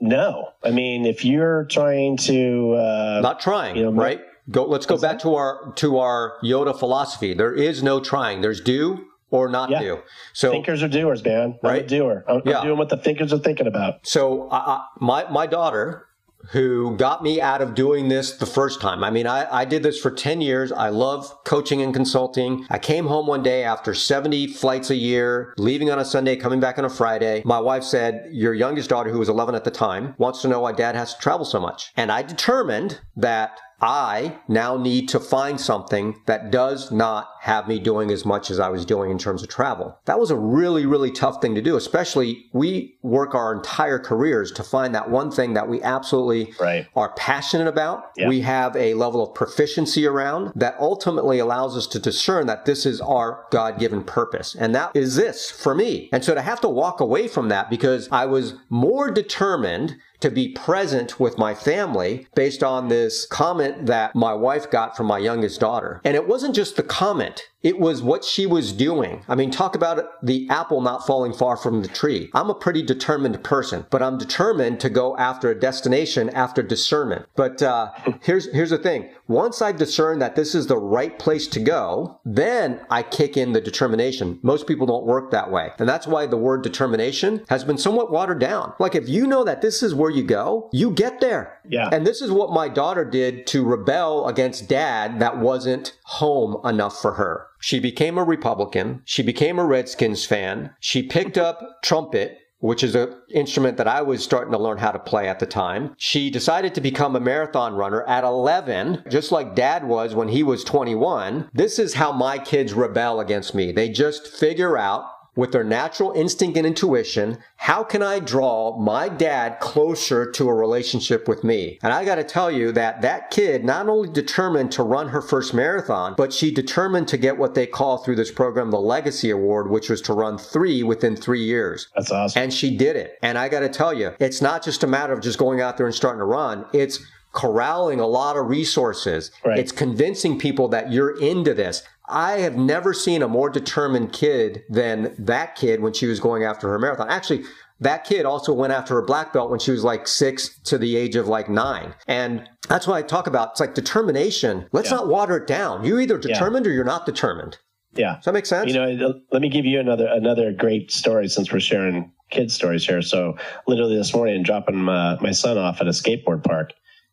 No. 0.00 0.50
I 0.62 0.70
mean, 0.70 1.06
if 1.06 1.24
you're 1.24 1.64
trying 1.70 2.18
to 2.18 2.74
uh, 2.74 3.20
not 3.22 3.40
trying, 3.40 3.76
you 3.76 3.84
know, 3.84 3.92
right? 3.92 4.20
Go 4.50 4.66
let's 4.66 4.86
go 4.86 4.96
back 4.98 5.12
that? 5.12 5.20
to 5.20 5.34
our 5.34 5.72
to 5.76 5.98
our 5.98 6.36
Yoda 6.42 6.78
philosophy. 6.78 7.34
There 7.34 7.54
is 7.54 7.82
no 7.82 8.00
trying. 8.00 8.40
There's 8.42 8.60
do 8.60 9.06
or 9.30 9.48
not 9.48 9.70
yeah. 9.70 9.80
do. 9.80 9.98
So 10.32 10.50
thinkers 10.52 10.82
are 10.82 10.88
doers, 10.88 11.24
man. 11.24 11.58
I'm 11.62 11.70
right? 11.70 11.86
doer. 11.86 12.24
I'm, 12.28 12.42
yeah. 12.44 12.58
I'm, 12.58 12.66
doing 12.66 12.78
what 12.78 12.88
the 12.88 12.98
thinkers 12.98 13.32
are 13.32 13.38
thinking 13.38 13.66
about. 13.66 14.06
So 14.06 14.48
uh, 14.48 14.82
my 15.00 15.30
my 15.30 15.46
daughter 15.46 16.06
who 16.50 16.96
got 16.96 17.22
me 17.22 17.40
out 17.40 17.62
of 17.62 17.74
doing 17.74 18.08
this 18.08 18.32
the 18.32 18.46
first 18.46 18.80
time. 18.80 19.02
I 19.02 19.10
mean, 19.10 19.26
I, 19.26 19.60
I 19.60 19.64
did 19.64 19.82
this 19.82 19.98
for 19.98 20.10
10 20.10 20.40
years. 20.40 20.72
I 20.72 20.88
love 20.90 21.32
coaching 21.44 21.80
and 21.80 21.94
consulting. 21.94 22.66
I 22.70 22.78
came 22.78 23.06
home 23.06 23.26
one 23.26 23.42
day 23.42 23.64
after 23.64 23.94
70 23.94 24.48
flights 24.48 24.90
a 24.90 24.96
year, 24.96 25.54
leaving 25.56 25.90
on 25.90 25.98
a 25.98 26.04
Sunday, 26.04 26.36
coming 26.36 26.60
back 26.60 26.78
on 26.78 26.84
a 26.84 26.90
Friday. 26.90 27.42
My 27.44 27.60
wife 27.60 27.84
said, 27.84 28.28
Your 28.30 28.54
youngest 28.54 28.90
daughter, 28.90 29.10
who 29.10 29.18
was 29.18 29.28
11 29.28 29.54
at 29.54 29.64
the 29.64 29.70
time, 29.70 30.14
wants 30.18 30.42
to 30.42 30.48
know 30.48 30.60
why 30.60 30.72
dad 30.72 30.94
has 30.94 31.14
to 31.14 31.20
travel 31.20 31.44
so 31.44 31.60
much. 31.60 31.92
And 31.96 32.12
I 32.12 32.22
determined 32.22 33.00
that 33.16 33.58
I 33.84 34.38
now 34.48 34.78
need 34.78 35.10
to 35.10 35.20
find 35.20 35.60
something 35.60 36.18
that 36.24 36.50
does 36.50 36.90
not 36.90 37.28
have 37.42 37.68
me 37.68 37.78
doing 37.78 38.10
as 38.10 38.24
much 38.24 38.50
as 38.50 38.58
I 38.58 38.70
was 38.70 38.86
doing 38.86 39.10
in 39.10 39.18
terms 39.18 39.42
of 39.42 39.50
travel. 39.50 39.98
That 40.06 40.18
was 40.18 40.30
a 40.30 40.36
really, 40.36 40.86
really 40.86 41.10
tough 41.10 41.42
thing 41.42 41.54
to 41.54 41.60
do, 41.60 41.76
especially 41.76 42.46
we 42.54 42.96
work 43.02 43.34
our 43.34 43.54
entire 43.54 43.98
careers 43.98 44.50
to 44.52 44.62
find 44.62 44.94
that 44.94 45.10
one 45.10 45.30
thing 45.30 45.52
that 45.52 45.68
we 45.68 45.82
absolutely 45.82 46.54
right. 46.58 46.86
are 46.96 47.12
passionate 47.12 47.66
about. 47.66 48.12
Yeah. 48.16 48.28
We 48.28 48.40
have 48.40 48.74
a 48.74 48.94
level 48.94 49.22
of 49.22 49.34
proficiency 49.34 50.06
around 50.06 50.52
that 50.56 50.76
ultimately 50.80 51.38
allows 51.38 51.76
us 51.76 51.86
to 51.88 51.98
discern 51.98 52.46
that 52.46 52.64
this 52.64 52.86
is 52.86 53.02
our 53.02 53.44
God 53.50 53.78
given 53.78 54.02
purpose. 54.02 54.54
And 54.54 54.74
that 54.74 54.96
is 54.96 55.16
this 55.16 55.50
for 55.50 55.74
me. 55.74 56.08
And 56.10 56.24
so 56.24 56.34
to 56.34 56.40
have 56.40 56.62
to 56.62 56.70
walk 56.70 57.00
away 57.00 57.28
from 57.28 57.50
that 57.50 57.68
because 57.68 58.08
I 58.10 58.24
was 58.24 58.54
more 58.70 59.10
determined 59.10 59.96
to 60.24 60.30
be 60.30 60.48
present 60.48 61.20
with 61.20 61.36
my 61.36 61.52
family 61.52 62.26
based 62.34 62.62
on 62.62 62.88
this 62.88 63.26
comment 63.26 63.84
that 63.84 64.16
my 64.16 64.32
wife 64.32 64.70
got 64.70 64.96
from 64.96 65.04
my 65.06 65.18
youngest 65.18 65.60
daughter. 65.60 66.00
And 66.02 66.16
it 66.16 66.26
wasn't 66.26 66.54
just 66.54 66.76
the 66.76 66.82
comment. 66.82 67.42
It 67.64 67.80
was 67.80 68.02
what 68.02 68.24
she 68.24 68.44
was 68.44 68.72
doing. 68.72 69.24
I 69.26 69.34
mean, 69.34 69.50
talk 69.50 69.74
about 69.74 70.22
the 70.22 70.46
apple 70.50 70.82
not 70.82 71.06
falling 71.06 71.32
far 71.32 71.56
from 71.56 71.80
the 71.80 71.88
tree. 71.88 72.30
I'm 72.34 72.50
a 72.50 72.54
pretty 72.54 72.82
determined 72.82 73.42
person, 73.42 73.86
but 73.88 74.02
I'm 74.02 74.18
determined 74.18 74.80
to 74.80 74.90
go 74.90 75.16
after 75.16 75.50
a 75.50 75.58
destination 75.58 76.28
after 76.28 76.62
discernment. 76.62 77.24
But 77.34 77.62
uh, 77.62 77.92
here's 78.20 78.52
here's 78.52 78.68
the 78.68 78.76
thing: 78.76 79.10
once 79.28 79.62
I 79.62 79.72
discern 79.72 80.18
that 80.18 80.36
this 80.36 80.54
is 80.54 80.66
the 80.66 80.76
right 80.76 81.18
place 81.18 81.46
to 81.48 81.60
go, 81.60 82.20
then 82.26 82.84
I 82.90 83.02
kick 83.02 83.38
in 83.38 83.52
the 83.52 83.62
determination. 83.62 84.40
Most 84.42 84.66
people 84.66 84.86
don't 84.86 85.06
work 85.06 85.30
that 85.30 85.50
way, 85.50 85.70
and 85.78 85.88
that's 85.88 86.06
why 86.06 86.26
the 86.26 86.36
word 86.36 86.62
determination 86.62 87.46
has 87.48 87.64
been 87.64 87.78
somewhat 87.78 88.12
watered 88.12 88.40
down. 88.40 88.74
Like 88.78 88.94
if 88.94 89.08
you 89.08 89.26
know 89.26 89.42
that 89.42 89.62
this 89.62 89.82
is 89.82 89.94
where 89.94 90.10
you 90.10 90.22
go, 90.22 90.68
you 90.70 90.90
get 90.90 91.20
there. 91.20 91.60
Yeah. 91.66 91.88
And 91.90 92.06
this 92.06 92.20
is 92.20 92.30
what 92.30 92.52
my 92.52 92.68
daughter 92.68 93.06
did 93.06 93.46
to 93.48 93.64
rebel 93.64 94.28
against 94.28 94.68
dad 94.68 95.18
that 95.20 95.38
wasn't 95.38 95.96
home 96.04 96.60
enough 96.66 97.00
for 97.00 97.14
her. 97.14 97.46
She 97.64 97.80
became 97.80 98.18
a 98.18 98.24
Republican. 98.24 99.00
She 99.06 99.22
became 99.22 99.58
a 99.58 99.64
Redskins 99.64 100.26
fan. 100.26 100.74
She 100.80 101.02
picked 101.02 101.38
up 101.38 101.80
trumpet 101.82 102.38
which 102.64 102.82
is 102.82 102.94
an 102.94 103.14
instrument 103.30 103.76
that 103.76 103.86
I 103.86 104.00
was 104.00 104.24
starting 104.24 104.52
to 104.52 104.58
learn 104.58 104.78
how 104.78 104.90
to 104.90 104.98
play 104.98 105.28
at 105.28 105.38
the 105.38 105.44
time. 105.44 105.94
She 105.98 106.30
decided 106.30 106.74
to 106.74 106.80
become 106.80 107.14
a 107.14 107.20
marathon 107.20 107.74
runner 107.74 108.02
at 108.04 108.24
11, 108.24 109.04
just 109.10 109.30
like 109.30 109.54
dad 109.54 109.86
was 109.86 110.14
when 110.14 110.28
he 110.28 110.42
was 110.42 110.64
21. 110.64 111.50
This 111.52 111.78
is 111.78 111.92
how 111.92 112.10
my 112.10 112.38
kids 112.38 112.72
rebel 112.72 113.20
against 113.20 113.54
me. 113.54 113.70
They 113.70 113.90
just 113.90 114.26
figure 114.26 114.78
out 114.78 115.04
with 115.36 115.52
their 115.52 115.64
natural 115.64 116.12
instinct 116.12 116.56
and 116.56 116.66
intuition, 116.66 117.38
how 117.56 117.82
can 117.82 118.02
I 118.02 118.20
draw 118.20 118.78
my 118.78 119.08
dad 119.08 119.58
closer 119.60 120.30
to 120.32 120.48
a 120.48 120.54
relationship 120.54 121.26
with 121.28 121.42
me? 121.42 121.78
And 121.82 121.92
I 121.92 122.04
got 122.04 122.16
to 122.16 122.24
tell 122.24 122.50
you 122.50 122.72
that 122.72 123.02
that 123.02 123.30
kid 123.30 123.64
not 123.64 123.88
only 123.88 124.08
determined 124.08 124.72
to 124.72 124.82
run 124.82 125.08
her 125.08 125.22
first 125.22 125.54
marathon, 125.54 126.14
but 126.16 126.32
she 126.32 126.52
determined 126.52 127.08
to 127.08 127.16
get 127.16 127.38
what 127.38 127.54
they 127.54 127.66
call 127.66 127.98
through 127.98 128.16
this 128.16 128.30
program 128.30 128.70
the 128.70 128.80
Legacy 128.80 129.30
Award, 129.30 129.70
which 129.70 129.90
was 129.90 130.00
to 130.02 130.12
run 130.12 130.38
three 130.38 130.82
within 130.82 131.16
three 131.16 131.42
years. 131.42 131.88
That's 131.94 132.10
awesome. 132.10 132.42
And 132.42 132.52
she 132.52 132.76
did 132.76 132.96
it. 132.96 133.18
And 133.22 133.38
I 133.38 133.48
got 133.48 133.60
to 133.60 133.68
tell 133.68 133.92
you, 133.92 134.12
it's 134.20 134.42
not 134.42 134.62
just 134.62 134.84
a 134.84 134.86
matter 134.86 135.12
of 135.12 135.20
just 135.20 135.38
going 135.38 135.60
out 135.60 135.76
there 135.76 135.86
and 135.86 135.94
starting 135.94 136.20
to 136.20 136.24
run. 136.24 136.66
It's 136.72 137.00
corralling 137.34 138.00
a 138.00 138.06
lot 138.06 138.36
of 138.36 138.48
resources. 138.48 139.30
Right. 139.44 139.58
It's 139.58 139.72
convincing 139.72 140.38
people 140.38 140.68
that 140.68 140.92
you're 140.92 141.20
into 141.20 141.52
this. 141.52 141.82
I 142.06 142.38
have 142.40 142.56
never 142.56 142.92
seen 142.92 143.22
a 143.22 143.28
more 143.28 143.48
determined 143.48 144.12
kid 144.12 144.62
than 144.68 145.14
that 145.18 145.56
kid 145.56 145.80
when 145.80 145.92
she 145.92 146.06
was 146.06 146.20
going 146.20 146.44
after 146.44 146.68
her 146.68 146.78
marathon. 146.78 147.08
Actually, 147.08 147.44
that 147.80 148.04
kid 148.04 148.24
also 148.24 148.52
went 148.52 148.72
after 148.72 148.94
her 148.94 149.02
black 149.02 149.32
belt 149.32 149.50
when 149.50 149.58
she 149.58 149.70
was 149.70 149.84
like 149.84 150.06
six 150.06 150.58
to 150.64 150.78
the 150.78 150.96
age 150.96 151.16
of 151.16 151.28
like 151.28 151.48
nine. 151.48 151.94
And 152.06 152.48
that's 152.68 152.86
what 152.86 152.96
I 152.96 153.02
talk 153.02 153.26
about. 153.26 153.52
It's 153.52 153.60
like 153.60 153.74
determination. 153.74 154.68
Let's 154.72 154.90
yeah. 154.90 154.96
not 154.96 155.08
water 155.08 155.36
it 155.38 155.46
down. 155.46 155.84
You're 155.84 156.00
either 156.00 156.18
determined 156.18 156.66
yeah. 156.66 156.72
or 156.72 156.74
you're 156.74 156.84
not 156.84 157.06
determined. 157.06 157.58
Yeah. 157.94 158.16
Does 158.16 158.24
that 158.26 158.34
make 158.34 158.46
sense? 158.46 158.72
You 158.72 158.74
know, 158.74 159.20
let 159.32 159.40
me 159.40 159.48
give 159.48 159.64
you 159.64 159.80
another 159.80 160.06
another 160.08 160.52
great 160.52 160.90
story 160.90 161.28
since 161.28 161.52
we're 161.52 161.60
sharing 161.60 162.12
kids 162.30 162.54
stories 162.54 162.86
here. 162.86 163.02
So 163.02 163.36
literally 163.66 163.96
this 163.96 164.14
morning, 164.14 164.42
dropping 164.42 164.76
my, 164.76 165.16
my 165.20 165.30
son 165.30 165.58
off 165.58 165.80
at 165.80 165.86
a 165.86 165.90
skateboard 165.90 166.42
park. 166.42 166.72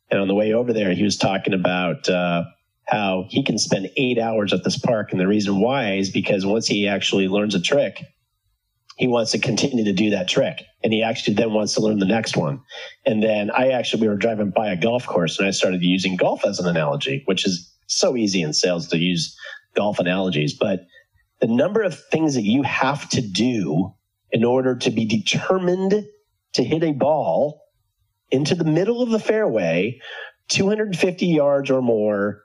And 0.09 0.19
on 0.19 0.27
the 0.27 0.35
way 0.35 0.53
over 0.53 0.73
there, 0.73 0.93
he 0.93 1.03
was 1.03 1.15
talking 1.15 1.53
about, 1.53 2.09
uh, 2.09 2.43
how 2.91 3.25
he 3.29 3.41
can 3.41 3.57
spend 3.57 3.89
eight 3.95 4.19
hours 4.19 4.51
at 4.51 4.65
this 4.65 4.77
park. 4.77 5.11
And 5.11 5.19
the 5.19 5.27
reason 5.27 5.61
why 5.61 5.93
is 5.93 6.09
because 6.09 6.45
once 6.45 6.67
he 6.67 6.89
actually 6.89 7.29
learns 7.29 7.55
a 7.55 7.61
trick, 7.61 8.03
he 8.97 9.07
wants 9.07 9.31
to 9.31 9.39
continue 9.39 9.85
to 9.85 9.93
do 9.93 10.09
that 10.09 10.27
trick. 10.27 10.61
And 10.83 10.91
he 10.91 11.01
actually 11.01 11.35
then 11.35 11.53
wants 11.53 11.73
to 11.75 11.81
learn 11.81 11.99
the 11.99 12.05
next 12.05 12.35
one. 12.35 12.61
And 13.05 13.23
then 13.23 13.49
I 13.49 13.69
actually, 13.69 14.01
we 14.01 14.09
were 14.09 14.17
driving 14.17 14.49
by 14.49 14.67
a 14.67 14.75
golf 14.75 15.07
course 15.07 15.39
and 15.39 15.47
I 15.47 15.51
started 15.51 15.81
using 15.81 16.17
golf 16.17 16.45
as 16.45 16.59
an 16.59 16.67
analogy, 16.67 17.23
which 17.25 17.47
is 17.47 17.73
so 17.87 18.17
easy 18.17 18.41
in 18.41 18.51
sales 18.51 18.89
to 18.89 18.97
use 18.97 19.37
golf 19.73 19.99
analogies. 19.99 20.53
But 20.53 20.81
the 21.39 21.47
number 21.47 21.83
of 21.83 21.97
things 21.97 22.35
that 22.35 22.43
you 22.43 22.61
have 22.63 23.07
to 23.11 23.21
do 23.21 23.93
in 24.33 24.43
order 24.43 24.75
to 24.75 24.91
be 24.91 25.05
determined 25.05 26.05
to 26.53 26.63
hit 26.63 26.83
a 26.83 26.91
ball 26.91 27.61
into 28.31 28.53
the 28.53 28.65
middle 28.65 29.01
of 29.01 29.11
the 29.11 29.19
fairway, 29.19 29.97
250 30.49 31.25
yards 31.25 31.71
or 31.71 31.81
more 31.81 32.41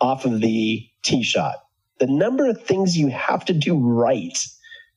off 0.00 0.24
of 0.24 0.40
the 0.40 0.86
tee 1.02 1.22
shot. 1.22 1.56
The 1.98 2.06
number 2.06 2.48
of 2.48 2.62
things 2.62 2.96
you 2.96 3.08
have 3.08 3.44
to 3.46 3.52
do 3.52 3.78
right, 3.78 4.38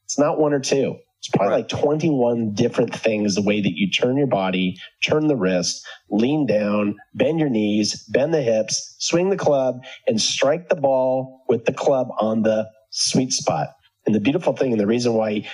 it's 0.05 0.19
not 0.19 0.39
one 0.39 0.53
or 0.53 0.59
two. 0.59 0.97
It's 1.19 1.29
probably 1.29 1.51
right. 1.51 1.71
like 1.71 1.81
21 1.81 2.53
different 2.53 2.93
things 2.93 3.35
the 3.35 3.41
way 3.41 3.61
that 3.61 3.77
you 3.77 3.89
turn 3.89 4.17
your 4.17 4.27
body, 4.27 4.77
turn 5.05 5.27
the 5.27 5.37
wrist, 5.37 5.85
lean 6.09 6.45
down, 6.45 6.97
bend 7.13 7.39
your 7.39 7.49
knees, 7.49 8.03
bend 8.09 8.33
the 8.33 8.41
hips, 8.41 8.95
swing 8.99 9.29
the 9.29 9.37
club, 9.37 9.85
and 10.05 10.19
strike 10.19 10.67
the 10.67 10.75
ball 10.75 11.45
with 11.47 11.63
the 11.63 11.71
club 11.71 12.09
on 12.19 12.41
the 12.41 12.69
sweet 12.89 13.31
spot. 13.31 13.69
And 14.05 14.13
the 14.13 14.19
beautiful 14.19 14.53
thing, 14.53 14.71
and 14.73 14.81
the 14.81 14.85
reason 14.85 15.13
why 15.13 15.47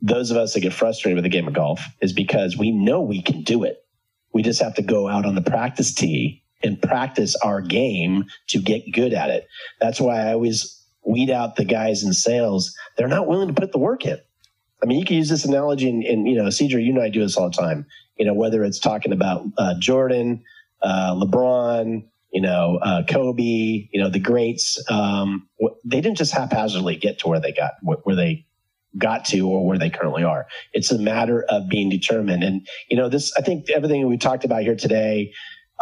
those 0.00 0.32
of 0.32 0.36
us 0.36 0.54
that 0.54 0.60
get 0.60 0.72
frustrated 0.72 1.14
with 1.14 1.24
the 1.24 1.30
game 1.30 1.46
of 1.46 1.54
golf 1.54 1.80
is 2.00 2.12
because 2.12 2.56
we 2.58 2.72
know 2.72 3.00
we 3.00 3.22
can 3.22 3.42
do 3.44 3.62
it. 3.62 3.76
We 4.34 4.42
just 4.42 4.60
have 4.60 4.74
to 4.74 4.82
go 4.82 5.08
out 5.08 5.24
on 5.24 5.36
the 5.36 5.42
practice 5.42 5.94
tee 5.94 6.41
and 6.62 6.80
practice 6.80 7.36
our 7.36 7.60
game 7.60 8.24
to 8.48 8.60
get 8.60 8.92
good 8.92 9.12
at 9.12 9.30
it. 9.30 9.46
That's 9.80 10.00
why 10.00 10.20
I 10.20 10.32
always 10.32 10.82
weed 11.04 11.30
out 11.30 11.56
the 11.56 11.64
guys 11.64 12.02
in 12.04 12.12
sales. 12.12 12.74
They're 12.96 13.08
not 13.08 13.26
willing 13.26 13.48
to 13.48 13.54
put 13.54 13.72
the 13.72 13.78
work 13.78 14.04
in. 14.04 14.18
I 14.82 14.86
mean, 14.86 14.98
you 14.98 15.04
can 15.04 15.16
use 15.16 15.28
this 15.28 15.44
analogy, 15.44 15.88
and, 15.88 16.02
and 16.02 16.28
you 16.28 16.34
know, 16.34 16.50
Caesar, 16.50 16.78
you 16.78 16.92
and 16.92 17.02
I 17.02 17.08
do 17.08 17.20
this 17.20 17.36
all 17.36 17.50
the 17.50 17.56
time. 17.56 17.86
You 18.16 18.26
know, 18.26 18.34
whether 18.34 18.64
it's 18.64 18.78
talking 18.78 19.12
about 19.12 19.44
uh, 19.56 19.74
Jordan, 19.78 20.42
uh, 20.82 21.14
LeBron, 21.14 22.04
you 22.32 22.40
know, 22.40 22.78
uh, 22.82 23.02
Kobe, 23.08 23.42
you 23.42 24.00
know, 24.00 24.08
the 24.08 24.18
greats. 24.18 24.82
Um, 24.90 25.48
they 25.84 26.00
didn't 26.00 26.16
just 26.16 26.32
haphazardly 26.32 26.96
get 26.96 27.20
to 27.20 27.28
where 27.28 27.40
they 27.40 27.52
got, 27.52 27.72
where 27.82 28.16
they 28.16 28.46
got 28.98 29.24
to, 29.26 29.48
or 29.48 29.64
where 29.66 29.78
they 29.78 29.90
currently 29.90 30.24
are. 30.24 30.46
It's 30.72 30.90
a 30.90 30.98
matter 30.98 31.44
of 31.48 31.68
being 31.68 31.88
determined. 31.88 32.42
And 32.42 32.66
you 32.90 32.96
know, 32.96 33.08
this. 33.08 33.32
I 33.36 33.42
think 33.42 33.70
everything 33.70 34.06
we 34.08 34.18
talked 34.18 34.44
about 34.44 34.62
here 34.62 34.76
today 34.76 35.32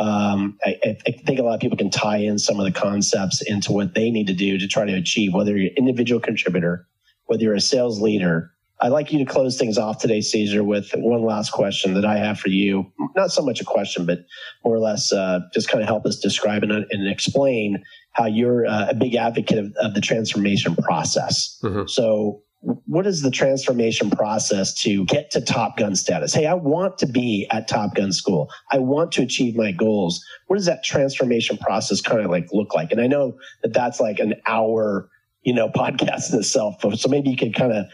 um, 0.01 0.59
I, 0.65 0.97
I, 1.07 1.13
think 1.27 1.39
a 1.39 1.43
lot 1.43 1.55
of 1.55 1.61
people 1.61 1.77
can 1.77 1.91
tie 1.91 2.17
in 2.17 2.39
some 2.39 2.59
of 2.59 2.65
the 2.65 2.73
concepts 2.73 3.43
into 3.43 3.71
what 3.71 3.95
they 3.95 4.11
need 4.11 4.29
to 4.29 4.33
do 4.33 4.57
to 4.59 4.67
try 4.67 4.87
to 4.87 4.95
achieve, 4.95 5.35
whether 5.35 5.57
you're 5.59 5.69
an 5.69 5.77
individual 5.77 6.23
contributor, 6.23 6.89
whether 7.27 7.43
you're 7.43 7.55
a 7.55 7.61
sales 7.61 8.01
leader. 8.01 8.51
I'd 8.81 8.93
like 8.93 9.13
you 9.13 9.19
to 9.19 9.31
close 9.31 9.59
things 9.59 9.77
off 9.77 9.99
today, 9.99 10.23
Caesar, 10.23 10.65
with 10.65 10.91
one 10.97 11.23
last 11.23 11.53
question 11.53 11.93
that 11.95 12.07
I 12.07 12.17
have 12.17 12.41
for 12.41 12.49
you. 12.49 12.91
Not 13.15 13.31
so 13.31 13.43
much 13.43 13.61
a 13.61 13.65
question, 13.65 14.07
but 14.07 14.21
more 14.65 14.75
or 14.75 14.79
less 14.79 15.13
uh, 15.13 15.41
just 15.53 15.69
kind 15.69 15.83
of 15.83 15.89
help 15.89 16.07
us 16.07 16.19
describe 16.19 16.63
and, 16.63 16.73
and 16.73 17.07
explain 17.07 17.85
how 18.13 18.25
you're 18.25 18.67
uh, 18.67 18.89
a 18.89 18.95
big 18.95 19.17
advocate 19.17 19.59
of, 19.59 19.75
of 19.83 19.93
the 19.93 20.01
transformation 20.01 20.77
process. 20.77 21.61
Mm-hmm. 21.63 21.89
So 21.89 22.43
what 22.63 23.07
is 23.07 23.23
the 23.23 23.31
transformation 23.31 24.11
process 24.11 24.75
to 24.83 25.05
get 25.07 25.31
to 25.31 25.41
top 25.41 25.79
gun 25.79 25.97
status? 25.97 26.35
Hey 26.35 26.47
i 26.47 26.55
want 26.55 26.99
to 26.99 27.07
be 27.07 27.47
at 27.51 27.69
top 27.69 27.95
gun 27.95 28.13
school. 28.13 28.51
I 28.71 28.79
want 28.79 29.13
to 29.13 29.23
achieve 29.23 29.57
my 29.57 29.73
goals. 29.73 30.25
What 30.47 30.57
does 30.57 30.67
that 30.67 30.85
transformation 30.85 31.57
process 31.57 32.01
kind 32.01 32.21
of 32.21 32.31
like 32.31 32.49
look 32.53 32.75
like? 32.75 32.93
And 32.93 33.01
i 33.01 33.07
know 33.07 33.39
that 33.63 33.73
that's 33.73 34.01
like 34.01 34.19
an 34.19 34.35
hour 34.47 35.09
you 35.43 35.55
know 35.55 35.69
podcast 35.75 36.33
in 36.33 36.39
itself 36.39 36.77
so 36.97 37.09
maybe 37.09 37.31
you 37.31 37.37
could 37.37 37.55
kind 37.55 37.73
of 37.73 37.87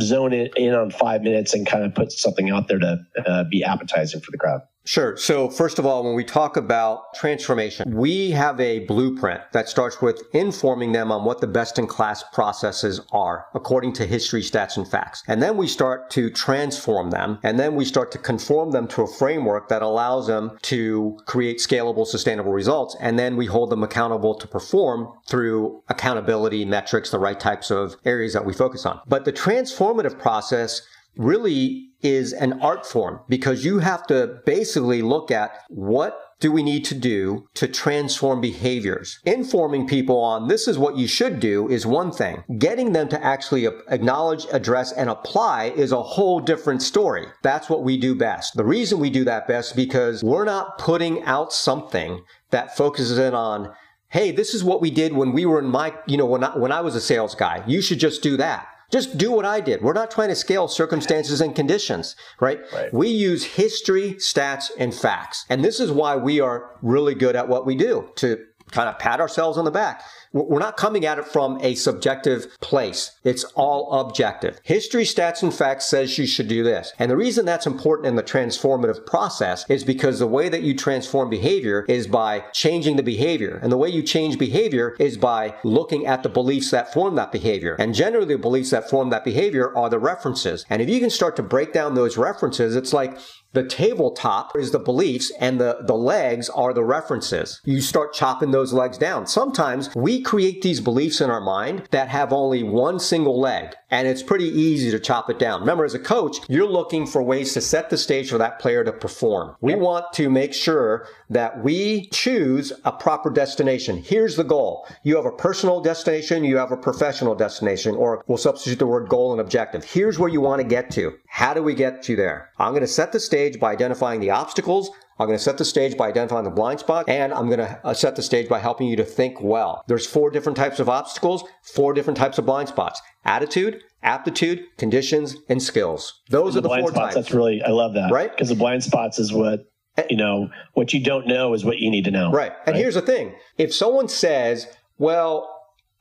zone 0.00 0.32
it 0.32 0.52
in 0.56 0.74
on 0.74 0.90
five 0.90 1.22
minutes 1.22 1.52
and 1.54 1.66
kind 1.66 1.84
of 1.84 1.94
put 1.94 2.12
something 2.12 2.50
out 2.50 2.68
there 2.68 2.78
to 2.78 2.98
uh, 3.26 3.44
be 3.50 3.62
appetizing 3.62 4.20
for 4.20 4.30
the 4.30 4.38
crowd 4.38 4.62
Sure. 4.84 5.16
So 5.16 5.48
first 5.48 5.78
of 5.78 5.86
all, 5.86 6.02
when 6.02 6.14
we 6.14 6.24
talk 6.24 6.56
about 6.56 7.14
transformation, 7.14 7.94
we 7.94 8.32
have 8.32 8.58
a 8.58 8.80
blueprint 8.80 9.40
that 9.52 9.68
starts 9.68 10.02
with 10.02 10.22
informing 10.32 10.92
them 10.92 11.12
on 11.12 11.24
what 11.24 11.40
the 11.40 11.46
best 11.46 11.78
in 11.78 11.86
class 11.86 12.24
processes 12.32 13.00
are 13.12 13.46
according 13.54 13.92
to 13.94 14.06
history, 14.06 14.42
stats, 14.42 14.76
and 14.76 14.88
facts. 14.88 15.22
And 15.28 15.40
then 15.40 15.56
we 15.56 15.68
start 15.68 16.10
to 16.10 16.30
transform 16.30 17.10
them. 17.10 17.38
And 17.44 17.60
then 17.60 17.76
we 17.76 17.84
start 17.84 18.10
to 18.12 18.18
conform 18.18 18.72
them 18.72 18.88
to 18.88 19.02
a 19.02 19.06
framework 19.06 19.68
that 19.68 19.82
allows 19.82 20.26
them 20.26 20.58
to 20.62 21.18
create 21.26 21.58
scalable, 21.58 22.06
sustainable 22.06 22.52
results. 22.52 22.96
And 23.00 23.18
then 23.18 23.36
we 23.36 23.46
hold 23.46 23.70
them 23.70 23.84
accountable 23.84 24.34
to 24.34 24.48
perform 24.48 25.12
through 25.28 25.82
accountability 25.88 26.64
metrics, 26.64 27.10
the 27.10 27.18
right 27.20 27.38
types 27.38 27.70
of 27.70 27.96
areas 28.04 28.32
that 28.32 28.44
we 28.44 28.52
focus 28.52 28.84
on. 28.84 29.00
But 29.06 29.24
the 29.24 29.32
transformative 29.32 30.18
process 30.18 30.82
really 31.16 31.91
is 32.02 32.32
an 32.32 32.60
art 32.60 32.86
form 32.86 33.20
because 33.28 33.64
you 33.64 33.78
have 33.78 34.06
to 34.08 34.40
basically 34.44 35.02
look 35.02 35.30
at 35.30 35.52
what 35.68 36.18
do 36.42 36.50
we 36.50 36.62
need 36.64 36.84
to 36.84 36.94
do 36.96 37.46
to 37.54 37.68
transform 37.68 38.40
behaviors? 38.40 39.20
Informing 39.24 39.86
people 39.86 40.18
on 40.18 40.48
this 40.48 40.66
is 40.66 40.76
what 40.76 40.96
you 40.96 41.06
should 41.06 41.38
do 41.38 41.68
is 41.68 41.86
one 41.86 42.10
thing. 42.10 42.42
Getting 42.58 42.92
them 42.92 43.08
to 43.10 43.24
actually 43.24 43.66
acknowledge, 43.88 44.46
address, 44.52 44.90
and 44.90 45.08
apply 45.08 45.66
is 45.76 45.92
a 45.92 46.02
whole 46.02 46.40
different 46.40 46.82
story. 46.82 47.26
That's 47.42 47.70
what 47.70 47.84
we 47.84 47.96
do 47.96 48.16
best. 48.16 48.56
The 48.56 48.64
reason 48.64 48.98
we 48.98 49.08
do 49.08 49.22
that 49.24 49.46
best 49.46 49.76
because 49.76 50.24
we're 50.24 50.44
not 50.44 50.78
putting 50.78 51.22
out 51.22 51.52
something 51.52 52.24
that 52.50 52.76
focuses 52.76 53.18
in 53.18 53.34
on 53.34 53.72
hey, 54.12 54.30
this 54.30 54.52
is 54.52 54.62
what 54.62 54.82
we 54.82 54.90
did 54.90 55.14
when 55.14 55.32
we 55.32 55.46
were 55.46 55.58
in 55.58 55.64
my, 55.64 55.94
you 56.06 56.18
know, 56.18 56.26
when 56.26 56.44
I, 56.44 56.54
when 56.54 56.70
I 56.70 56.82
was 56.82 56.94
a 56.94 57.00
sales 57.00 57.34
guy. 57.34 57.64
You 57.66 57.80
should 57.80 57.98
just 57.98 58.22
do 58.22 58.36
that. 58.36 58.66
Just 58.92 59.16
do 59.16 59.32
what 59.32 59.46
I 59.46 59.60
did. 59.60 59.80
We're 59.80 59.94
not 59.94 60.10
trying 60.10 60.28
to 60.28 60.34
scale 60.34 60.68
circumstances 60.68 61.40
and 61.40 61.56
conditions, 61.56 62.14
right? 62.40 62.60
right? 62.72 62.92
We 62.92 63.08
use 63.08 63.44
history, 63.44 64.14
stats, 64.14 64.70
and 64.78 64.94
facts. 64.94 65.46
And 65.48 65.64
this 65.64 65.80
is 65.80 65.90
why 65.90 66.16
we 66.16 66.40
are 66.40 66.76
really 66.82 67.14
good 67.14 67.34
at 67.34 67.48
what 67.48 67.64
we 67.64 67.74
do 67.74 68.10
to 68.16 68.44
kind 68.70 68.88
of 68.88 68.98
pat 68.98 69.20
ourselves 69.20 69.56
on 69.56 69.64
the 69.64 69.70
back. 69.70 70.02
We're 70.32 70.58
not 70.58 70.76
coming 70.76 71.04
at 71.04 71.18
it 71.18 71.26
from 71.26 71.58
a 71.60 71.74
subjective 71.74 72.46
place. 72.60 73.18
It's 73.22 73.44
all 73.54 74.00
objective. 74.00 74.60
History, 74.62 75.04
stats, 75.04 75.42
and 75.42 75.52
facts 75.52 75.86
says 75.86 76.16
you 76.16 76.26
should 76.26 76.48
do 76.48 76.64
this. 76.64 76.92
And 76.98 77.10
the 77.10 77.16
reason 77.16 77.44
that's 77.44 77.66
important 77.66 78.08
in 78.08 78.16
the 78.16 78.22
transformative 78.22 79.04
process 79.04 79.68
is 79.68 79.84
because 79.84 80.18
the 80.18 80.26
way 80.26 80.48
that 80.48 80.62
you 80.62 80.74
transform 80.74 81.28
behavior 81.28 81.84
is 81.88 82.06
by 82.06 82.44
changing 82.52 82.96
the 82.96 83.02
behavior. 83.02 83.58
And 83.62 83.70
the 83.70 83.76
way 83.76 83.90
you 83.90 84.02
change 84.02 84.38
behavior 84.38 84.96
is 84.98 85.18
by 85.18 85.54
looking 85.64 86.06
at 86.06 86.22
the 86.22 86.28
beliefs 86.28 86.70
that 86.70 86.92
form 86.92 87.14
that 87.16 87.32
behavior. 87.32 87.76
And 87.78 87.94
generally 87.94 88.34
the 88.34 88.38
beliefs 88.38 88.70
that 88.70 88.88
form 88.88 89.10
that 89.10 89.24
behavior 89.24 89.76
are 89.76 89.90
the 89.90 89.98
references. 89.98 90.64
And 90.70 90.80
if 90.80 90.88
you 90.88 91.00
can 91.00 91.10
start 91.10 91.36
to 91.36 91.42
break 91.42 91.72
down 91.72 91.94
those 91.94 92.16
references, 92.16 92.74
it's 92.74 92.92
like 92.92 93.18
the 93.52 93.64
tabletop 93.64 94.56
is 94.56 94.70
the 94.70 94.78
beliefs 94.78 95.32
and 95.38 95.60
the, 95.60 95.78
the 95.86 95.94
legs 95.94 96.48
are 96.50 96.72
the 96.72 96.84
references. 96.84 97.60
You 97.64 97.80
start 97.80 98.14
chopping 98.14 98.50
those 98.50 98.72
legs 98.72 98.98
down. 98.98 99.26
Sometimes 99.26 99.94
we 99.94 100.22
create 100.22 100.62
these 100.62 100.80
beliefs 100.80 101.20
in 101.20 101.30
our 101.30 101.40
mind 101.40 101.88
that 101.90 102.08
have 102.08 102.32
only 102.32 102.62
one 102.62 102.98
single 102.98 103.40
leg 103.40 103.74
and 103.92 104.08
it's 104.08 104.22
pretty 104.22 104.46
easy 104.46 104.90
to 104.90 104.98
chop 104.98 105.28
it 105.28 105.38
down. 105.38 105.60
Remember, 105.60 105.84
as 105.84 105.94
a 105.94 105.98
coach, 105.98 106.38
you're 106.48 106.66
looking 106.66 107.06
for 107.06 107.22
ways 107.22 107.52
to 107.52 107.60
set 107.60 107.90
the 107.90 107.98
stage 107.98 108.30
for 108.30 108.38
that 108.38 108.58
player 108.58 108.82
to 108.82 108.92
perform. 108.92 109.54
We 109.60 109.74
want 109.74 110.06
to 110.14 110.30
make 110.30 110.54
sure 110.54 111.06
that 111.28 111.62
we 111.62 112.08
choose 112.08 112.72
a 112.86 112.92
proper 112.92 113.28
destination. 113.28 113.98
Here's 113.98 114.36
the 114.36 114.44
goal. 114.44 114.88
You 115.02 115.16
have 115.16 115.26
a 115.26 115.30
personal 115.30 115.82
destination, 115.82 116.42
you 116.42 116.56
have 116.56 116.72
a 116.72 116.76
professional 116.76 117.34
destination, 117.34 117.94
or 117.94 118.24
we'll 118.26 118.38
substitute 118.38 118.78
the 118.78 118.86
word 118.86 119.10
goal 119.10 119.32
and 119.32 119.40
objective. 119.42 119.84
Here's 119.84 120.18
where 120.18 120.30
you 120.30 120.40
want 120.40 120.62
to 120.62 120.66
get 120.66 120.90
to. 120.92 121.12
How 121.28 121.52
do 121.52 121.62
we 121.62 121.74
get 121.74 122.08
you 122.08 122.16
there? 122.16 122.50
I'm 122.58 122.72
going 122.72 122.80
to 122.80 122.86
set 122.86 123.12
the 123.12 123.20
stage 123.20 123.41
by 123.60 123.72
identifying 123.72 124.20
the 124.20 124.30
obstacles. 124.30 124.90
I'm 125.18 125.26
going 125.26 125.38
to 125.38 125.44
set 125.44 125.58
the 125.58 125.64
stage 125.64 125.96
by 125.96 126.08
identifying 126.08 126.44
the 126.44 126.50
blind 126.50 126.80
spot, 126.80 127.08
and 127.08 127.32
I'm 127.32 127.46
going 127.46 127.58
to 127.58 127.80
uh, 127.84 127.94
set 127.94 128.16
the 128.16 128.22
stage 128.22 128.48
by 128.48 128.58
helping 128.58 128.88
you 128.88 128.96
to 128.96 129.04
think 129.04 129.40
well. 129.40 129.84
There's 129.86 130.06
four 130.06 130.30
different 130.30 130.56
types 130.56 130.80
of 130.80 130.88
obstacles, 130.88 131.44
four 131.62 131.92
different 131.92 132.16
types 132.16 132.38
of 132.38 132.46
blind 132.46 132.68
spots. 132.68 133.00
Attitude, 133.24 133.82
aptitude, 134.02 134.64
conditions, 134.78 135.36
and 135.48 135.62
skills. 135.62 136.22
Those 136.30 136.56
and 136.56 136.64
are 136.64 136.68
the, 136.68 136.74
the 136.74 136.80
four 136.82 136.90
spots, 136.90 137.14
types. 137.14 137.14
That's 137.14 137.34
really, 137.34 137.62
I 137.62 137.70
love 137.70 137.94
that. 137.94 138.10
Right? 138.10 138.30
Because 138.30 138.48
the 138.48 138.56
blind 138.56 138.82
spots 138.82 139.18
is 139.18 139.32
what, 139.32 139.70
you 140.10 140.16
know, 140.16 140.50
what 140.72 140.92
you 140.92 141.00
don't 141.00 141.26
know 141.26 141.54
is 141.54 141.64
what 141.64 141.78
you 141.78 141.90
need 141.90 142.04
to 142.06 142.10
know. 142.10 142.32
Right. 142.32 142.52
And 142.66 142.74
right? 142.74 142.76
here's 142.76 142.94
the 142.94 143.02
thing. 143.02 143.34
If 143.58 143.72
someone 143.74 144.08
says, 144.08 144.66
well, 144.98 145.48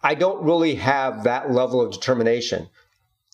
I 0.02 0.16
don't 0.16 0.44
really 0.44 0.76
have 0.76 1.26
that 1.26 1.52
level 1.52 1.82
of 1.82 1.92
determination, 1.92 2.70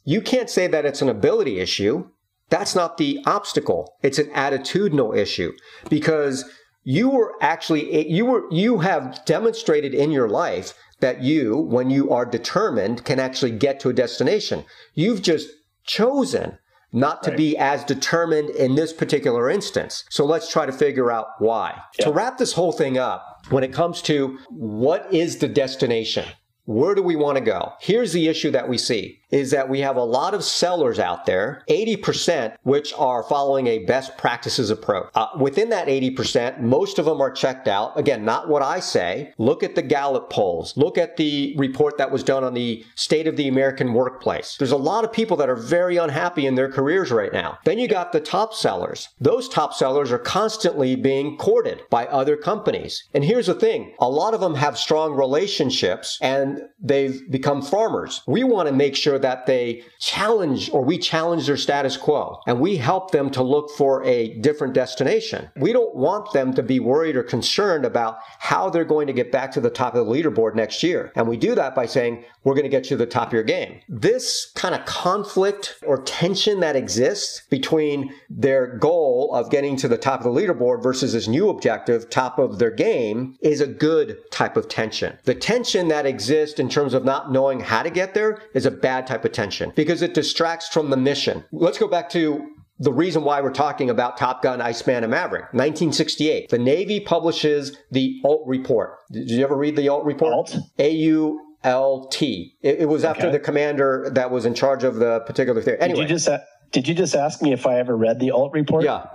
you 0.04 0.22
can't 0.22 0.50
say 0.50 0.68
that 0.68 0.86
it's 0.86 1.02
an 1.02 1.10
ability 1.10 1.60
issue. 1.60 2.10
That's 2.50 2.76
not 2.76 2.98
the 2.98 3.20
obstacle. 3.26 3.94
It's 4.02 4.20
an 4.20 4.30
attitudinal 4.32 5.18
issue 5.18 5.54
because 5.90 6.46
you 6.84 7.10
were 7.10 7.34
actually, 7.42 8.10
you 8.10 8.26
were, 8.26 8.44
you 8.52 8.80
have 8.80 9.24
demonstrated 9.26 9.94
in 9.94 10.12
your 10.12 10.30
life 10.30 10.74
that 11.00 11.22
you, 11.22 11.58
when 11.58 11.90
you 11.90 12.12
are 12.12 12.26
determined, 12.26 13.04
can 13.04 13.20
actually 13.20 13.52
get 13.52 13.80
to 13.82 13.90
a 13.90 13.94
destination. 13.94 14.64
You've 14.94 15.22
just 15.22 15.50
chosen 15.86 16.58
not 16.94 17.22
to 17.24 17.32
right. 17.32 17.38
be 17.38 17.58
as 17.58 17.84
determined 17.84 18.50
in 18.52 18.76
this 18.76 18.94
particular 18.94 19.50
instance. 19.50 20.06
So 20.10 20.26
let's 20.26 20.50
try 20.50 20.66
to 20.66 20.72
figure 20.72 21.12
out 21.12 21.28
why. 21.40 21.80
Yeah. 22.00 22.06
To 22.06 22.12
wrap 22.12 22.38
this 22.38 22.54
whole 22.54 22.72
thing 22.72 22.98
up, 22.98 23.42
when 23.50 23.64
it 23.64 23.74
comes 23.74 24.02
to 24.04 24.38
what 24.50 25.14
is 25.14 25.38
the 25.38 25.48
destination? 25.48 26.26
Where 26.66 26.96
do 26.96 27.02
we 27.02 27.16
want 27.16 27.38
to 27.38 27.44
go? 27.44 27.74
Here's 27.80 28.12
the 28.12 28.28
issue 28.28 28.52
that 28.52 28.68
we 28.68 28.78
see 28.78 29.20
is 29.32 29.52
that 29.52 29.70
we 29.70 29.80
have 29.82 29.96
a 29.96 30.04
lot 30.04 30.34
of 30.34 30.44
sellers 30.44 31.00
out 31.00 31.26
there, 31.26 31.64
80%, 31.70 32.56
which 32.64 32.94
are 32.94 33.24
following 33.24 33.68
a 33.68 33.80
best 33.86 34.18
practices 34.18 34.70
approach. 34.70 35.10
Uh, 35.16 35.28
within 35.40 35.70
that 35.70 35.88
80%, 35.88 36.60
most 36.60 37.00
of 37.00 37.06
them 37.06 37.22
are 37.22 37.32
checked 37.32 37.68
out. 37.68 37.98
Again, 37.98 38.24
not 38.24 38.48
what 38.48 38.62
I 38.62 38.80
say. 38.80 39.34
Look 39.38 39.64
at 39.64 39.76
the 39.76 39.82
Gallup 39.82 40.30
polls. 40.30 40.76
Look 40.78 40.98
at 40.98 41.18
the 41.18 41.56
report 41.58 41.98
that 41.98 42.12
was 42.12 42.24
done 42.24 42.44
on 42.44 42.54
the 42.54 42.86
state 42.96 43.28
of 43.28 43.36
the 43.36 43.48
American 43.48 43.94
workplace. 43.94 44.56
There's 44.58 44.72
a 44.72 44.78
lot 44.78 45.04
of 45.04 45.12
people 45.12 45.38
that 45.38 45.50
are 45.50 45.56
very 45.56 45.98
unhappy 45.98 46.46
in 46.46 46.56
their 46.56 46.72
careers 46.72 47.12
right 47.12 47.34
now. 47.34 47.58
Then 47.66 47.80
you 47.80 47.88
got 47.88 48.12
the 48.12 48.20
top 48.20 48.54
sellers. 48.54 49.10
Those 49.20 49.50
top 49.50 49.74
sellers 49.74 50.12
are 50.12 50.20
constantly 50.20 50.96
being 50.96 51.38
courted 51.38 51.82
by 51.90 52.06
other 52.08 52.38
companies. 52.38 53.08
And 53.14 53.24
here's 53.24 53.48
the 53.48 53.54
thing. 53.54 53.94
A 54.00 54.10
lot 54.10 54.34
of 54.34 54.40
them 54.40 54.56
have 54.56 54.78
strong 54.78 55.14
relationships 55.14 56.18
and 56.22 56.62
they've 56.80 57.30
become 57.30 57.62
farmers. 57.62 58.22
We 58.28 58.44
want 58.44 58.70
to 58.70 58.76
make 58.76 58.96
sure 58.96 59.17
sure 59.18 59.22
that 59.22 59.46
they 59.46 59.84
challenge 60.00 60.70
or 60.72 60.84
we 60.84 60.98
challenge 60.98 61.48
their 61.48 61.58
status 61.58 61.98
quo 61.98 62.40
and 62.48 62.60
we 62.60 62.78
help 62.78 63.12
them 63.12 63.30
to 63.32 63.44
look 63.44 63.70
for 63.72 64.04
a 64.04 64.34
different 64.40 64.74
destination. 64.74 65.50
We 65.58 65.74
don't 65.74 65.96
want 65.96 66.32
them 66.34 66.54
to 66.54 66.64
be 66.64 66.80
worried 66.80 67.16
or 67.16 67.24
concerned 67.24 67.86
about 67.86 68.18
how 68.40 68.70
they're 68.70 68.86
going 68.86 69.08
to 69.08 69.14
get 69.14 69.32
back 69.32 69.52
to 69.54 69.62
the 69.62 69.70
top 69.70 69.96
of 69.96 70.06
the 70.06 70.12
leaderboard 70.12 70.56
next 70.56 70.84
year. 70.84 71.12
And 71.16 71.28
we 71.28 71.38
do 71.38 71.56
that 71.56 71.76
by 71.76 71.86
saying, 71.86 72.24
we're 72.44 72.54
going 72.54 72.64
to 72.64 72.70
get 72.70 72.86
you 72.86 72.98
to 72.98 72.98
the 72.98 73.06
top 73.06 73.28
of 73.28 73.34
your 73.34 73.44
game. 73.44 73.82
This 73.90 74.52
kind 74.56 74.74
of 74.74 74.86
conflict 74.86 75.76
or 75.86 76.02
tension 76.04 76.60
that 76.62 76.76
exists 76.76 77.42
between 77.50 78.14
their 78.30 78.78
goal 78.78 79.34
of 79.34 79.52
getting 79.52 79.76
to 79.78 79.88
the 79.88 79.98
top 79.98 80.24
of 80.24 80.34
the 80.34 80.42
leaderboard 80.42 80.82
versus 80.82 81.14
this 81.14 81.28
new 81.28 81.50
objective, 81.50 82.10
top 82.10 82.40
of 82.40 82.60
their 82.60 82.72
game, 82.72 83.36
is 83.42 83.60
a 83.60 83.68
good 83.68 84.18
type 84.32 84.56
of 84.56 84.70
tension. 84.70 85.18
The 85.26 85.36
tension 85.36 85.88
that 85.90 86.06
exists 86.06 86.60
in 86.60 86.70
terms 86.70 86.94
of 86.94 87.04
not 87.04 87.32
knowing 87.32 87.60
how 87.60 87.84
to 87.84 87.90
get 87.90 88.14
there 88.14 88.42
is 88.54 88.66
a 88.66 88.72
bad 88.72 89.07
type 89.08 89.26
of 89.26 89.32
tension 89.32 89.74
because 89.76 90.02
it 90.02 90.14
distracts 90.14 90.68
from 90.68 90.90
the 90.90 90.98
mission. 90.98 91.44
Let's 91.52 91.78
go 91.78 91.88
back 91.88 92.10
to 92.12 92.46
the 92.80 92.94
reason 92.94 93.24
why 93.24 93.42
we're 93.42 93.52
talking 93.52 93.90
about 93.90 94.18
Top 94.18 94.44
Gun, 94.44 94.62
Iceman, 94.62 95.04
and 95.04 95.10
Maverick. 95.10 95.46
1968. 95.54 96.50
The 96.50 96.60
Navy 96.60 97.00
publishes 97.00 97.76
the 97.92 98.22
Ault 98.24 98.44
report. 98.46 98.98
Did 99.12 99.32
you 99.32 99.44
ever 99.44 99.56
read 99.56 99.76
the 99.76 99.90
Ault 99.90 100.06
report? 100.06 100.34
Ault? 100.34 100.56
A-U 100.78 101.40
LT. 101.66 102.22
It, 102.22 102.56
it, 102.62 102.90
was 102.90 103.04
after 103.04 103.32
the 103.32 103.40
commander 103.40 104.10
that 104.14 104.30
was 104.30 104.46
in 104.46 104.54
charge 104.54 104.84
of 104.84 104.96
the 104.96 105.22
particular 105.22 105.62
thing. 105.62 105.78
Anyway, 105.80 106.02
did 106.02 106.10
you 106.10 106.16
just 106.16 106.30
did 106.72 106.88
you 106.88 106.94
just 106.94 107.16
ask 107.16 107.42
me 107.42 107.52
if 107.52 107.66
I 107.66 107.80
ever 107.80 107.96
read 107.96 108.20
the 108.20 108.32
Ault 108.32 108.54
report? 108.54 108.84
Yeah. 108.84 109.08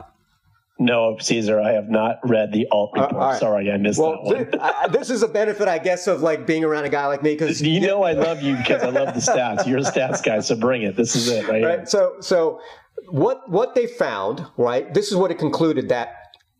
No, 0.82 1.16
Caesar, 1.18 1.60
I 1.60 1.72
have 1.72 1.88
not 1.88 2.18
read 2.24 2.52
the 2.52 2.66
Ault 2.72 2.90
report. 2.94 3.14
Right. 3.14 3.38
Sorry, 3.38 3.70
I 3.70 3.76
missed 3.76 4.00
well, 4.00 4.12
that 4.12 4.22
one. 4.22 4.50
Th- 4.50 4.60
I, 4.60 4.88
this 4.88 5.10
is 5.10 5.22
a 5.22 5.28
benefit, 5.28 5.68
I 5.68 5.78
guess, 5.78 6.08
of 6.08 6.22
like 6.22 6.44
being 6.46 6.64
around 6.64 6.84
a 6.84 6.88
guy 6.88 7.06
like 7.06 7.22
me 7.22 7.34
because 7.34 7.62
you 7.62 7.80
know 7.80 8.02
I 8.02 8.12
love 8.12 8.42
you 8.42 8.56
because 8.58 8.82
I 8.82 8.88
love 8.88 9.14
the 9.14 9.20
stats. 9.20 9.66
You're 9.66 9.78
a 9.78 9.82
stats 9.82 10.22
guy, 10.22 10.40
so 10.40 10.56
bring 10.56 10.82
it. 10.82 10.96
This 10.96 11.14
is 11.14 11.28
it, 11.28 11.46
right? 11.48 11.62
right. 11.62 11.88
So, 11.88 12.16
so 12.20 12.60
what 13.08 13.48
what 13.48 13.74
they 13.74 13.86
found, 13.86 14.44
right? 14.56 14.92
This 14.92 15.12
is 15.12 15.16
what 15.16 15.30
it 15.30 15.38
concluded 15.38 15.88
that 15.90 16.14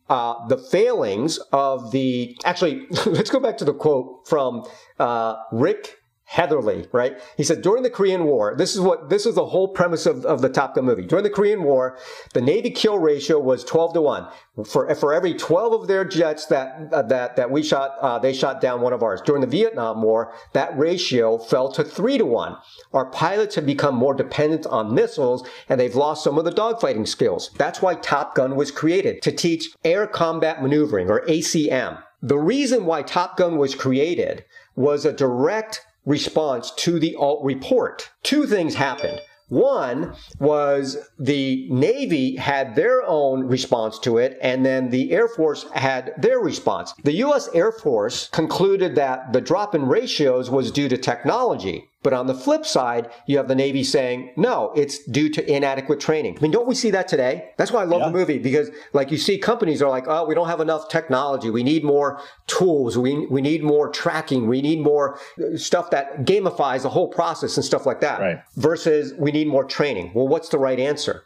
uh, 0.09 0.47
the 0.47 0.57
failings 0.57 1.37
of 1.51 1.91
the. 1.91 2.37
Actually, 2.45 2.87
let's 3.05 3.29
go 3.29 3.39
back 3.39 3.57
to 3.57 3.65
the 3.65 3.73
quote 3.73 4.27
from 4.27 4.65
uh, 4.99 5.35
Rick 5.51 5.97
Heatherly, 6.25 6.87
right? 6.91 7.21
He 7.37 7.43
said 7.43 7.61
during 7.61 7.83
the 7.83 7.89
Korean 7.89 8.23
War, 8.23 8.55
this 8.57 8.73
is 8.73 8.81
what 8.81 9.09
this 9.09 9.25
is 9.25 9.35
the 9.35 9.45
whole 9.45 9.67
premise 9.67 10.05
of, 10.05 10.25
of 10.25 10.41
the 10.41 10.49
Top 10.49 10.73
Gun 10.73 10.85
movie. 10.85 11.05
During 11.05 11.23
the 11.23 11.29
Korean 11.29 11.63
War, 11.63 11.97
the 12.33 12.41
Navy 12.41 12.71
kill 12.71 12.97
ratio 12.97 13.39
was 13.39 13.63
12 13.65 13.93
to 13.93 14.01
1. 14.01 14.27
For 14.65 14.95
for 14.95 15.13
every 15.13 15.33
12 15.33 15.73
of 15.73 15.87
their 15.87 16.05
jets 16.05 16.45
that 16.47 16.89
uh, 16.91 17.01
that 17.03 17.35
that 17.35 17.51
we 17.51 17.61
shot, 17.61 17.97
uh, 18.01 18.19
they 18.19 18.33
shot 18.33 18.61
down 18.61 18.81
one 18.81 18.93
of 18.93 19.03
ours. 19.03 19.21
During 19.21 19.41
the 19.41 19.47
Vietnam 19.47 20.01
War, 20.01 20.33
that 20.53 20.75
ratio 20.77 21.37
fell 21.37 21.71
to 21.73 21.83
3 21.83 22.17
to 22.19 22.25
1. 22.25 22.57
Our 22.93 23.05
pilots 23.07 23.55
have 23.55 23.65
become 23.65 23.95
more 23.95 24.13
dependent 24.13 24.65
on 24.65 24.95
missiles 24.95 25.47
and 25.67 25.79
they've 25.79 25.93
lost 25.93 26.23
some 26.23 26.37
of 26.37 26.45
the 26.45 26.51
dogfighting 26.51 27.07
skills. 27.07 27.51
That's 27.57 27.81
why 27.81 27.95
Top 27.95 28.33
Gun 28.33 28.55
was 28.55 28.71
created 28.71 29.21
to 29.23 29.31
teach 29.31 29.69
air 29.83 30.07
combat 30.07 30.63
maneuvering 30.63 31.11
or 31.11 31.21
ACM. 31.25 32.01
The 32.21 32.39
reason 32.39 32.85
why 32.85 33.01
Top 33.01 33.35
Gun 33.35 33.57
was 33.57 33.75
created 33.75 34.45
was 34.75 35.05
a 35.05 35.11
direct 35.11 35.85
response 36.05 36.71
to 36.77 36.99
the 36.99 37.15
Ault 37.15 37.43
report. 37.43 38.11
Two 38.23 38.45
things 38.45 38.75
happened. 38.75 39.21
One 39.49 40.15
was 40.39 40.97
the 41.19 41.67
Navy 41.69 42.37
had 42.37 42.75
their 42.75 43.03
own 43.03 43.47
response 43.47 43.99
to 43.99 44.17
it, 44.17 44.37
and 44.41 44.65
then 44.65 44.89
the 44.89 45.11
Air 45.11 45.27
Force 45.27 45.65
had 45.73 46.13
their 46.17 46.39
response. 46.39 46.93
The 47.03 47.17
U.S. 47.17 47.49
Air 47.53 47.71
Force 47.71 48.29
concluded 48.29 48.95
that 48.95 49.31
the 49.31 49.41
drop 49.41 49.75
in 49.75 49.85
ratios 49.85 50.49
was 50.49 50.71
due 50.71 50.89
to 50.89 50.97
technology. 50.97 51.89
But 52.03 52.13
on 52.13 52.27
the 52.27 52.33
flip 52.33 52.65
side, 52.65 53.09
you 53.25 53.37
have 53.37 53.47
the 53.47 53.55
Navy 53.55 53.83
saying, 53.83 54.33
no, 54.35 54.71
it's 54.75 55.03
due 55.05 55.29
to 55.29 55.51
inadequate 55.51 55.99
training. 55.99 56.37
I 56.37 56.41
mean, 56.41 56.51
don't 56.51 56.67
we 56.67 56.75
see 56.75 56.91
that 56.91 57.07
today? 57.07 57.51
That's 57.57 57.71
why 57.71 57.81
I 57.81 57.85
love 57.85 58.01
yeah. 58.01 58.07
the 58.07 58.13
movie 58.13 58.39
because 58.39 58.69
like 58.91 59.11
you 59.11 59.17
see 59.17 59.37
companies 59.37 59.81
are 59.81 59.89
like, 59.89 60.05
oh, 60.07 60.25
we 60.25 60.35
don't 60.35 60.47
have 60.47 60.59
enough 60.59 60.89
technology. 60.89 61.49
We 61.49 61.63
need 61.63 61.83
more 61.83 62.19
tools. 62.47 62.97
We, 62.97 63.25
we 63.27 63.41
need 63.41 63.63
more 63.63 63.89
tracking. 63.89 64.47
We 64.47 64.61
need 64.61 64.81
more 64.81 65.17
uh, 65.39 65.57
stuff 65.57 65.89
that 65.91 66.25
gamifies 66.25 66.83
the 66.83 66.89
whole 66.89 67.07
process 67.07 67.55
and 67.57 67.65
stuff 67.65 67.85
like 67.85 68.01
that. 68.01 68.19
Right. 68.19 68.37
Versus 68.55 69.13
we 69.17 69.31
need 69.31 69.47
more 69.47 69.63
training. 69.63 70.11
Well, 70.13 70.27
what's 70.27 70.49
the 70.49 70.59
right 70.59 70.79
answer? 70.79 71.23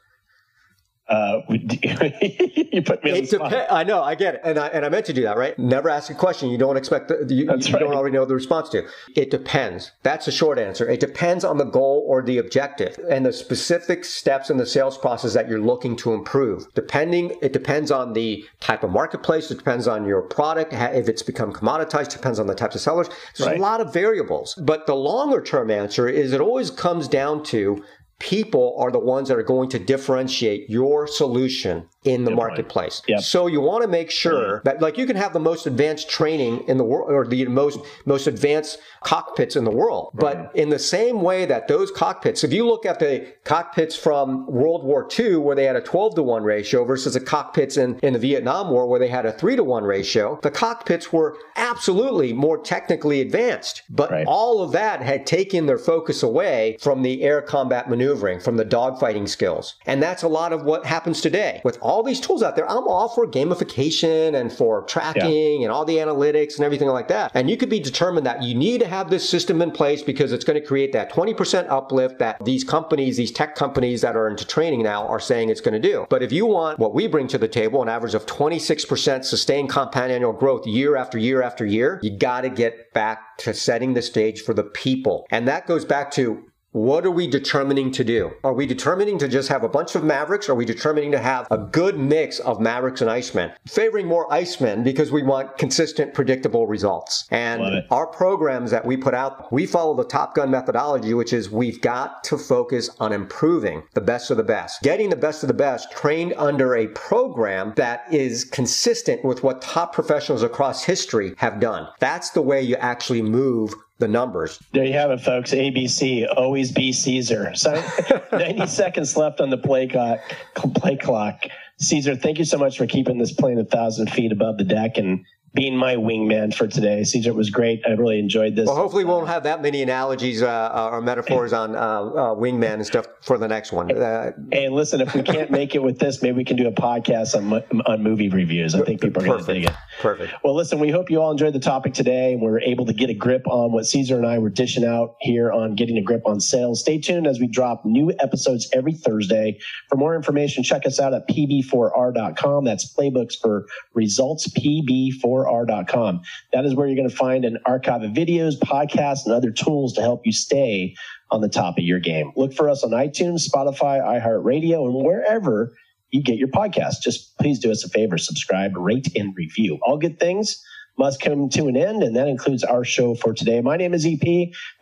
Uh, 1.10 1.41
you 1.49 2.82
put 2.82 3.01
me 3.01 3.22
the 3.22 3.26
spot. 3.26 3.53
I 3.72 3.84
know, 3.84 4.03
I 4.03 4.16
get 4.16 4.36
it, 4.36 4.41
and 4.43 4.60
I 4.60 4.68
and 4.68 4.86
I 4.86 4.89
meant 4.89 5.05
to 5.05 5.14
do 5.14 5.22
that, 5.24 5.38
right? 5.38 5.58
Never 5.58 5.89
ask 5.89 6.10
a 6.10 6.14
question 6.14 6.49
you 6.49 6.58
don't 6.58 6.76
expect, 6.76 7.08
the, 7.08 7.26
you, 7.30 7.45
you 7.45 7.49
right. 7.49 7.80
don't 7.80 7.93
already 7.93 8.14
know 8.14 8.26
the 8.26 8.36
response 8.36 8.68
to. 8.70 8.86
It 9.16 9.32
depends. 9.32 9.91
That's 10.03 10.26
the 10.26 10.34
short 10.34 10.60
answer. 10.60 10.89
It 10.89 10.99
depends 10.99 11.45
on 11.45 11.58
the 11.58 11.64
goal 11.64 12.03
or 12.08 12.22
the 12.22 12.39
objective 12.39 12.99
and 13.10 13.26
the 13.26 13.32
specific 13.32 14.03
steps 14.03 14.49
in 14.49 14.58
the 14.58 14.66
sales 14.66 14.97
process 14.97 15.34
that 15.34 15.47
you're 15.47 15.62
looking 15.62 15.95
to 15.97 16.14
improve. 16.14 16.66
Depending, 16.74 17.38
it 17.41 17.53
depends 17.53 17.89
on 17.89 18.12
the 18.12 18.45
type 18.60 18.84
of 18.84 18.91
marketplace. 18.91 19.49
It 19.49 19.58
depends 19.58 19.88
on 19.88 20.05
your 20.05 20.22
product. 20.22 20.74
If 20.74 21.08
it's 21.08 21.24
become 21.24 21.53
commoditized, 21.53 22.12
depends 22.12 22.38
on 22.38 22.47
the 22.47 22.55
types 22.55 22.76
of 22.76 22.82
sellers. 22.82 23.10
There's 23.36 23.47
right. 23.47 23.58
a 23.58 23.62
lot 23.62 23.80
of 23.80 23.93
variables. 23.93 24.55
But 24.55 24.88
the 24.88 24.95
longer 24.95 25.41
term 25.41 25.72
answer 25.72 26.10
is 26.10 26.34
it 26.34 26.41
always 26.41 26.70
comes 26.70 27.08
down 27.08 27.43
to 27.45 27.84
people 28.20 28.76
are 28.80 28.91
the 28.91 28.99
ones 28.99 29.30
that 29.30 29.38
are 29.38 29.43
going 29.43 29.70
to 29.70 29.80
differentiate 29.80 30.70
your 30.70 31.07
solution 31.07 31.88
in 32.08 32.24
the 32.24 32.32
marketplace. 32.32 33.01
Yep. 33.08 33.22
So 33.22 33.47
you 33.47 33.62
want 33.62 33.82
to 33.84 33.88
make 33.88 34.10
sure 34.10 34.58
mm-hmm. 34.58 34.68
that 34.68 34.82
like 34.82 34.97
you 34.97 35.05
can 35.05 35.16
have 35.16 35.34
the 35.34 35.39
most 35.39 35.68
advanced 35.68 36.10
training 36.10 36.64
in 36.68 36.78
the 36.78 36.84
world 36.84 37.12
or 37.12 37.26
the 37.28 37.45
most 37.45 37.80
most 38.05 38.28
advanced 38.28 38.80
cockpits 39.03 39.55
in 39.55 39.64
the 39.64 39.72
world. 39.72 40.12
But 40.14 40.38
right. 40.38 40.55
in 40.55 40.70
the 40.70 40.80
same 40.80 41.22
way 41.22 41.45
that 41.45 41.68
those 41.68 41.91
cockpits, 41.91 42.43
if 42.43 42.53
you 42.53 42.66
look 42.66 42.86
at 42.86 42.99
the 42.99 43.34
cockpits 43.43 43.95
from 43.95 44.45
World 44.47 44.84
War 44.84 45.08
II 45.18 45.38
where 45.38 45.55
they 45.55 45.66
had 45.66 45.76
a 45.76 45.82
12 45.82 46.16
to 46.16 46.24
1 46.24 46.43
ratio 46.43 46.84
versus 46.84 47.14
the 47.14 47.20
cockpits 47.20 47.78
in, 47.78 47.99
in 47.99 48.14
the 48.14 48.20
Vietnam 48.20 48.70
War 48.70 48.88
where 48.88 48.99
they 48.99 49.08
had 49.08 49.26
a 49.26 49.32
3 49.32 49.55
to 49.55 49.64
1 49.64 49.84
ratio, 49.84 50.39
the 50.41 50.51
cockpits 50.51 51.12
were 51.12 51.38
absolutely 51.55 52.34
more 52.34 52.58
technically 52.58 53.22
advanced. 53.22 53.84
But 53.89 54.12
right. 54.12 54.26
all 54.28 54.62
of 54.62 54.72
that 54.72 55.01
had 55.01 55.26
taken 55.26 55.66
their 55.66 55.78
focus 55.78 56.24
away 56.24 56.78
from 56.80 57.01
the 57.01 57.24
air 57.24 57.41
combat 57.41 57.89
maneuvering, 57.89 58.39
from 58.39 58.58
the 58.58 58.66
dogfighting 58.66 59.30
skills. 59.30 59.76
And 59.86 60.01
that's 60.01 60.24
a 60.24 60.28
lot 60.28 60.53
of 60.53 60.64
what 60.64 60.86
happens 60.86 61.22
today 61.22 61.62
with 61.64 61.78
all 61.82 61.97
all 61.98 62.04
these 62.04 62.20
tools 62.20 62.43
out 62.43 62.56
there. 62.56 62.70
I'm 62.70 62.88
all 62.88 63.10
for 63.10 63.26
gamification 63.26 64.39
and 64.39 64.54
for 64.54 64.84
tracking 64.84 65.62
yeah. 65.62 65.66
and 65.66 65.72
all 65.72 65.84
the 65.84 65.95
analytics 65.95 66.58
and 66.58 66.64
everything 66.64 66.89
like 66.89 67.08
that. 67.08 67.32
And 67.34 67.50
you 67.50 67.58
could 67.58 67.72
be 67.72 67.80
determined 67.80 68.24
that 68.28 68.43
you 68.43 68.54
need 68.54 68.82
to 68.82 68.88
have 68.88 69.10
this 69.10 69.28
system 69.28 69.64
in 69.64 69.72
place 69.72 70.04
because 70.04 70.32
it's 70.32 70.45
going 70.45 70.62
to 70.62 70.66
create 70.66 70.93
that 70.93 71.12
20% 71.12 71.68
uplift 71.70 72.20
that 72.20 72.45
these 72.45 72.64
companies, 72.64 73.18
these 73.18 73.32
tech 73.32 73.56
companies 73.56 74.02
that 74.02 74.16
are 74.16 74.28
into 74.30 74.45
training 74.45 74.84
now 74.84 75.08
are 75.08 75.20
saying 75.20 75.50
it's 75.50 75.60
going 75.60 75.74
to 75.74 75.89
do. 75.89 76.06
But 76.08 76.22
if 76.22 76.32
you 76.32 76.45
want 76.45 76.78
what 76.78 76.93
we 76.93 77.08
bring 77.08 77.28
to 77.30 77.39
the 77.39 77.48
table, 77.48 77.82
an 77.82 77.89
average 77.89 78.14
of 78.14 78.28
26% 78.28 79.26
sustained 79.26 79.70
compound 79.72 80.12
annual 80.12 80.34
growth 80.34 80.68
year 80.68 80.95
after 80.95 81.18
year 81.18 81.41
after 81.41 81.66
year, 81.66 82.00
you 82.04 82.16
got 82.16 82.41
to 82.41 82.52
get 82.52 82.93
back 82.93 83.39
to 83.39 83.56
setting 83.56 83.95
the 83.95 84.04
stage 84.04 84.41
for 84.41 84.54
the 84.54 84.64
people. 84.64 85.26
And 85.32 85.48
that 85.48 85.66
goes 85.66 85.84
back 85.84 86.12
to 86.12 86.43
what 86.78 87.05
are 87.05 87.11
we 87.11 87.28
determining 87.28 87.91
to 87.91 88.03
do? 88.03 88.32
Are 88.43 88.53
we 88.53 88.68
determining 88.68 89.18
to 89.20 89.28
just 89.28 89.49
have 89.49 89.63
a 89.63 89.70
bunch 89.70 89.95
of 89.95 90.03
Mavericks? 90.03 90.47
Are 90.47 90.55
we 90.55 90.63
determining 90.63 91.11
to 91.11 91.20
have 91.20 91.47
a 91.49 91.57
good 91.57 91.97
mix 91.97 92.39
of 92.39 92.61
Mavericks 92.61 93.01
and 93.01 93.09
Icemen? 93.09 93.53
Favoring 93.68 94.05
more 94.05 94.28
Icemen 94.30 94.84
because 94.84 95.11
we 95.11 95.24
want 95.24 95.57
consistent, 95.57 96.13
predictable 96.13 96.68
results. 96.68 97.26
And 97.32 97.84
our 97.89 98.05
programs 98.05 98.70
that 98.72 98.86
we 98.86 98.95
put 98.95 99.15
out, 99.15 99.51
we 99.51 99.65
follow 99.65 99.95
the 99.95 100.03
Top 100.03 100.36
Gun 100.36 100.51
methodology, 100.51 101.13
which 101.15 101.34
is 101.34 101.49
we've 101.49 101.82
got 101.82 102.24
to 102.26 102.38
focus 102.38 102.89
on 102.99 103.11
improving 103.11 103.84
the 103.93 104.01
best 104.01 104.30
of 104.30 104.38
the 104.38 104.43
best. 104.43 104.84
Getting 104.84 105.09
the 105.09 105.15
best 105.15 105.43
of 105.43 105.47
the 105.47 105.53
best 105.53 105.91
trained 105.91 106.34
under 106.38 106.76
a 106.76 106.88
program 106.88 107.74
that 107.76 108.03
is 108.11 108.45
consistent 108.45 109.26
with 109.26 109.41
what 109.41 109.61
top 109.61 109.93
professionals 109.93 110.43
across 110.43 110.84
history 110.84 111.34
have 111.38 111.59
done. 111.59 111.88
That's 111.99 112.30
the 112.30 112.41
way 112.41 112.61
you 112.61 112.76
actually 112.76 113.24
move 113.24 113.74
the 114.00 114.08
numbers. 114.08 114.60
There 114.74 114.86
you 114.86 114.93
have 114.93 115.12
it, 115.12 115.22
folks. 115.22 115.52
ABC, 115.52 116.28
always 116.36 116.72
be 116.72 116.91
Caesar. 116.91 117.54
So 117.56 117.82
90 118.32 118.68
seconds 118.68 119.18
left 119.18 119.41
on 119.41 119.50
the 119.50 119.58
play 119.58 119.88
clock. 119.88 120.20
Play 120.56 120.98
clock. 120.98 121.45
Caesar, 121.80 122.16
thank 122.16 122.39
you 122.39 122.45
so 122.45 122.58
much 122.58 122.78
for 122.78 122.88
keeping 122.88 123.18
this 123.18 123.32
plane 123.32 123.60
a 123.60 123.66
thousand 123.66 124.12
feet 124.12 124.32
above 124.32 124.58
the 124.58 124.64
deck 124.64 124.98
and 124.98 125.26
being 125.58 125.76
my 125.76 125.95
wingman 125.95 126.53
for 126.53 126.68
today. 126.68 127.01
CJ, 127.01 127.26
it 127.26 127.36
was 127.36 127.49
great. 127.49 127.82
I 127.88 127.93
really 127.93 128.20
enjoyed 128.20 128.55
this. 128.55 128.68
Well, 128.68 128.76
hopefully, 128.76 129.03
we 129.03 129.10
won't 129.10 129.28
have 129.28 129.41
that 129.43 129.60
many 129.60 129.82
analogies 129.82 130.43
uh, 130.43 130.47
uh 130.47 130.89
or 130.91 131.01
metaphors 131.01 131.51
on 131.51 131.76
uh, 131.76 131.80
uh, 131.80 132.36
wingman 132.36 132.76
and 132.76 132.86
stuff 132.86 133.08
for 133.22 133.39
the 133.39 133.47
next 133.47 133.72
one. 133.72 133.91
Uh, 133.91 134.34
and 134.51 134.76
listen, 134.76 135.01
if 135.01 135.16
we 135.16 135.24
can't 135.24 135.49
make 135.49 135.74
it 135.74 135.82
with 135.82 135.97
this, 135.97 136.22
maybe 136.22 136.38
we 136.38 136.43
can 136.43 136.58
do 136.58 136.68
a 136.68 136.72
podcast 136.72 137.36
on, 137.36 137.51
on 137.88 138.03
movie 138.03 138.30
reviews. 138.30 138.76
I 138.76 138.84
think 138.84 139.01
people 139.01 139.24
are 139.24 139.26
going 139.26 139.43
to 139.43 139.53
dig 139.53 139.64
it. 139.66 139.74
Perfect. 139.99 140.32
Well, 140.43 140.55
listen, 140.55 140.78
we 140.78 140.91
hope 140.91 141.10
you 141.10 141.20
all 141.20 141.32
enjoyed 141.32 141.53
the 141.53 141.60
topic 141.60 141.95
today. 141.95 142.36
We're 142.39 142.60
able 142.60 142.86
to 142.86 142.93
get 142.93 143.10
a 143.10 143.16
grip 143.16 143.47
on 143.47 143.72
what 143.72 143.88
Caesar 143.88 144.16
and 144.16 144.28
I 144.28 144.38
were 144.38 144.51
dishing 144.51 144.86
out 144.86 145.16
here 145.22 145.51
on 145.51 145.74
getting 145.74 145.97
a 145.97 146.03
grip 146.03 146.22
on 146.28 146.39
sales. 146.39 146.82
Stay 146.82 146.99
tuned 146.99 147.26
as 147.26 147.39
we 147.39 147.47
drop 147.47 147.84
new 147.84 148.14
episodes 148.20 148.70
every 148.74 148.93
Thursday. 148.93 149.58
For 149.89 149.95
more 149.95 150.16
information, 150.16 150.64
check 150.64 150.86
us 150.86 150.99
out 150.99 151.16
at 151.16 151.28
pb4r.com. 151.28 152.64
That's 152.64 152.93
playbooks 152.93 153.39
for 153.41 153.66
results, 153.95 154.47
pb4r 154.49 155.47
r.com. 155.48 156.22
That 156.54 156.66
is 156.66 156.76
where 156.76 156.88
you're 156.88 156.95
going 156.95 157.10
to 157.10 157.16
find 157.16 157.45
an 157.45 157.58
archive 157.66 158.04
of 158.04 158.12
videos, 158.12 158.56
podcasts, 158.56 159.26
and 159.26 159.34
other 159.34 159.52
tools 159.52 159.93
to 159.93 160.02
help 160.02 160.26
you 160.26 160.32
stay 160.32 160.95
on 161.32 161.41
the 161.41 161.50
top 161.50 161.78
of 161.78 161.84
your 161.84 162.00
game. 162.00 162.32
Look 162.36 162.54
for 162.54 162.70
us 162.70 162.84
on 162.84 162.91
iTunes, 162.91 163.48
Spotify, 163.48 164.02
iHeartRadio, 164.02 164.86
and 164.86 165.06
wherever 165.06 165.74
you 166.12 166.24
get 166.24 166.38
your 166.38 166.48
podcast. 166.48 167.02
Just 167.02 167.38
please 167.38 167.60
do 167.60 167.72
us 167.72 167.84
a 167.84 167.89
favor 167.89 168.18
subscribe, 168.18 168.76
rate, 168.78 169.10
and 169.16 169.36
review. 169.36 169.80
All 169.82 169.98
good 169.98 170.20
things 170.20 170.62
must 170.98 171.22
come 171.22 171.50
to 171.50 171.68
an 171.68 171.78
end, 171.78 172.02
and 172.04 172.16
that 172.16 172.28
includes 172.28 172.64
our 172.64 172.84
show 172.84 173.14
for 173.16 173.34
today. 173.34 173.62
My 173.62 173.78
name 173.78 173.93
is 173.93 174.06
EP. 174.06 174.22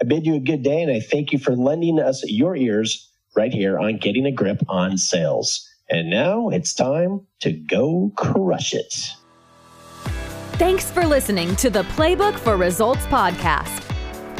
I 0.01 0.05
bid 0.07 0.25
you 0.25 0.35
a 0.35 0.39
good 0.39 0.63
day, 0.63 0.81
and 0.81 0.91
I 0.91 0.99
thank 0.99 1.31
you 1.31 1.39
for 1.39 1.55
lending 1.55 1.99
us 1.99 2.23
your 2.25 2.55
ears 2.55 3.11
right 3.35 3.53
here 3.53 3.77
on 3.79 3.97
Getting 3.97 4.25
a 4.25 4.31
Grip 4.31 4.61
on 4.69 4.97
Sales. 4.97 5.67
And 5.89 6.09
now 6.09 6.49
it's 6.49 6.73
time 6.73 7.27
to 7.41 7.51
go 7.51 8.11
crush 8.15 8.73
it. 8.73 8.93
Thanks 10.57 10.89
for 10.89 11.05
listening 11.05 11.53
to 11.57 11.69
the 11.69 11.83
Playbook 11.83 12.39
for 12.39 12.55
Results 12.55 13.05
podcast. 13.07 13.83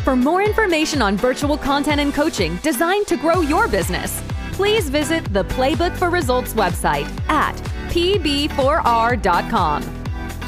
For 0.04 0.16
more 0.16 0.42
information 0.42 1.02
on 1.02 1.18
virtual 1.18 1.58
content 1.58 2.00
and 2.00 2.14
coaching 2.14 2.56
designed 2.64 3.06
to 3.08 3.18
grow 3.18 3.42
your 3.42 3.68
business, 3.68 4.24
please 4.54 4.88
visit 4.88 5.26
the 5.34 5.44
Playbook 5.44 5.94
for 5.98 6.10
Results 6.10 6.54
website 6.54 7.06
at 7.30 7.58
pb4r.com. 7.90 9.84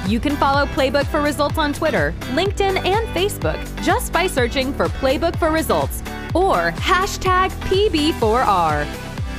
You 0.07 0.22
can 0.22 0.38
follow 0.38 0.65
Playbook 0.68 1.05
for 1.07 1.20
Results 1.20 1.57
on 1.57 1.74
Twitter, 1.74 2.13
LinkedIn, 2.32 2.86
and 2.86 3.05
Facebook 3.09 3.61
just 3.84 4.13
by 4.13 4.26
searching 4.26 4.72
for 4.74 4.86
Playbook 4.86 5.36
for 5.36 5.51
Results 5.51 5.99
or 6.34 6.72
hashtag 6.78 7.49
PB4R. 7.68 8.88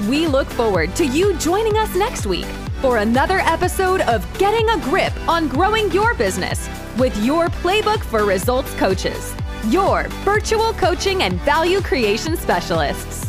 We 0.06 0.26
look 0.26 0.48
forward 0.48 0.94
to 0.96 1.06
you 1.06 1.32
joining 1.38 1.78
us 1.78 1.94
next 1.94 2.26
week 2.26 2.44
for 2.80 2.98
another 2.98 3.40
episode 3.40 4.02
of 4.02 4.26
Getting 4.38 4.68
a 4.70 4.78
Grip 4.78 5.12
on 5.28 5.48
Growing 5.48 5.90
Your 5.90 6.14
Business 6.14 6.68
with 6.96 7.16
your 7.24 7.48
Playbook 7.48 8.04
for 8.04 8.24
Results 8.24 8.72
coaches, 8.74 9.34
your 9.66 10.04
virtual 10.24 10.72
coaching 10.74 11.22
and 11.22 11.40
value 11.40 11.80
creation 11.80 12.36
specialists. 12.36 13.27